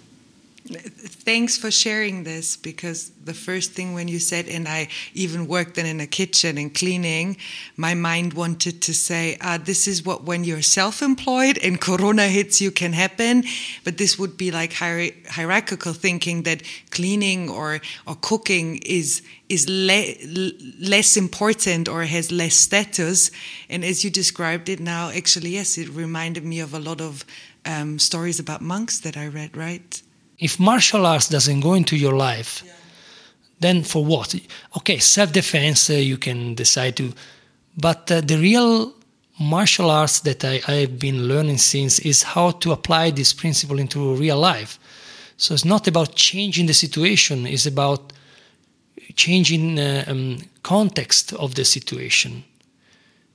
Thanks 0.66 1.58
for 1.58 1.70
sharing 1.70 2.24
this 2.24 2.56
because 2.56 3.10
the 3.22 3.34
first 3.34 3.72
thing 3.72 3.92
when 3.92 4.08
you 4.08 4.18
said, 4.18 4.48
and 4.48 4.66
I 4.66 4.88
even 5.12 5.46
worked 5.46 5.74
then 5.74 5.84
in 5.84 6.00
a 6.00 6.06
kitchen 6.06 6.56
and 6.56 6.74
cleaning, 6.74 7.36
my 7.76 7.92
mind 7.92 8.32
wanted 8.32 8.80
to 8.80 8.94
say, 8.94 9.36
ah, 9.42 9.58
this 9.62 9.86
is 9.86 10.06
what 10.06 10.24
when 10.24 10.42
you're 10.42 10.62
self 10.62 11.02
employed 11.02 11.58
and 11.58 11.78
Corona 11.78 12.28
hits 12.28 12.62
you 12.62 12.70
can 12.70 12.94
happen. 12.94 13.44
But 13.84 13.98
this 13.98 14.18
would 14.18 14.38
be 14.38 14.50
like 14.50 14.72
hier- 14.72 15.12
hierarchical 15.28 15.92
thinking 15.92 16.44
that 16.44 16.62
cleaning 16.90 17.50
or, 17.50 17.80
or 18.06 18.16
cooking 18.22 18.78
is, 18.86 19.20
is 19.50 19.68
le- 19.68 20.14
less 20.80 21.18
important 21.18 21.90
or 21.90 22.04
has 22.04 22.32
less 22.32 22.56
status. 22.56 23.30
And 23.68 23.84
as 23.84 24.02
you 24.02 24.08
described 24.08 24.70
it 24.70 24.80
now, 24.80 25.10
actually, 25.10 25.50
yes, 25.50 25.76
it 25.76 25.90
reminded 25.90 26.42
me 26.42 26.60
of 26.60 26.72
a 26.72 26.80
lot 26.80 27.02
of 27.02 27.26
um, 27.66 27.98
stories 27.98 28.38
about 28.40 28.62
monks 28.62 28.98
that 29.00 29.14
I 29.18 29.26
read, 29.26 29.58
right? 29.58 30.02
If 30.38 30.58
martial 30.58 31.06
arts 31.06 31.28
doesn't 31.28 31.60
go 31.60 31.74
into 31.74 31.96
your 31.96 32.14
life, 32.14 32.62
yeah. 32.64 32.72
then 33.60 33.82
for 33.82 34.04
what? 34.04 34.34
Okay, 34.76 34.98
self 34.98 35.32
defense, 35.32 35.90
uh, 35.90 35.94
you 35.94 36.16
can 36.16 36.54
decide 36.54 36.96
to, 36.96 37.12
but 37.76 38.10
uh, 38.10 38.20
the 38.20 38.38
real 38.38 38.92
martial 39.40 39.90
arts 39.90 40.20
that 40.20 40.44
I, 40.44 40.60
I've 40.68 40.98
been 40.98 41.28
learning 41.28 41.58
since 41.58 41.98
is 42.00 42.22
how 42.22 42.52
to 42.52 42.72
apply 42.72 43.10
this 43.10 43.32
principle 43.32 43.78
into 43.78 44.14
real 44.14 44.38
life. 44.38 44.78
So 45.36 45.54
it's 45.54 45.64
not 45.64 45.88
about 45.88 46.14
changing 46.14 46.66
the 46.66 46.74
situation; 46.74 47.46
it's 47.46 47.66
about 47.66 48.12
changing 49.16 49.78
uh, 49.78 50.04
um, 50.06 50.38
context 50.62 51.32
of 51.34 51.54
the 51.54 51.64
situation. 51.64 52.44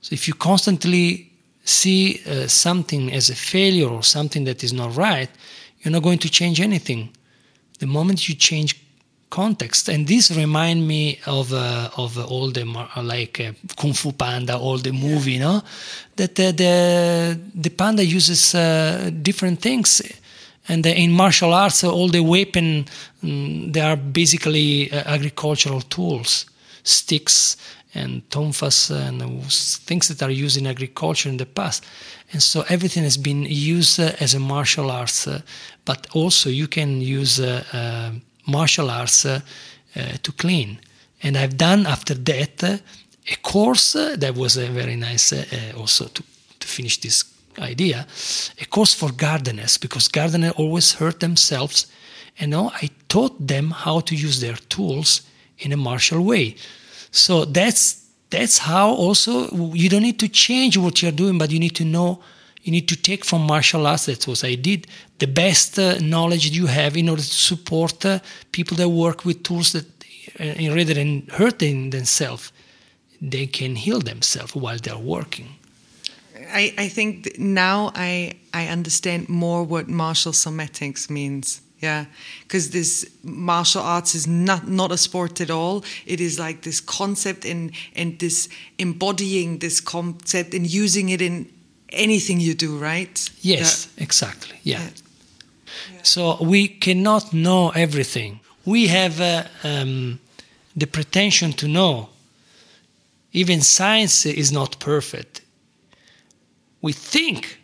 So 0.02 0.14
if 0.14 0.28
you 0.28 0.34
constantly 0.34 1.32
see 1.64 2.22
uh, 2.26 2.48
something 2.48 3.12
as 3.14 3.30
a 3.30 3.36
failure 3.36 3.88
or 3.88 4.04
something 4.04 4.46
that 4.46 4.64
is 4.64 4.74
not 4.74 4.96
right, 4.96 5.30
you're 5.82 5.92
not 5.92 6.04
going 6.04 6.20
to 6.20 6.30
change 6.30 6.60
anything. 6.62 7.10
The 7.80 7.88
moment 7.88 8.28
you 8.28 8.36
change 8.36 8.82
context, 9.30 9.90
and 9.90 10.08
this 10.08 10.32
remind 10.32 10.88
me 10.88 11.20
of 11.26 11.54
uh, 11.54 11.90
of 11.98 12.18
all 12.18 12.52
the 12.52 12.66
like 12.98 13.40
uh, 13.40 13.52
Kung 13.78 13.94
Fu 13.94 14.12
Panda, 14.12 14.58
all 14.58 14.78
the 14.78 14.92
movie, 14.92 15.34
yeah. 15.34 15.40
no, 15.40 15.64
that 16.16 16.36
the 16.36 16.52
the, 16.52 17.40
the 17.56 17.70
panda 17.70 18.04
uses 18.04 18.56
uh, 18.56 19.10
different 19.22 19.62
things 19.62 20.02
and 20.70 20.86
in 20.86 21.12
martial 21.12 21.54
arts 21.54 21.84
all 21.84 22.08
the 22.08 22.22
weapon 22.22 22.86
um, 23.24 23.72
they 23.72 23.82
are 23.82 23.98
basically 23.98 24.92
uh, 24.92 25.04
agricultural 25.06 25.82
tools 25.82 26.46
sticks 26.84 27.58
and 27.94 28.22
tonfas 28.30 28.92
and 28.92 29.22
things 29.86 30.08
that 30.08 30.22
are 30.22 30.32
used 30.32 30.58
in 30.58 30.68
agriculture 30.68 31.30
in 31.30 31.38
the 31.38 31.46
past 31.46 31.86
and 32.32 32.44
so 32.44 32.64
everything 32.70 33.04
has 33.04 33.18
been 33.18 33.44
used 33.44 34.00
uh, 34.00 34.12
as 34.20 34.34
a 34.34 34.40
martial 34.40 34.92
arts 34.92 35.28
uh, 35.28 35.42
but 35.86 36.08
also 36.14 36.50
you 36.50 36.68
can 36.68 37.02
use 37.02 37.40
uh, 37.40 37.64
uh 37.74 38.12
martial 38.46 38.90
arts 38.90 39.26
uh, 39.26 39.40
uh, 39.96 40.02
to 40.24 40.32
clean 40.32 40.80
and 41.24 41.38
i've 41.38 41.58
done 41.58 41.86
after 41.86 42.14
that 42.14 42.64
a 42.64 43.36
course 43.42 43.94
that 43.94 44.36
was 44.36 44.56
very 44.56 44.96
nice 44.96 45.34
also 45.76 46.06
to, 46.06 46.24
to 46.60 46.68
finish 46.68 47.00
this 47.00 47.24
idea, 47.62 48.08
a 48.60 48.66
course 48.66 48.94
for 48.94 49.12
gardeners 49.12 49.78
because 49.78 50.08
gardeners 50.08 50.54
always 50.58 50.94
hurt 50.94 51.20
themselves. 51.20 51.88
And 52.40 52.52
now 52.52 52.72
I 52.82 52.90
taught 53.08 53.48
them 53.48 53.72
how 53.72 54.00
to 54.02 54.16
use 54.16 54.40
their 54.40 54.56
tools 54.56 55.22
in 55.58 55.72
a 55.72 55.78
martial 55.78 56.24
way. 56.24 56.56
So 57.12 57.46
that's 57.46 58.08
that's 58.30 58.60
how 58.60 58.92
also 58.92 59.74
you 59.74 59.90
don't 59.90 60.04
need 60.04 60.20
to 60.20 60.28
change 60.28 60.78
what 60.78 61.02
you're 61.02 61.12
doing, 61.12 61.38
but 61.38 61.52
you 61.52 61.60
need 61.60 61.76
to 61.76 61.86
know 61.86 62.22
you 62.62 62.72
need 62.72 62.88
to 62.90 62.96
take 62.96 63.26
from 63.26 63.42
martial 63.48 63.88
arts. 63.88 64.06
That's 64.06 64.28
what 64.28 64.44
I 64.44 64.56
did. 64.56 64.88
The 65.20 65.28
best 65.28 65.80
uh, 65.80 65.98
knowledge 66.00 66.50
you 66.50 66.68
have 66.68 66.98
in 66.98 67.10
order 67.10 67.22
to 67.22 67.28
support 67.28 68.06
uh, 68.06 68.20
people 68.52 68.78
that 68.78 68.90
work 68.90 69.26
with 69.26 69.44
tools 69.44 69.72
that, 69.72 69.86
uh, 70.40 70.76
rather 70.76 70.94
than 70.94 71.28
hurting 71.32 71.92
themselves, 71.92 72.52
they 73.22 73.48
can 73.48 73.76
heal 73.76 74.00
themselves 74.00 74.56
while 74.56 74.78
they're 74.78 74.98
working. 74.98 75.56
I, 76.52 76.74
I 76.78 76.88
think 76.90 77.38
now 77.38 77.92
I 77.96 78.34
I 78.54 78.68
understand 78.68 79.30
more 79.30 79.64
what 79.64 79.88
martial 79.88 80.32
somatics 80.32 81.10
means. 81.10 81.62
Yeah, 81.82 82.06
because 82.42 82.72
this 82.72 83.10
martial 83.24 83.82
arts 83.82 84.14
is 84.14 84.28
not 84.28 84.68
not 84.68 84.92
a 84.92 84.98
sport 84.98 85.42
at 85.42 85.50
all. 85.50 85.84
It 86.06 86.20
is 86.20 86.38
like 86.38 86.62
this 86.62 86.82
concept 86.82 87.46
and 87.46 87.72
and 87.96 88.20
this 88.20 88.50
embodying 88.78 89.60
this 89.60 89.82
concept 89.82 90.54
and 90.54 90.66
using 90.68 91.10
it 91.10 91.22
in 91.22 91.48
anything 91.90 92.42
you 92.42 92.54
do, 92.54 92.78
right? 92.78 93.30
Yes, 93.42 93.88
yeah. 93.96 94.04
exactly. 94.04 94.58
Yeah. 94.64 94.82
yeah. 94.82 96.02
So 96.04 96.38
we 96.42 96.68
cannot 96.68 97.32
know 97.32 97.70
everything. 97.70 98.40
We 98.66 98.88
have 98.88 99.22
uh, 99.22 99.44
um, 99.64 100.20
the 100.76 100.88
pretension 100.88 101.54
to 101.54 101.68
know. 101.68 102.10
Even 103.32 103.62
science 103.62 104.26
is 104.26 104.52
not 104.52 104.80
perfect 104.80 105.42
we 106.82 106.94
think 106.94 107.59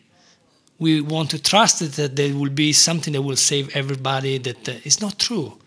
we 0.77 1.01
want 1.01 1.29
to 1.31 1.41
trust 1.41 1.81
it 1.81 1.93
that 1.93 2.15
there 2.15 2.33
will 2.35 2.49
be 2.49 2.73
something 2.73 3.13
that 3.13 3.21
will 3.21 3.35
save 3.35 3.75
everybody 3.75 4.37
that 4.39 4.69
uh, 4.69 4.73
is 4.83 5.01
not 5.01 5.17
true. 5.19 5.57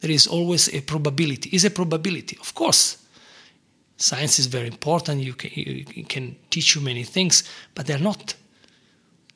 There 0.00 0.10
is 0.10 0.26
always 0.26 0.72
a 0.74 0.80
probability. 0.80 1.50
Is 1.52 1.64
a 1.64 1.70
probability 1.70 2.36
of 2.40 2.54
course. 2.54 2.98
Science 3.96 4.38
is 4.38 4.46
very 4.46 4.68
important. 4.68 5.22
You 5.22 5.34
can, 5.34 5.50
you 5.54 6.04
can 6.04 6.36
teach 6.50 6.74
you 6.74 6.80
many 6.80 7.04
things 7.04 7.44
but 7.74 7.86
they're 7.86 7.98
not 7.98 8.34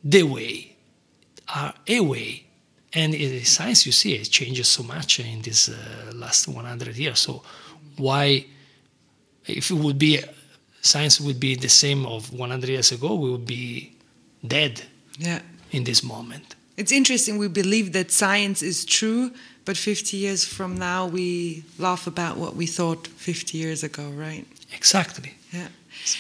the 0.05 0.23
way 0.23 0.77
are 1.55 1.75
a 1.87 2.01
way. 2.01 2.47
And 2.93 3.15
science 3.47 3.87
you 3.87 3.93
see 3.93 4.15
it 4.15 4.25
changes 4.25 4.69
so 4.69 4.83
much 4.83 5.21
in 5.21 5.43
this 5.43 5.69
uh, 5.69 6.13
last 6.15 6.49
100 6.49 6.97
years. 6.97 7.21
So 7.21 7.43
why 7.97 8.47
if 9.47 9.71
it 9.71 9.75
would 9.77 9.99
be 9.99 10.21
science 10.81 11.21
would 11.21 11.39
be 11.39 11.55
the 11.55 11.69
same 11.69 12.07
of 12.07 12.33
100 12.33 12.69
years 12.69 12.93
ago, 12.93 13.15
we 13.15 13.31
would 13.31 13.47
be 13.47 13.97
dead 14.47 14.83
yeah. 15.23 15.41
in 15.71 15.85
this 15.85 16.03
moment. 16.03 16.55
It's 16.77 16.93
interesting. 16.93 17.39
We 17.39 17.49
believe 17.49 17.93
that 17.93 18.11
science 18.11 18.63
is 18.63 18.85
true, 18.85 19.31
but 19.65 19.77
50 19.77 20.17
years 20.17 20.45
from 20.45 20.77
now, 20.77 21.07
we 21.07 21.65
laugh 21.79 22.07
about 22.07 22.37
what 22.37 22.57
we 22.57 22.67
thought 22.67 23.07
50 23.07 23.59
years 23.59 23.85
ago, 23.85 24.11
right? 24.11 24.47
Exactly. 24.75 25.35
Yeah. 25.53 25.69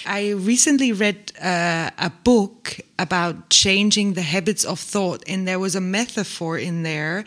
I 0.06 0.30
recently 0.30 0.92
read 0.92 1.32
uh, 1.42 1.90
a 1.98 2.10
book 2.22 2.78
about 2.98 3.48
changing 3.50 4.12
the 4.14 4.22
habits 4.22 4.64
of 4.64 4.78
thought, 4.78 5.24
and 5.26 5.48
there 5.48 5.58
was 5.58 5.74
a 5.74 5.80
metaphor 5.80 6.58
in 6.58 6.82
there 6.82 7.24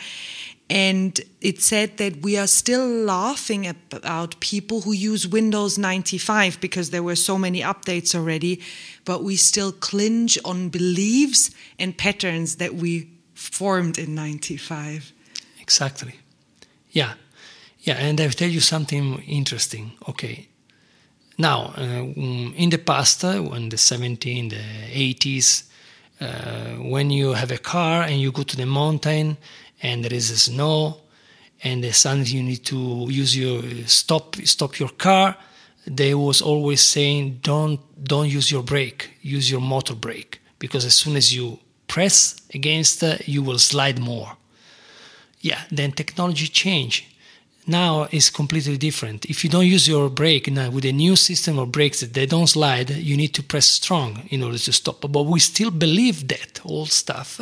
and 0.69 1.19
it 1.41 1.61
said 1.61 1.97
that 1.97 2.23
we 2.23 2.37
are 2.37 2.47
still 2.47 2.87
laughing 2.87 3.67
about 3.67 4.39
people 4.39 4.81
who 4.81 4.93
use 4.93 5.27
Windows 5.27 5.77
95 5.77 6.59
because 6.59 6.89
there 6.89 7.03
were 7.03 7.15
so 7.15 7.37
many 7.37 7.61
updates 7.61 8.15
already, 8.15 8.61
but 9.05 9.23
we 9.23 9.35
still 9.35 9.71
clinch 9.71 10.39
on 10.43 10.69
beliefs 10.69 11.51
and 11.77 11.95
patterns 11.95 12.55
that 12.55 12.73
we 12.73 13.09
formed 13.35 13.99
in 13.99 14.15
95. 14.15 15.13
Exactly. 15.61 16.15
Yeah. 16.91 17.13
Yeah. 17.81 17.95
And 17.95 18.19
I'll 18.19 18.31
tell 18.31 18.49
you 18.49 18.59
something 18.59 19.21
interesting. 19.27 19.91
Okay. 20.09 20.47
Now, 21.37 21.73
uh, 21.77 22.05
in 22.55 22.69
the 22.69 22.77
past, 22.77 23.23
uh, 23.23 23.43
in 23.53 23.69
the 23.69 23.75
70s, 23.75 24.49
the 24.49 24.55
80s, 24.55 25.63
uh, 26.21 26.81
when 26.81 27.11
you 27.11 27.33
have 27.33 27.51
a 27.51 27.57
car 27.57 28.03
and 28.03 28.21
you 28.21 28.31
go 28.31 28.43
to 28.43 28.55
the 28.55 28.65
mountain, 28.65 29.37
and 29.81 30.03
there 30.03 30.13
is 30.13 30.27
snow 30.41 31.01
and 31.63 31.83
suddenly 31.93 32.29
you 32.29 32.43
need 32.43 32.63
to 32.65 33.07
use 33.09 33.35
your 33.35 33.61
stop 33.87 34.35
stop 34.43 34.79
your 34.79 34.89
car. 34.89 35.35
They 35.87 36.13
was 36.15 36.41
always 36.41 36.81
saying 36.81 37.39
don't 37.41 37.79
don't 38.03 38.29
use 38.29 38.51
your 38.51 38.63
brake 38.63 39.17
use 39.21 39.49
your 39.49 39.61
motor 39.61 39.95
brake 39.95 40.41
because 40.59 40.85
as 40.85 40.95
soon 40.95 41.15
as 41.15 41.35
you 41.35 41.59
press 41.87 42.35
against 42.53 43.03
uh, 43.03 43.17
you 43.25 43.41
will 43.43 43.59
slide 43.59 43.99
more. 43.99 44.37
Yeah 45.41 45.61
then 45.71 45.91
technology 45.91 46.47
change. 46.47 47.11
Now 47.67 48.07
is 48.11 48.29
completely 48.29 48.77
different. 48.77 49.25
If 49.25 49.43
you 49.43 49.49
don't 49.49 49.65
use 49.65 49.87
your 49.87 50.07
brake 50.09 50.51
now 50.51 50.69
with 50.69 50.85
a 50.85 50.91
new 50.91 51.15
system 51.15 51.57
of 51.57 51.71
brakes 51.71 52.01
that 52.01 52.13
they 52.13 52.27
don't 52.27 52.47
slide 52.47 52.89
you 52.91 53.17
need 53.17 53.33
to 53.33 53.43
press 53.43 53.65
strong 53.65 54.27
in 54.29 54.43
order 54.43 54.59
to 54.59 54.71
stop. 54.71 55.01
But 55.01 55.23
we 55.23 55.39
still 55.39 55.71
believe 55.71 56.27
that 56.27 56.61
old 56.63 56.89
stuff. 56.89 57.41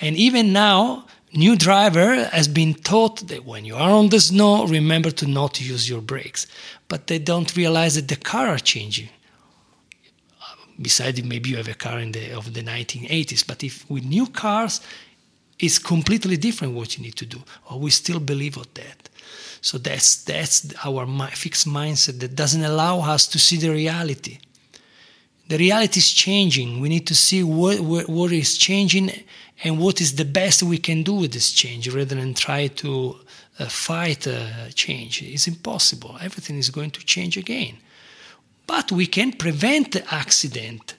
And 0.00 0.16
even 0.16 0.52
now 0.52 1.06
new 1.32 1.56
driver 1.56 2.24
has 2.24 2.48
been 2.48 2.74
taught 2.74 3.28
that 3.28 3.44
when 3.44 3.64
you 3.64 3.76
are 3.76 3.90
on 3.90 4.08
the 4.08 4.20
snow, 4.20 4.66
remember 4.66 5.10
to 5.10 5.26
not 5.26 5.60
use 5.60 5.88
your 5.88 6.00
brakes. 6.00 6.46
But 6.88 7.06
they 7.06 7.18
don't 7.18 7.56
realize 7.56 7.94
that 7.94 8.08
the 8.08 8.16
car 8.16 8.48
are 8.48 8.58
changing. 8.58 9.08
Besides, 10.80 11.22
maybe 11.22 11.50
you 11.50 11.56
have 11.56 11.68
a 11.68 11.74
car 11.74 11.98
in 11.98 12.12
the 12.12 12.32
of 12.32 12.54
the 12.54 12.62
1980s, 12.62 13.46
but 13.46 13.62
if 13.62 13.88
with 13.90 14.04
new 14.04 14.26
cars, 14.26 14.80
it's 15.58 15.78
completely 15.78 16.38
different 16.38 16.74
what 16.74 16.96
you 16.96 17.02
need 17.02 17.16
to 17.16 17.26
do. 17.26 17.42
Or 17.70 17.78
we 17.78 17.90
still 17.90 18.18
believe 18.18 18.56
of 18.56 18.72
that. 18.74 19.08
So 19.60 19.76
that's 19.76 20.24
that's 20.24 20.74
our 20.84 21.06
fixed 21.32 21.68
mindset 21.68 22.18
that 22.20 22.34
doesn't 22.34 22.64
allow 22.64 23.00
us 23.00 23.26
to 23.28 23.38
see 23.38 23.58
the 23.58 23.70
reality. 23.70 24.38
The 25.50 25.58
reality 25.58 25.98
is 25.98 26.12
changing. 26.12 26.78
We 26.78 26.88
need 26.88 27.08
to 27.08 27.14
see 27.16 27.42
what, 27.42 27.80
what, 27.80 28.08
what 28.08 28.30
is 28.30 28.56
changing 28.56 29.10
and 29.64 29.80
what 29.80 30.00
is 30.00 30.14
the 30.14 30.24
best 30.24 30.62
we 30.62 30.78
can 30.78 31.02
do 31.02 31.12
with 31.12 31.32
this 31.32 31.50
change 31.50 31.92
rather 31.92 32.14
than 32.14 32.34
try 32.34 32.68
to 32.68 33.16
uh, 33.58 33.64
fight 33.64 34.28
uh, 34.28 34.68
change. 34.76 35.24
It's 35.24 35.48
impossible. 35.48 36.16
Everything 36.20 36.56
is 36.56 36.70
going 36.70 36.92
to 36.92 37.04
change 37.04 37.36
again. 37.36 37.78
But 38.68 38.92
we 38.92 39.08
can 39.08 39.32
prevent 39.32 39.90
the 39.90 40.14
accident 40.14 40.94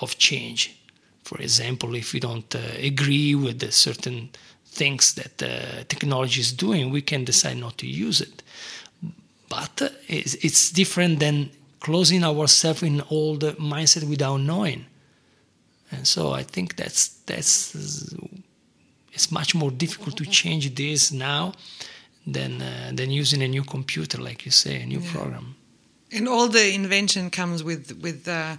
of 0.00 0.16
change. 0.16 0.80
For 1.22 1.38
example, 1.38 1.94
if 1.94 2.14
we 2.14 2.20
don't 2.20 2.54
uh, 2.54 2.58
agree 2.82 3.34
with 3.34 3.70
certain 3.70 4.30
things 4.64 5.12
that 5.16 5.42
uh, 5.42 5.84
technology 5.88 6.40
is 6.40 6.54
doing, 6.54 6.90
we 6.90 7.02
can 7.02 7.26
decide 7.26 7.58
not 7.58 7.76
to 7.76 7.86
use 7.86 8.22
it. 8.22 8.42
But 9.50 9.82
uh, 9.82 9.88
it's, 10.08 10.36
it's 10.36 10.70
different 10.70 11.20
than 11.20 11.50
closing 11.80 12.22
ourselves 12.24 12.82
in 12.82 13.02
old 13.10 13.42
mindset 13.58 14.08
without 14.08 14.40
knowing. 14.40 14.86
And 15.90 16.06
so 16.06 16.32
I 16.32 16.44
think 16.44 16.76
that's 16.76 17.08
that's 17.26 17.74
it's 19.12 19.32
much 19.32 19.54
more 19.54 19.70
difficult 19.70 20.16
to 20.18 20.24
change 20.26 20.74
this 20.74 21.10
now 21.10 21.52
than 22.26 22.62
uh, 22.62 22.92
than 22.94 23.10
using 23.10 23.42
a 23.42 23.48
new 23.48 23.64
computer, 23.64 24.18
like 24.18 24.44
you 24.44 24.52
say, 24.52 24.82
a 24.82 24.86
new 24.86 25.00
yeah. 25.00 25.12
program. 25.12 25.56
And 26.12 26.28
all 26.28 26.48
the 26.48 26.74
invention 26.74 27.30
comes 27.30 27.62
with 27.64 27.98
with 28.02 28.28
uh, 28.28 28.56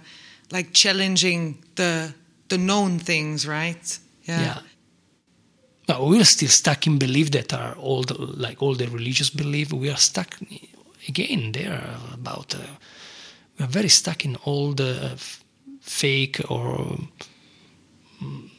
like 0.50 0.72
challenging 0.72 1.62
the 1.76 2.12
the 2.48 2.58
known 2.58 2.98
things, 2.98 3.46
right? 3.46 3.98
Yeah. 4.24 4.40
yeah. 4.40 4.58
But 5.86 6.06
we're 6.06 6.24
still 6.24 6.48
stuck 6.50 6.86
in 6.86 6.98
belief 6.98 7.30
that 7.30 7.52
are 7.52 7.74
all 7.74 8.02
the, 8.02 8.14
like 8.14 8.62
all 8.62 8.74
the 8.74 8.86
religious 8.86 9.30
belief. 9.30 9.72
We 9.72 9.90
are 9.90 9.96
stuck 9.96 10.38
again 11.08 11.52
there 11.52 11.96
about. 12.12 12.54
Uh, 12.54 12.58
very 13.66 13.88
stuck 13.88 14.24
in 14.24 14.36
all 14.44 14.72
the 14.72 15.10
f- 15.12 15.44
fake 15.80 16.40
or 16.48 16.98
um, 18.20 18.50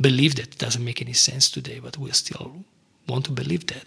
belief 0.00 0.34
that 0.34 0.58
doesn't 0.58 0.84
make 0.84 1.02
any 1.02 1.12
sense 1.12 1.50
today, 1.50 1.80
but 1.80 1.98
we 1.98 2.10
still 2.12 2.64
want 3.06 3.24
to 3.26 3.32
believe 3.32 3.66
that. 3.66 3.86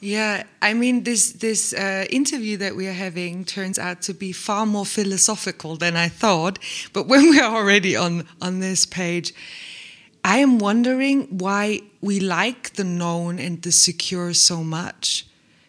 Yeah, 0.00 0.42
I 0.60 0.74
mean 0.74 1.04
this 1.04 1.32
this 1.32 1.72
uh, 1.72 2.04
interview 2.10 2.58
that 2.58 2.76
we 2.76 2.86
are 2.86 2.92
having 2.92 3.44
turns 3.44 3.78
out 3.78 4.02
to 4.02 4.14
be 4.14 4.32
far 4.32 4.66
more 4.66 4.84
philosophical 4.84 5.76
than 5.76 5.96
I 5.96 6.08
thought. 6.08 6.58
But 6.92 7.06
when 7.06 7.30
we 7.30 7.40
are 7.40 7.56
already 7.56 7.96
on 7.96 8.26
on 8.42 8.60
this 8.60 8.84
page, 8.84 9.32
I 10.22 10.38
am 10.38 10.58
wondering 10.58 11.38
why 11.38 11.80
we 12.02 12.20
like 12.20 12.74
the 12.74 12.84
known 12.84 13.38
and 13.38 13.62
the 13.62 13.72
secure 13.72 14.34
so 14.34 14.62
much. 14.62 15.26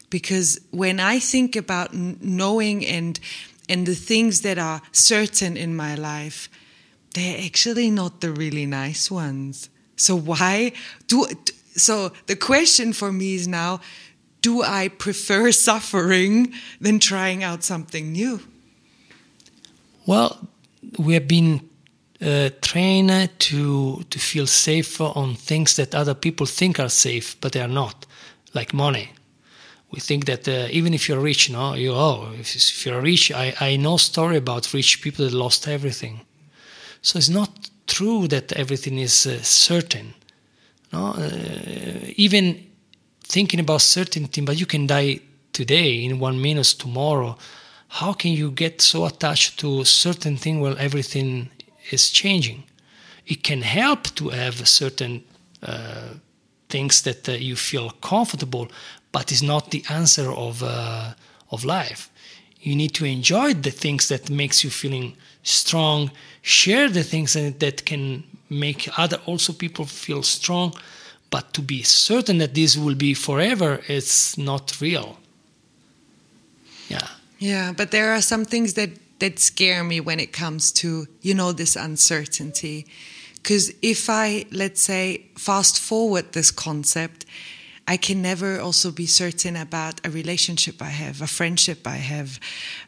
Because 0.10 0.60
when 0.72 1.00
I 1.00 1.20
think 1.20 1.56
about 1.56 1.94
knowing 1.94 2.86
and 2.86 3.20
and 3.70 3.86
the 3.86 3.96
things 3.96 4.42
that 4.42 4.58
are 4.58 4.82
certain 4.92 5.58
in 5.58 5.76
my 5.76 5.96
life, 5.96 6.50
they're 7.14 7.46
actually 7.46 7.90
not 7.92 8.22
the 8.22 8.32
really 8.32 8.66
nice 8.66 9.12
ones. 9.12 9.70
So 9.96 10.16
why 10.16 10.74
do 11.08 11.26
so 11.76 12.12
the 12.28 12.36
question 12.36 12.94
for 12.94 13.12
me 13.12 13.36
is 13.36 13.48
now 13.48 13.80
do 14.42 14.64
I 14.64 14.88
prefer 14.88 15.52
suffering 15.70 16.54
than 16.80 17.00
trying 17.00 17.44
out 17.44 17.64
something 17.64 18.12
new? 18.12 18.40
Well, 20.06 20.48
we 20.98 21.16
have 21.16 21.28
been 21.28 21.70
uh, 22.22 22.50
trained 22.62 23.30
to 23.40 24.04
to 24.10 24.20
feel 24.20 24.48
safe 24.48 25.02
on 25.02 25.36
things 25.36 25.76
that 25.76 25.94
other 25.94 26.14
people 26.16 26.46
think 26.46 26.80
are 26.80 26.90
safe, 26.90 27.36
but 27.42 27.52
they 27.52 27.62
are 27.62 27.74
not, 27.74 28.06
like 28.54 28.74
money. 28.74 29.10
We 29.92 30.00
think 30.00 30.26
that 30.26 30.48
uh, 30.48 30.68
even 30.70 30.94
if 30.94 31.08
you're 31.08 31.20
rich, 31.20 31.50
no, 31.50 31.74
you 31.74 31.94
oh, 31.94 32.34
if, 32.40 32.56
if 32.56 32.86
you're 32.86 33.02
rich, 33.02 33.32
I, 33.32 33.54
I 33.60 33.78
know 33.78 33.98
story 33.98 34.38
about 34.38 34.74
rich 34.74 35.02
people 35.02 35.26
that 35.26 35.34
lost 35.34 35.68
everything. 35.68 36.22
So 37.02 37.18
it's 37.18 37.30
not 37.30 37.70
true 37.86 38.28
that 38.28 38.52
everything 38.54 38.98
is 38.98 39.26
uh, 39.26 39.42
certain. 39.42 40.14
No, 40.92 41.14
uh, 41.14 42.12
even 42.16 42.68
thinking 43.24 43.60
about 43.60 43.82
certainty, 43.82 44.42
but 44.42 44.60
you 44.60 44.66
can 44.66 44.88
die 44.88 45.20
today 45.54 46.04
in 46.04 46.20
one 46.20 46.42
minute, 46.42 46.76
tomorrow. 46.78 47.38
How 47.88 48.14
can 48.14 48.32
you 48.32 48.52
get 48.52 48.82
so 48.82 49.06
attached 49.06 49.60
to 49.60 49.84
certain 49.86 50.38
thing 50.38 50.60
while 50.60 50.78
everything 50.78 51.50
is 51.92 52.12
changing? 52.12 52.64
It 53.26 53.44
can 53.44 53.62
help 53.62 54.04
to 54.16 54.30
have 54.30 54.68
certain 54.68 55.24
uh, 55.64 56.16
things 56.70 57.02
that 57.04 57.28
uh, 57.30 57.34
you 57.34 57.56
feel 57.56 57.90
comfortable, 58.02 58.68
but 59.18 59.32
it's 59.32 59.42
not 59.42 59.72
the 59.72 59.84
answer 59.90 60.30
of 60.32 60.62
uh, 60.62 61.14
of 61.50 61.66
life. 61.66 62.12
You 62.62 62.76
need 62.76 62.94
to 63.00 63.06
enjoy 63.06 63.56
the 63.56 63.72
things 63.72 64.08
that 64.10 64.30
makes 64.30 64.64
you 64.64 64.70
feeling 64.70 65.16
strong. 65.42 66.12
Share 66.44 66.88
the 66.88 67.04
things 67.04 67.34
that 67.34 67.78
can 67.86 68.24
make 68.50 68.82
other 68.96 69.20
also 69.26 69.54
people 69.54 69.86
feel 69.86 70.22
strong 70.22 70.74
but 71.30 71.52
to 71.54 71.62
be 71.62 71.82
certain 71.84 72.38
that 72.38 72.54
this 72.54 72.78
will 72.78 72.96
be 72.96 73.14
forever 73.14 73.82
it's 73.88 74.38
not 74.38 74.80
real 74.80 75.18
yeah 76.88 77.10
yeah 77.40 77.74
but 77.76 77.92
there 77.92 78.14
are 78.14 78.22
some 78.22 78.46
things 78.46 78.74
that 78.76 78.92
that 79.20 79.38
scare 79.38 79.84
me 79.84 80.00
when 80.00 80.20
it 80.20 80.32
comes 80.32 80.72
to 80.72 80.88
you 81.22 81.34
know 81.34 81.52
this 81.52 81.76
uncertainty 81.76 82.86
because 83.36 83.74
if 83.82 84.10
i 84.10 84.46
let's 84.52 84.82
say 84.82 85.26
fast 85.36 85.78
forward 85.78 86.26
this 86.32 86.52
concept 86.52 87.26
i 87.88 87.98
can 87.98 88.22
never 88.22 88.60
also 88.60 88.92
be 88.92 89.06
certain 89.06 89.56
about 89.56 90.02
a 90.06 90.10
relationship 90.10 90.82
i 90.82 90.90
have 90.90 91.22
a 91.22 91.28
friendship 91.28 91.88
i 91.88 91.98
have 91.98 92.40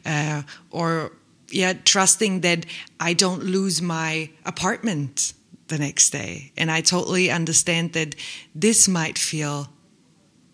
uh, 0.06 0.42
or 0.70 1.12
yeah 1.50 1.72
trusting 1.84 2.40
that 2.40 2.66
i 3.00 3.12
don't 3.12 3.42
lose 3.42 3.82
my 3.82 4.30
apartment 4.44 5.34
the 5.70 5.78
next 5.78 6.10
day. 6.10 6.52
And 6.56 6.70
I 6.70 6.82
totally 6.82 7.30
understand 7.30 7.94
that 7.94 8.14
this 8.54 8.86
might 8.86 9.16
feel 9.18 9.68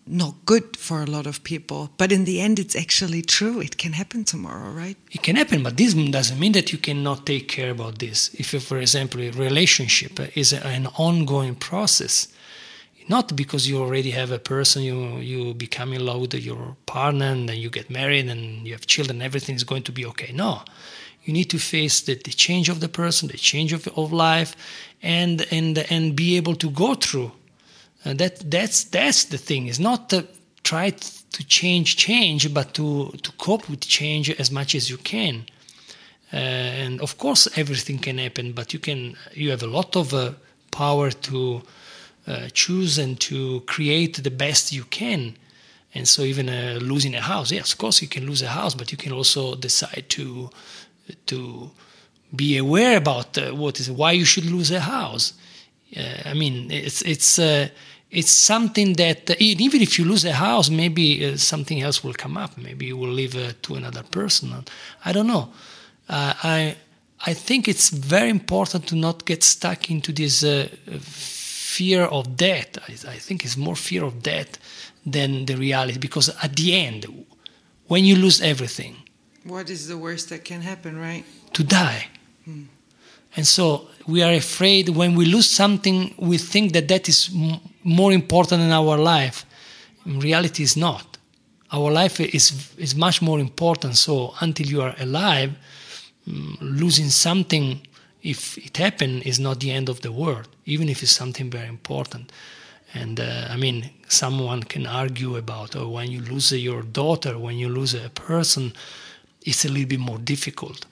not 0.09 0.35
good 0.45 0.77
for 0.77 1.03
a 1.03 1.05
lot 1.05 1.27
of 1.27 1.43
people, 1.43 1.89
but 1.97 2.13
in 2.13 2.23
the 2.23 2.39
end, 2.39 2.59
it's 2.59 2.77
actually 2.77 3.21
true. 3.21 3.59
It 3.59 3.77
can 3.77 3.91
happen 3.91 4.23
tomorrow, 4.23 4.71
right? 4.71 4.95
It 5.11 5.21
can 5.21 5.35
happen, 5.35 5.63
but 5.63 5.75
this 5.75 5.93
doesn't 5.93 6.39
mean 6.39 6.53
that 6.53 6.71
you 6.71 6.77
cannot 6.77 7.25
take 7.25 7.49
care 7.49 7.71
about 7.71 7.99
this. 7.99 8.29
If, 8.35 8.53
you, 8.53 8.61
for 8.61 8.77
example, 8.77 9.19
a 9.19 9.31
relationship 9.31 10.17
is 10.37 10.53
an 10.53 10.87
ongoing 10.95 11.55
process, 11.55 12.29
not 13.09 13.35
because 13.35 13.69
you 13.69 13.79
already 13.79 14.11
have 14.11 14.31
a 14.31 14.39
person, 14.39 14.83
you 14.83 15.17
you 15.17 15.53
become 15.53 15.93
in 15.93 16.05
love 16.05 16.21
with 16.21 16.33
your 16.33 16.75
partner, 16.85 17.27
and 17.27 17.47
then 17.47 17.57
you 17.57 17.69
get 17.69 17.89
married 17.89 18.27
and 18.27 18.65
you 18.67 18.73
have 18.73 18.85
children, 18.85 19.21
everything 19.21 19.55
is 19.55 19.63
going 19.63 19.83
to 19.83 19.91
be 19.91 20.05
okay. 20.05 20.31
No, 20.33 20.61
you 21.23 21.33
need 21.33 21.49
to 21.49 21.59
face 21.59 22.01
the, 22.01 22.15
the 22.15 22.31
change 22.31 22.69
of 22.69 22.79
the 22.79 22.89
person, 22.89 23.27
the 23.27 23.37
change 23.37 23.73
of, 23.73 23.87
of 23.97 24.11
life, 24.11 24.55
and 25.01 25.45
and 25.51 25.77
and 25.89 26.15
be 26.15 26.37
able 26.37 26.55
to 26.55 26.69
go 26.69 26.95
through. 26.95 27.31
Uh, 28.05 28.13
that 28.13 28.49
that's 28.51 28.83
that's 28.85 29.25
the 29.25 29.37
thing. 29.37 29.67
It's 29.67 29.79
not 29.79 30.09
to 30.09 30.25
try 30.63 30.91
to 30.91 31.43
change 31.47 31.97
change, 31.97 32.53
but 32.53 32.73
to 32.73 33.11
to 33.23 33.31
cope 33.33 33.69
with 33.69 33.81
change 33.81 34.29
as 34.29 34.51
much 34.51 34.75
as 34.75 34.89
you 34.89 34.97
can. 34.97 35.45
Uh, 36.33 36.35
and 36.35 37.01
of 37.01 37.17
course, 37.17 37.47
everything 37.55 37.99
can 37.99 38.17
happen, 38.17 38.51
but 38.51 38.73
you 38.73 38.79
can 38.79 39.15
you 39.33 39.49
have 39.49 39.63
a 39.63 39.67
lot 39.67 39.95
of 39.95 40.13
uh, 40.13 40.31
power 40.71 41.09
to 41.11 41.61
uh, 42.27 42.49
choose 42.53 42.97
and 42.97 43.19
to 43.21 43.61
create 43.61 44.21
the 44.21 44.31
best 44.31 44.73
you 44.73 44.83
can. 44.83 45.37
And 45.93 46.07
so, 46.07 46.23
even 46.23 46.49
uh, 46.49 46.79
losing 46.81 47.15
a 47.15 47.21
house, 47.21 47.51
yes, 47.51 47.71
of 47.71 47.77
course, 47.77 48.01
you 48.01 48.09
can 48.09 48.25
lose 48.25 48.41
a 48.41 48.49
house, 48.49 48.75
but 48.75 48.91
you 48.91 48.97
can 48.97 49.13
also 49.13 49.55
decide 49.55 50.05
to 50.09 50.49
to 51.27 51.71
be 52.35 52.57
aware 52.57 52.97
about 52.97 53.37
uh, 53.37 53.55
what 53.55 53.79
is 53.79 53.89
why 53.89 54.11
you 54.11 54.25
should 54.25 54.45
lose 54.45 54.71
a 54.71 54.81
house. 54.81 55.33
Uh, 55.95 56.01
I 56.25 56.33
mean, 56.33 56.69
it's 56.69 57.01
it's 57.03 57.39
uh, 57.39 57.69
it's 58.11 58.31
something 58.31 58.93
that 58.95 59.29
uh, 59.29 59.35
even 59.39 59.81
if 59.81 59.97
you 59.97 60.05
lose 60.05 60.25
a 60.25 60.33
house, 60.33 60.69
maybe 60.69 61.37
something 61.37 61.81
else 61.81 62.03
will 62.03 62.13
come 62.13 62.35
up. 62.35 62.57
Maybe 62.57 62.87
you 62.87 62.97
will 62.97 63.17
uh, 63.17 63.53
to 63.61 63.75
another 63.75 64.03
person. 64.03 64.53
I 65.05 65.13
don't 65.13 65.27
know. 65.27 65.49
I 66.09 66.75
I 67.25 67.33
think 67.33 67.67
it's 67.67 67.89
very 67.89 68.29
important 68.29 68.87
to 68.87 68.95
not 68.95 69.25
get 69.25 69.43
stuck 69.43 69.89
into 69.89 70.11
this 70.11 70.43
fear 71.77 72.01
of 72.17 72.23
death. 72.35 72.69
I, 72.89 72.93
I 73.15 73.17
think 73.25 73.43
it's 73.45 73.57
more 73.57 73.75
fear 73.75 74.03
of 74.03 74.13
death 74.21 74.51
than 75.05 75.45
the 75.45 75.55
reality 75.55 75.99
because 75.99 76.27
at 76.45 76.55
the 76.55 76.69
end, 76.85 77.05
when 77.87 78.03
you 78.05 78.15
lose 78.15 78.41
everything, 78.41 78.95
what 79.43 79.69
is 79.69 79.87
the 79.87 79.97
worst 79.97 80.29
that 80.29 80.43
can 80.43 80.61
happen, 80.61 80.99
right? 80.99 81.23
To 81.53 81.63
die. 81.63 82.07
Hmm. 82.45 82.63
And 83.35 83.45
so 83.47 83.87
we 84.07 84.23
are 84.23 84.33
afraid 84.33 84.89
when 84.89 85.15
we 85.15 85.25
lose 85.25 85.49
something, 85.49 86.13
we 86.17 86.37
think 86.37 86.73
that 86.73 86.87
that 86.87 87.07
is 87.07 87.29
m- 87.33 87.59
more 87.83 88.11
important 88.11 88.61
in 88.61 88.71
our 88.71 88.97
life. 88.97 89.45
In 90.05 90.19
reality, 90.19 90.63
is 90.63 90.75
not. 90.75 91.17
Our 91.71 91.91
life 91.91 92.19
is 92.19 92.73
is 92.77 92.95
much 92.95 93.21
more 93.21 93.39
important. 93.39 93.95
So 93.95 94.33
until 94.41 94.67
you 94.67 94.81
are 94.81 94.95
alive, 94.99 95.51
um, 96.27 96.57
losing 96.61 97.09
something, 97.09 97.79
if 98.27 98.57
it 98.57 98.77
happens, 98.77 99.23
is 99.23 99.39
not 99.39 99.59
the 99.59 99.71
end 99.71 99.89
of 99.89 100.01
the 100.01 100.11
world. 100.11 100.47
Even 100.65 100.89
if 100.89 101.01
it's 101.03 101.11
something 101.11 101.49
very 101.49 101.67
important. 101.67 102.31
And 102.93 103.19
uh, 103.19 103.47
I 103.49 103.57
mean, 103.57 103.89
someone 104.07 104.63
can 104.63 104.85
argue 104.85 105.35
about 105.35 105.75
oh, 105.75 105.89
when 105.89 106.11
you 106.11 106.21
lose 106.21 106.51
your 106.51 106.83
daughter, 106.83 107.37
when 107.37 107.57
you 107.57 107.69
lose 107.69 107.93
a 107.93 108.09
person 108.09 108.73
it's 109.47 109.63
a 109.63 109.69
little 109.69 109.87
bit 109.87 109.99
more 109.99 110.17
difficult. 110.17 110.85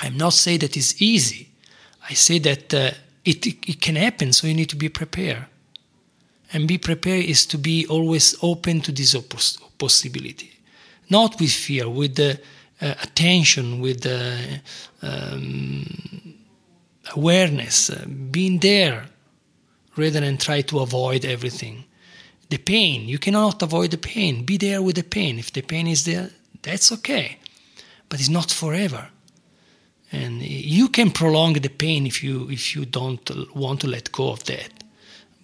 I'm 0.00 0.16
not 0.16 0.32
saying 0.32 0.60
that 0.60 0.76
it's 0.76 1.00
easy. 1.00 1.50
I 2.08 2.14
say 2.14 2.38
that 2.38 2.72
uh, 2.72 2.90
it, 3.24 3.46
it 3.46 3.80
can 3.82 3.96
happen, 3.96 4.32
so 4.32 4.46
you 4.46 4.54
need 4.54 4.70
to 4.70 4.76
be 4.76 4.88
prepared. 4.88 5.44
And 6.52 6.66
be 6.66 6.78
prepared 6.78 7.24
is 7.26 7.44
to 7.46 7.58
be 7.58 7.86
always 7.86 8.34
open 8.40 8.80
to 8.82 8.92
this 8.92 9.14
oppos- 9.14 9.60
possibility, 9.76 10.50
not 11.10 11.38
with 11.38 11.52
fear, 11.52 11.88
with 11.88 12.18
uh, 12.18 12.34
uh, 12.80 12.94
attention, 13.02 13.80
with 13.80 14.06
um, 15.02 16.25
awareness, 17.14 17.90
uh, 17.90 18.04
being 18.30 18.58
there 18.58 19.06
rather 19.96 20.20
than 20.20 20.36
try 20.36 20.62
to 20.62 20.80
avoid 20.80 21.24
everything. 21.24 21.84
The 22.48 22.58
pain, 22.58 23.08
you 23.08 23.18
cannot 23.18 23.62
avoid 23.62 23.90
the 23.90 23.98
pain. 23.98 24.44
Be 24.44 24.56
there 24.56 24.82
with 24.82 24.96
the 24.96 25.02
pain. 25.02 25.38
If 25.38 25.52
the 25.52 25.62
pain 25.62 25.86
is 25.86 26.04
there, 26.04 26.30
that's 26.62 26.92
okay 26.92 27.38
but 28.08 28.20
it's 28.20 28.28
not 28.28 28.50
forever. 28.50 29.08
And 30.12 30.42
you 30.42 30.88
can 30.88 31.10
prolong 31.10 31.54
the 31.54 31.68
pain 31.68 32.06
if 32.06 32.22
you 32.22 32.48
if 32.50 32.74
you 32.74 32.84
don't 32.84 33.28
want 33.54 33.80
to 33.80 33.88
let 33.88 34.12
go 34.12 34.30
of 34.30 34.44
that. 34.44 34.70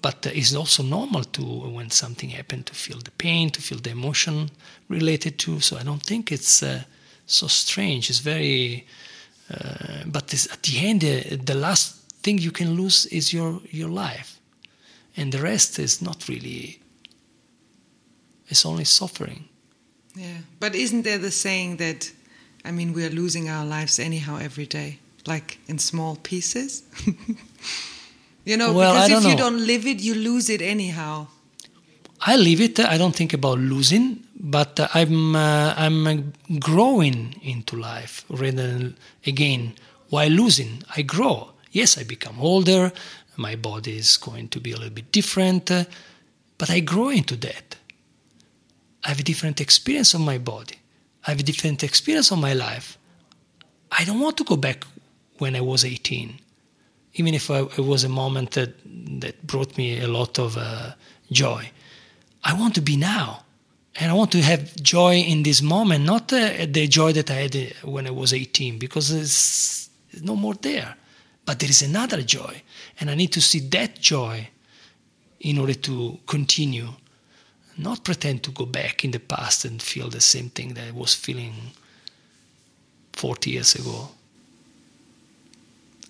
But 0.01 0.27
it's 0.27 0.55
also 0.55 0.83
normal 0.83 1.25
to 1.25 1.43
when 1.43 1.91
something 1.91 2.31
happened 2.31 2.67
to 2.67 2.75
feel 2.75 2.99
the 2.99 3.11
pain, 3.13 3.51
to 3.51 3.61
feel 3.61 3.79
the 3.79 3.91
emotion 3.91 4.51
related 4.89 5.39
to. 5.39 5.61
So 5.61 5.77
I 5.77 5.83
don't 5.83 6.03
think 6.03 6.33
it's 6.33 6.63
uh, 6.63 6.83
so 7.27 7.47
strange. 7.49 8.11
It's 8.11 8.19
very 8.21 8.87
Uh, 9.53 10.05
but 10.07 10.29
this, 10.29 10.47
at 10.53 10.63
the 10.63 10.79
end, 10.89 11.05
uh, 11.05 11.37
the 11.45 11.55
last 11.55 11.97
thing 12.23 12.39
you 12.39 12.53
can 12.53 12.75
lose 12.75 13.07
is 13.07 13.33
your 13.33 13.61
your 13.71 13.89
life, 13.91 14.39
and 15.17 15.33
the 15.33 15.39
rest 15.43 15.79
is 15.79 16.01
not 16.01 16.29
really. 16.29 16.79
It's 18.49 18.65
only 18.67 18.85
suffering. 18.85 19.49
Yeah, 20.15 20.39
but 20.61 20.75
isn't 20.75 21.03
there 21.05 21.19
the 21.19 21.31
saying 21.31 21.77
that, 21.79 22.13
I 22.65 22.71
mean, 22.71 22.93
we 22.93 23.05
are 23.07 23.11
losing 23.11 23.49
our 23.49 23.65
lives 23.65 23.99
anyhow 23.99 24.37
every 24.39 24.67
day, 24.67 24.99
like 25.27 25.59
in 25.69 25.79
small 25.79 26.17
pieces? 26.17 26.83
you 28.45 28.57
know, 28.57 28.73
Well, 28.75 28.93
because 28.95 29.09
if 29.09 29.13
don't 29.23 29.23
you 29.31 29.37
know. 29.37 29.51
don't 29.51 29.67
live 29.67 29.87
it, 29.87 30.01
you 30.01 30.15
lose 30.15 30.51
it 30.51 30.61
anyhow. 30.61 31.27
I 32.25 32.37
leave 32.37 32.61
it. 32.61 32.79
I 32.79 32.99
don't 32.99 33.15
think 33.15 33.33
about 33.33 33.59
losing, 33.59 34.23
but 34.39 34.79
I'm 34.95 35.35
uh, 35.35 35.75
I'm 35.77 36.33
growing 36.61 37.35
into 37.43 37.77
life 37.77 38.25
rather 38.29 38.69
than 38.69 38.97
again 39.27 39.75
while 40.09 40.31
losing. 40.31 40.85
I 40.97 41.03
grow. 41.03 41.51
Yes, 41.73 41.99
I 41.99 42.05
become 42.05 42.37
older. 42.41 42.93
My 43.37 43.57
body 43.57 43.97
is 43.97 44.17
going 44.19 44.49
to 44.51 44.61
be 44.61 44.71
a 44.71 44.77
little 44.77 44.95
bit 44.95 45.11
different, 45.11 45.71
uh, 45.71 45.85
but 46.59 46.71
I 46.71 46.81
grow 46.81 47.09
into 47.09 47.35
that. 47.37 47.77
I 49.05 49.09
have 49.09 49.21
a 49.21 49.25
different 49.25 49.61
experience 49.61 50.15
of 50.15 50.21
my 50.21 50.39
body. 50.39 50.77
I 51.27 51.31
have 51.31 51.41
a 51.41 51.43
different 51.43 51.83
experience 51.83 52.31
of 52.31 52.39
my 52.39 52.53
life. 52.53 52.99
I 53.91 54.05
don't 54.05 54.21
want 54.21 54.37
to 54.37 54.45
go 54.45 54.57
back 54.57 54.85
when 55.39 55.57
I 55.57 55.61
was 55.61 55.85
18, 55.85 56.39
even 57.15 57.35
if 57.35 57.51
I, 57.51 57.61
it 57.61 57.79
was 57.79 58.05
a 58.05 58.09
moment 58.09 58.53
that 58.53 58.75
that 59.21 59.45
brought 59.45 59.77
me 59.77 60.01
a 60.01 60.07
lot 60.07 60.39
of 60.39 60.57
uh, 60.57 60.93
joy. 61.33 61.71
I 62.45 62.55
want 62.55 62.75
to 62.75 62.81
be 62.81 62.97
now. 62.97 63.45
And 63.97 64.11
I 64.11 64.15
want 64.15 64.33
to 64.33 64.41
have 64.41 64.75
joy 64.77 65.17
in 65.17 65.43
this 65.43 65.61
moment, 65.61 66.05
not 66.05 66.33
uh, 66.33 66.67
the 66.67 66.87
joy 66.87 67.13
that 67.13 67.31
I 67.31 67.35
had 67.35 67.57
uh, 67.57 67.91
when 67.91 68.07
I 68.07 68.11
was 68.11 68.33
18, 68.33 68.79
because 68.79 69.11
it's 69.11 69.91
no 70.23 70.35
more 70.35 70.55
there. 70.55 70.97
But 71.45 71.59
there 71.59 71.69
is 71.69 71.83
another 71.83 72.23
joy. 72.23 72.63
And 72.99 73.11
I 73.11 73.15
need 73.15 73.33
to 73.33 73.41
see 73.41 73.61
that 73.69 74.01
joy 74.01 74.49
in 75.41 75.59
order 75.59 75.75
to 75.75 76.19
continue, 76.27 76.89
not 77.77 78.05
pretend 78.05 78.43
to 78.45 78.51
go 78.51 78.65
back 78.65 79.05
in 79.05 79.11
the 79.11 79.19
past 79.19 79.65
and 79.65 79.83
feel 79.83 80.09
the 80.09 80.21
same 80.21 80.49
thing 80.51 80.75
that 80.75 80.89
I 80.89 80.93
was 80.93 81.15
feeling 81.15 81.53
40 83.13 83.51
years 83.51 83.75
ago. 83.75 84.09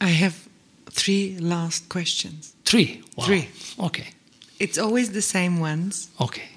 I 0.00 0.08
have 0.08 0.48
three 0.90 1.38
last 1.38 1.88
questions. 1.88 2.54
Three. 2.64 3.02
Wow. 3.16 3.24
Three. 3.24 3.48
Okay. 3.78 4.08
It's 4.62 4.78
always 4.78 5.10
the 5.10 5.22
same 5.22 5.58
ones. 5.58 6.08
Okay. 6.20 6.50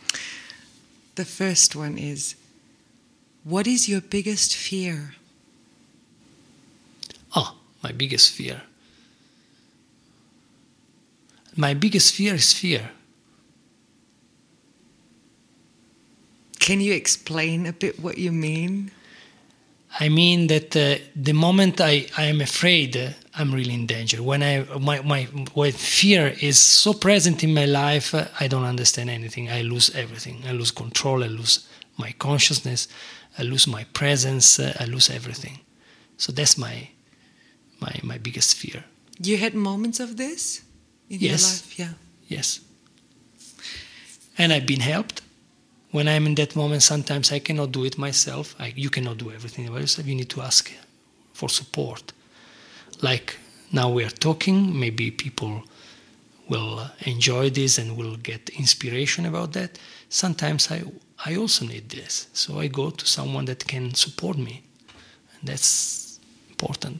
The 1.15 1.25
first 1.25 1.75
one 1.75 1.97
is 1.97 2.35
What 3.43 3.65
is 3.65 3.89
your 3.89 3.99
biggest 3.99 4.55
fear? 4.55 5.15
Oh, 7.35 7.57
my 7.81 7.91
biggest 7.91 8.29
fear. 8.29 8.61
My 11.55 11.73
biggest 11.73 12.13
fear 12.13 12.35
is 12.35 12.53
fear. 12.53 12.91
Can 16.59 16.81
you 16.81 16.93
explain 16.93 17.65
a 17.65 17.73
bit 17.73 17.99
what 17.99 18.19
you 18.19 18.31
mean? 18.31 18.91
I 19.99 20.09
mean 20.09 20.47
that 20.47 20.75
uh, 20.75 20.95
the 21.15 21.33
moment 21.33 21.79
I, 21.79 22.07
I 22.17 22.25
am 22.25 22.41
afraid, 22.41 22.97
uh, 22.97 23.09
I'm 23.33 23.53
really 23.53 23.73
in 23.73 23.85
danger. 23.85 24.21
When 24.21 24.43
I 24.43 24.63
my, 24.79 25.01
my 25.01 25.23
when 25.53 25.71
fear 25.71 26.33
is 26.41 26.57
so 26.59 26.93
present 26.93 27.43
in 27.43 27.53
my 27.53 27.65
life, 27.65 28.13
uh, 28.13 28.25
I 28.39 28.47
don't 28.49 28.65
understand 28.65 29.09
anything. 29.09 29.49
I 29.49 29.61
lose 29.61 29.89
everything. 29.95 30.43
I 30.47 30.51
lose 30.51 30.71
control. 30.71 31.23
I 31.23 31.27
lose 31.27 31.59
my 31.97 32.13
consciousness. 32.17 32.87
I 33.37 33.43
lose 33.43 33.67
my 33.67 33.85
presence. 33.93 34.59
Uh, 34.59 34.73
I 34.79 34.85
lose 34.85 35.09
everything. 35.09 35.59
So 36.17 36.31
that's 36.33 36.57
my 36.57 36.89
my 37.79 37.99
my 38.03 38.17
biggest 38.17 38.55
fear. 38.57 38.83
You 39.23 39.37
had 39.37 39.53
moments 39.53 39.99
of 39.99 40.15
this 40.17 40.61
in 41.09 41.19
Yes. 41.19 41.41
your 41.41 41.49
life? 41.49 41.79
Yeah. 41.79 42.37
Yes. 42.37 42.59
And 44.37 44.51
I've 44.51 44.65
been 44.65 44.81
helped. 44.81 45.21
When 45.95 46.09
I'm 46.09 46.27
in 46.27 46.35
that 46.35 46.57
moment, 46.57 46.83
sometimes 46.83 47.31
I 47.31 47.39
cannot 47.39 47.71
do 47.71 47.85
it 47.85 47.97
myself. 47.97 48.53
I, 48.59 48.73
you 48.75 48.89
cannot 48.89 49.17
do 49.17 49.31
everything 49.31 49.71
by 49.71 49.79
yourself. 49.79 50.05
You 50.05 50.15
need 50.15 50.29
to 50.31 50.41
ask 50.41 50.69
for 51.31 51.47
support. 51.47 52.11
Like 53.01 53.37
now 53.71 53.89
we 53.89 54.03
are 54.03 54.09
talking, 54.09 54.77
maybe 54.77 55.09
people 55.09 55.63
will 56.49 56.79
uh, 56.79 56.89
enjoy 57.05 57.49
this 57.49 57.77
and 57.77 57.95
will 57.95 58.17
get 58.17 58.49
inspiration 58.49 59.25
about 59.25 59.53
that. 59.53 59.79
Sometimes 60.09 60.69
I, 60.69 60.83
I 61.25 61.37
also 61.37 61.65
need 61.65 61.87
this. 61.87 62.27
So 62.33 62.59
I 62.59 62.67
go 62.67 62.89
to 62.89 63.05
someone 63.07 63.45
that 63.45 63.65
can 63.65 63.93
support 63.93 64.37
me. 64.37 64.63
And 65.39 65.47
that's 65.47 66.19
important. 66.49 66.99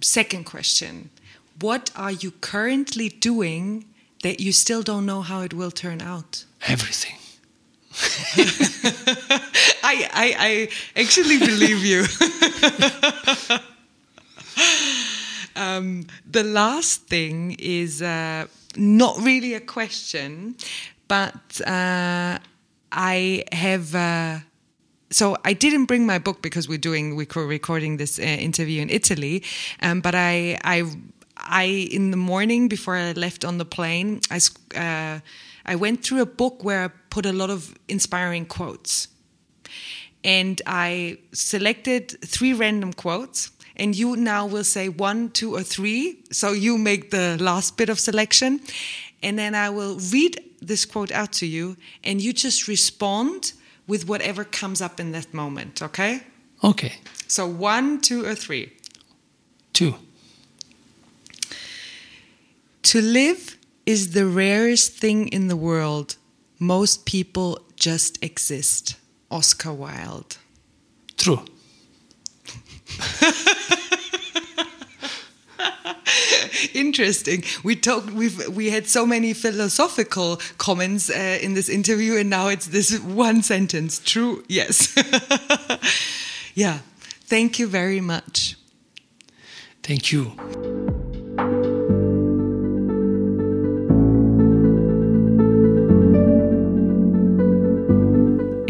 Second 0.00 0.44
question 0.44 1.10
What 1.60 1.90
are 1.96 2.12
you 2.12 2.30
currently 2.30 3.08
doing 3.08 3.86
that 4.22 4.38
you 4.38 4.52
still 4.52 4.82
don't 4.84 5.04
know 5.04 5.22
how 5.22 5.40
it 5.40 5.52
will 5.52 5.72
turn 5.72 6.00
out? 6.00 6.44
Everything. 6.68 7.19
I, 9.82 10.08
I, 10.12 10.34
I 10.38 10.68
actually 11.00 11.38
believe 11.38 11.84
you. 11.84 12.04
um, 15.56 16.06
the 16.30 16.44
last 16.44 17.08
thing 17.08 17.56
is 17.58 18.00
uh, 18.00 18.46
not 18.76 19.18
really 19.20 19.54
a 19.54 19.60
question, 19.60 20.56
but 21.08 21.60
uh, 21.66 22.38
I 22.92 23.44
have. 23.52 23.94
Uh, 23.94 24.38
so 25.10 25.36
I 25.44 25.54
didn't 25.54 25.86
bring 25.86 26.06
my 26.06 26.18
book 26.20 26.42
because 26.42 26.68
we're 26.68 26.78
doing 26.78 27.16
we're 27.16 27.26
recording 27.46 27.96
this 27.96 28.20
uh, 28.20 28.22
interview 28.22 28.80
in 28.82 28.90
Italy, 28.90 29.42
um, 29.82 30.00
but 30.00 30.14
I 30.14 30.58
I 30.62 30.84
I 31.36 31.64
in 31.64 32.12
the 32.12 32.16
morning 32.16 32.68
before 32.68 32.94
I 32.94 33.10
left 33.12 33.44
on 33.44 33.58
the 33.58 33.64
plane 33.64 34.20
I 34.30 34.38
uh, 34.76 35.20
I 35.66 35.74
went 35.74 36.04
through 36.04 36.20
a 36.20 36.26
book 36.26 36.62
where 36.64 36.92
put 37.10 37.26
a 37.26 37.32
lot 37.32 37.50
of 37.50 37.74
inspiring 37.88 38.46
quotes, 38.46 39.08
and 40.24 40.62
I 40.66 41.18
selected 41.32 42.18
three 42.24 42.52
random 42.52 42.92
quotes. 42.92 43.50
And 43.76 43.96
you 43.96 44.14
now 44.14 44.44
will 44.44 44.64
say 44.64 44.90
one, 44.90 45.30
two, 45.30 45.54
or 45.54 45.62
three. 45.62 46.18
So 46.30 46.52
you 46.52 46.76
make 46.76 47.10
the 47.10 47.38
last 47.40 47.78
bit 47.78 47.88
of 47.88 47.98
selection. 47.98 48.60
And 49.22 49.38
then 49.38 49.54
I 49.54 49.70
will 49.70 49.98
read 50.12 50.38
this 50.60 50.84
quote 50.84 51.10
out 51.10 51.32
to 51.34 51.46
you, 51.46 51.76
and 52.04 52.20
you 52.20 52.34
just 52.34 52.68
respond 52.68 53.54
with 53.86 54.06
whatever 54.06 54.44
comes 54.44 54.82
up 54.82 55.00
in 55.00 55.12
that 55.12 55.32
moment, 55.32 55.80
okay? 55.80 56.20
Okay. 56.62 56.92
So 57.26 57.46
one, 57.46 58.00
two, 58.00 58.24
or 58.24 58.34
three. 58.34 58.72
Two. 59.72 59.94
To 62.82 63.00
live 63.00 63.56
is 63.86 64.12
the 64.12 64.26
rarest 64.26 64.92
thing 64.92 65.28
in 65.28 65.48
the 65.48 65.56
world. 65.56 66.16
Most 66.60 67.06
people 67.06 67.58
just 67.74 68.22
exist. 68.22 68.96
Oscar 69.30 69.72
Wilde. 69.72 70.36
True. 71.16 71.44
Interesting. 76.74 77.44
We 77.64 77.76
talked. 77.76 78.10
We've 78.10 78.48
we 78.48 78.70
had 78.70 78.86
so 78.86 79.06
many 79.06 79.32
philosophical 79.32 80.40
comments 80.58 81.08
uh, 81.10 81.38
in 81.40 81.54
this 81.54 81.68
interview, 81.68 82.16
and 82.16 82.28
now 82.28 82.48
it's 82.48 82.66
this 82.66 82.98
one 82.98 83.42
sentence. 83.42 83.98
True. 83.98 84.44
Yes. 84.48 84.94
yeah. 86.54 86.80
Thank 87.26 87.58
you 87.58 87.66
very 87.66 88.00
much. 88.00 88.56
Thank 89.82 90.12
you. 90.12 90.89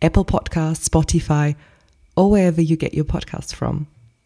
Apple 0.00 0.24
Podcasts, 0.24 0.88
Spotify, 0.88 1.56
or 2.16 2.30
wherever 2.30 2.62
you 2.62 2.76
get 2.76 2.94
your 2.94 3.04
podcasts 3.04 3.52
from. 3.52 3.88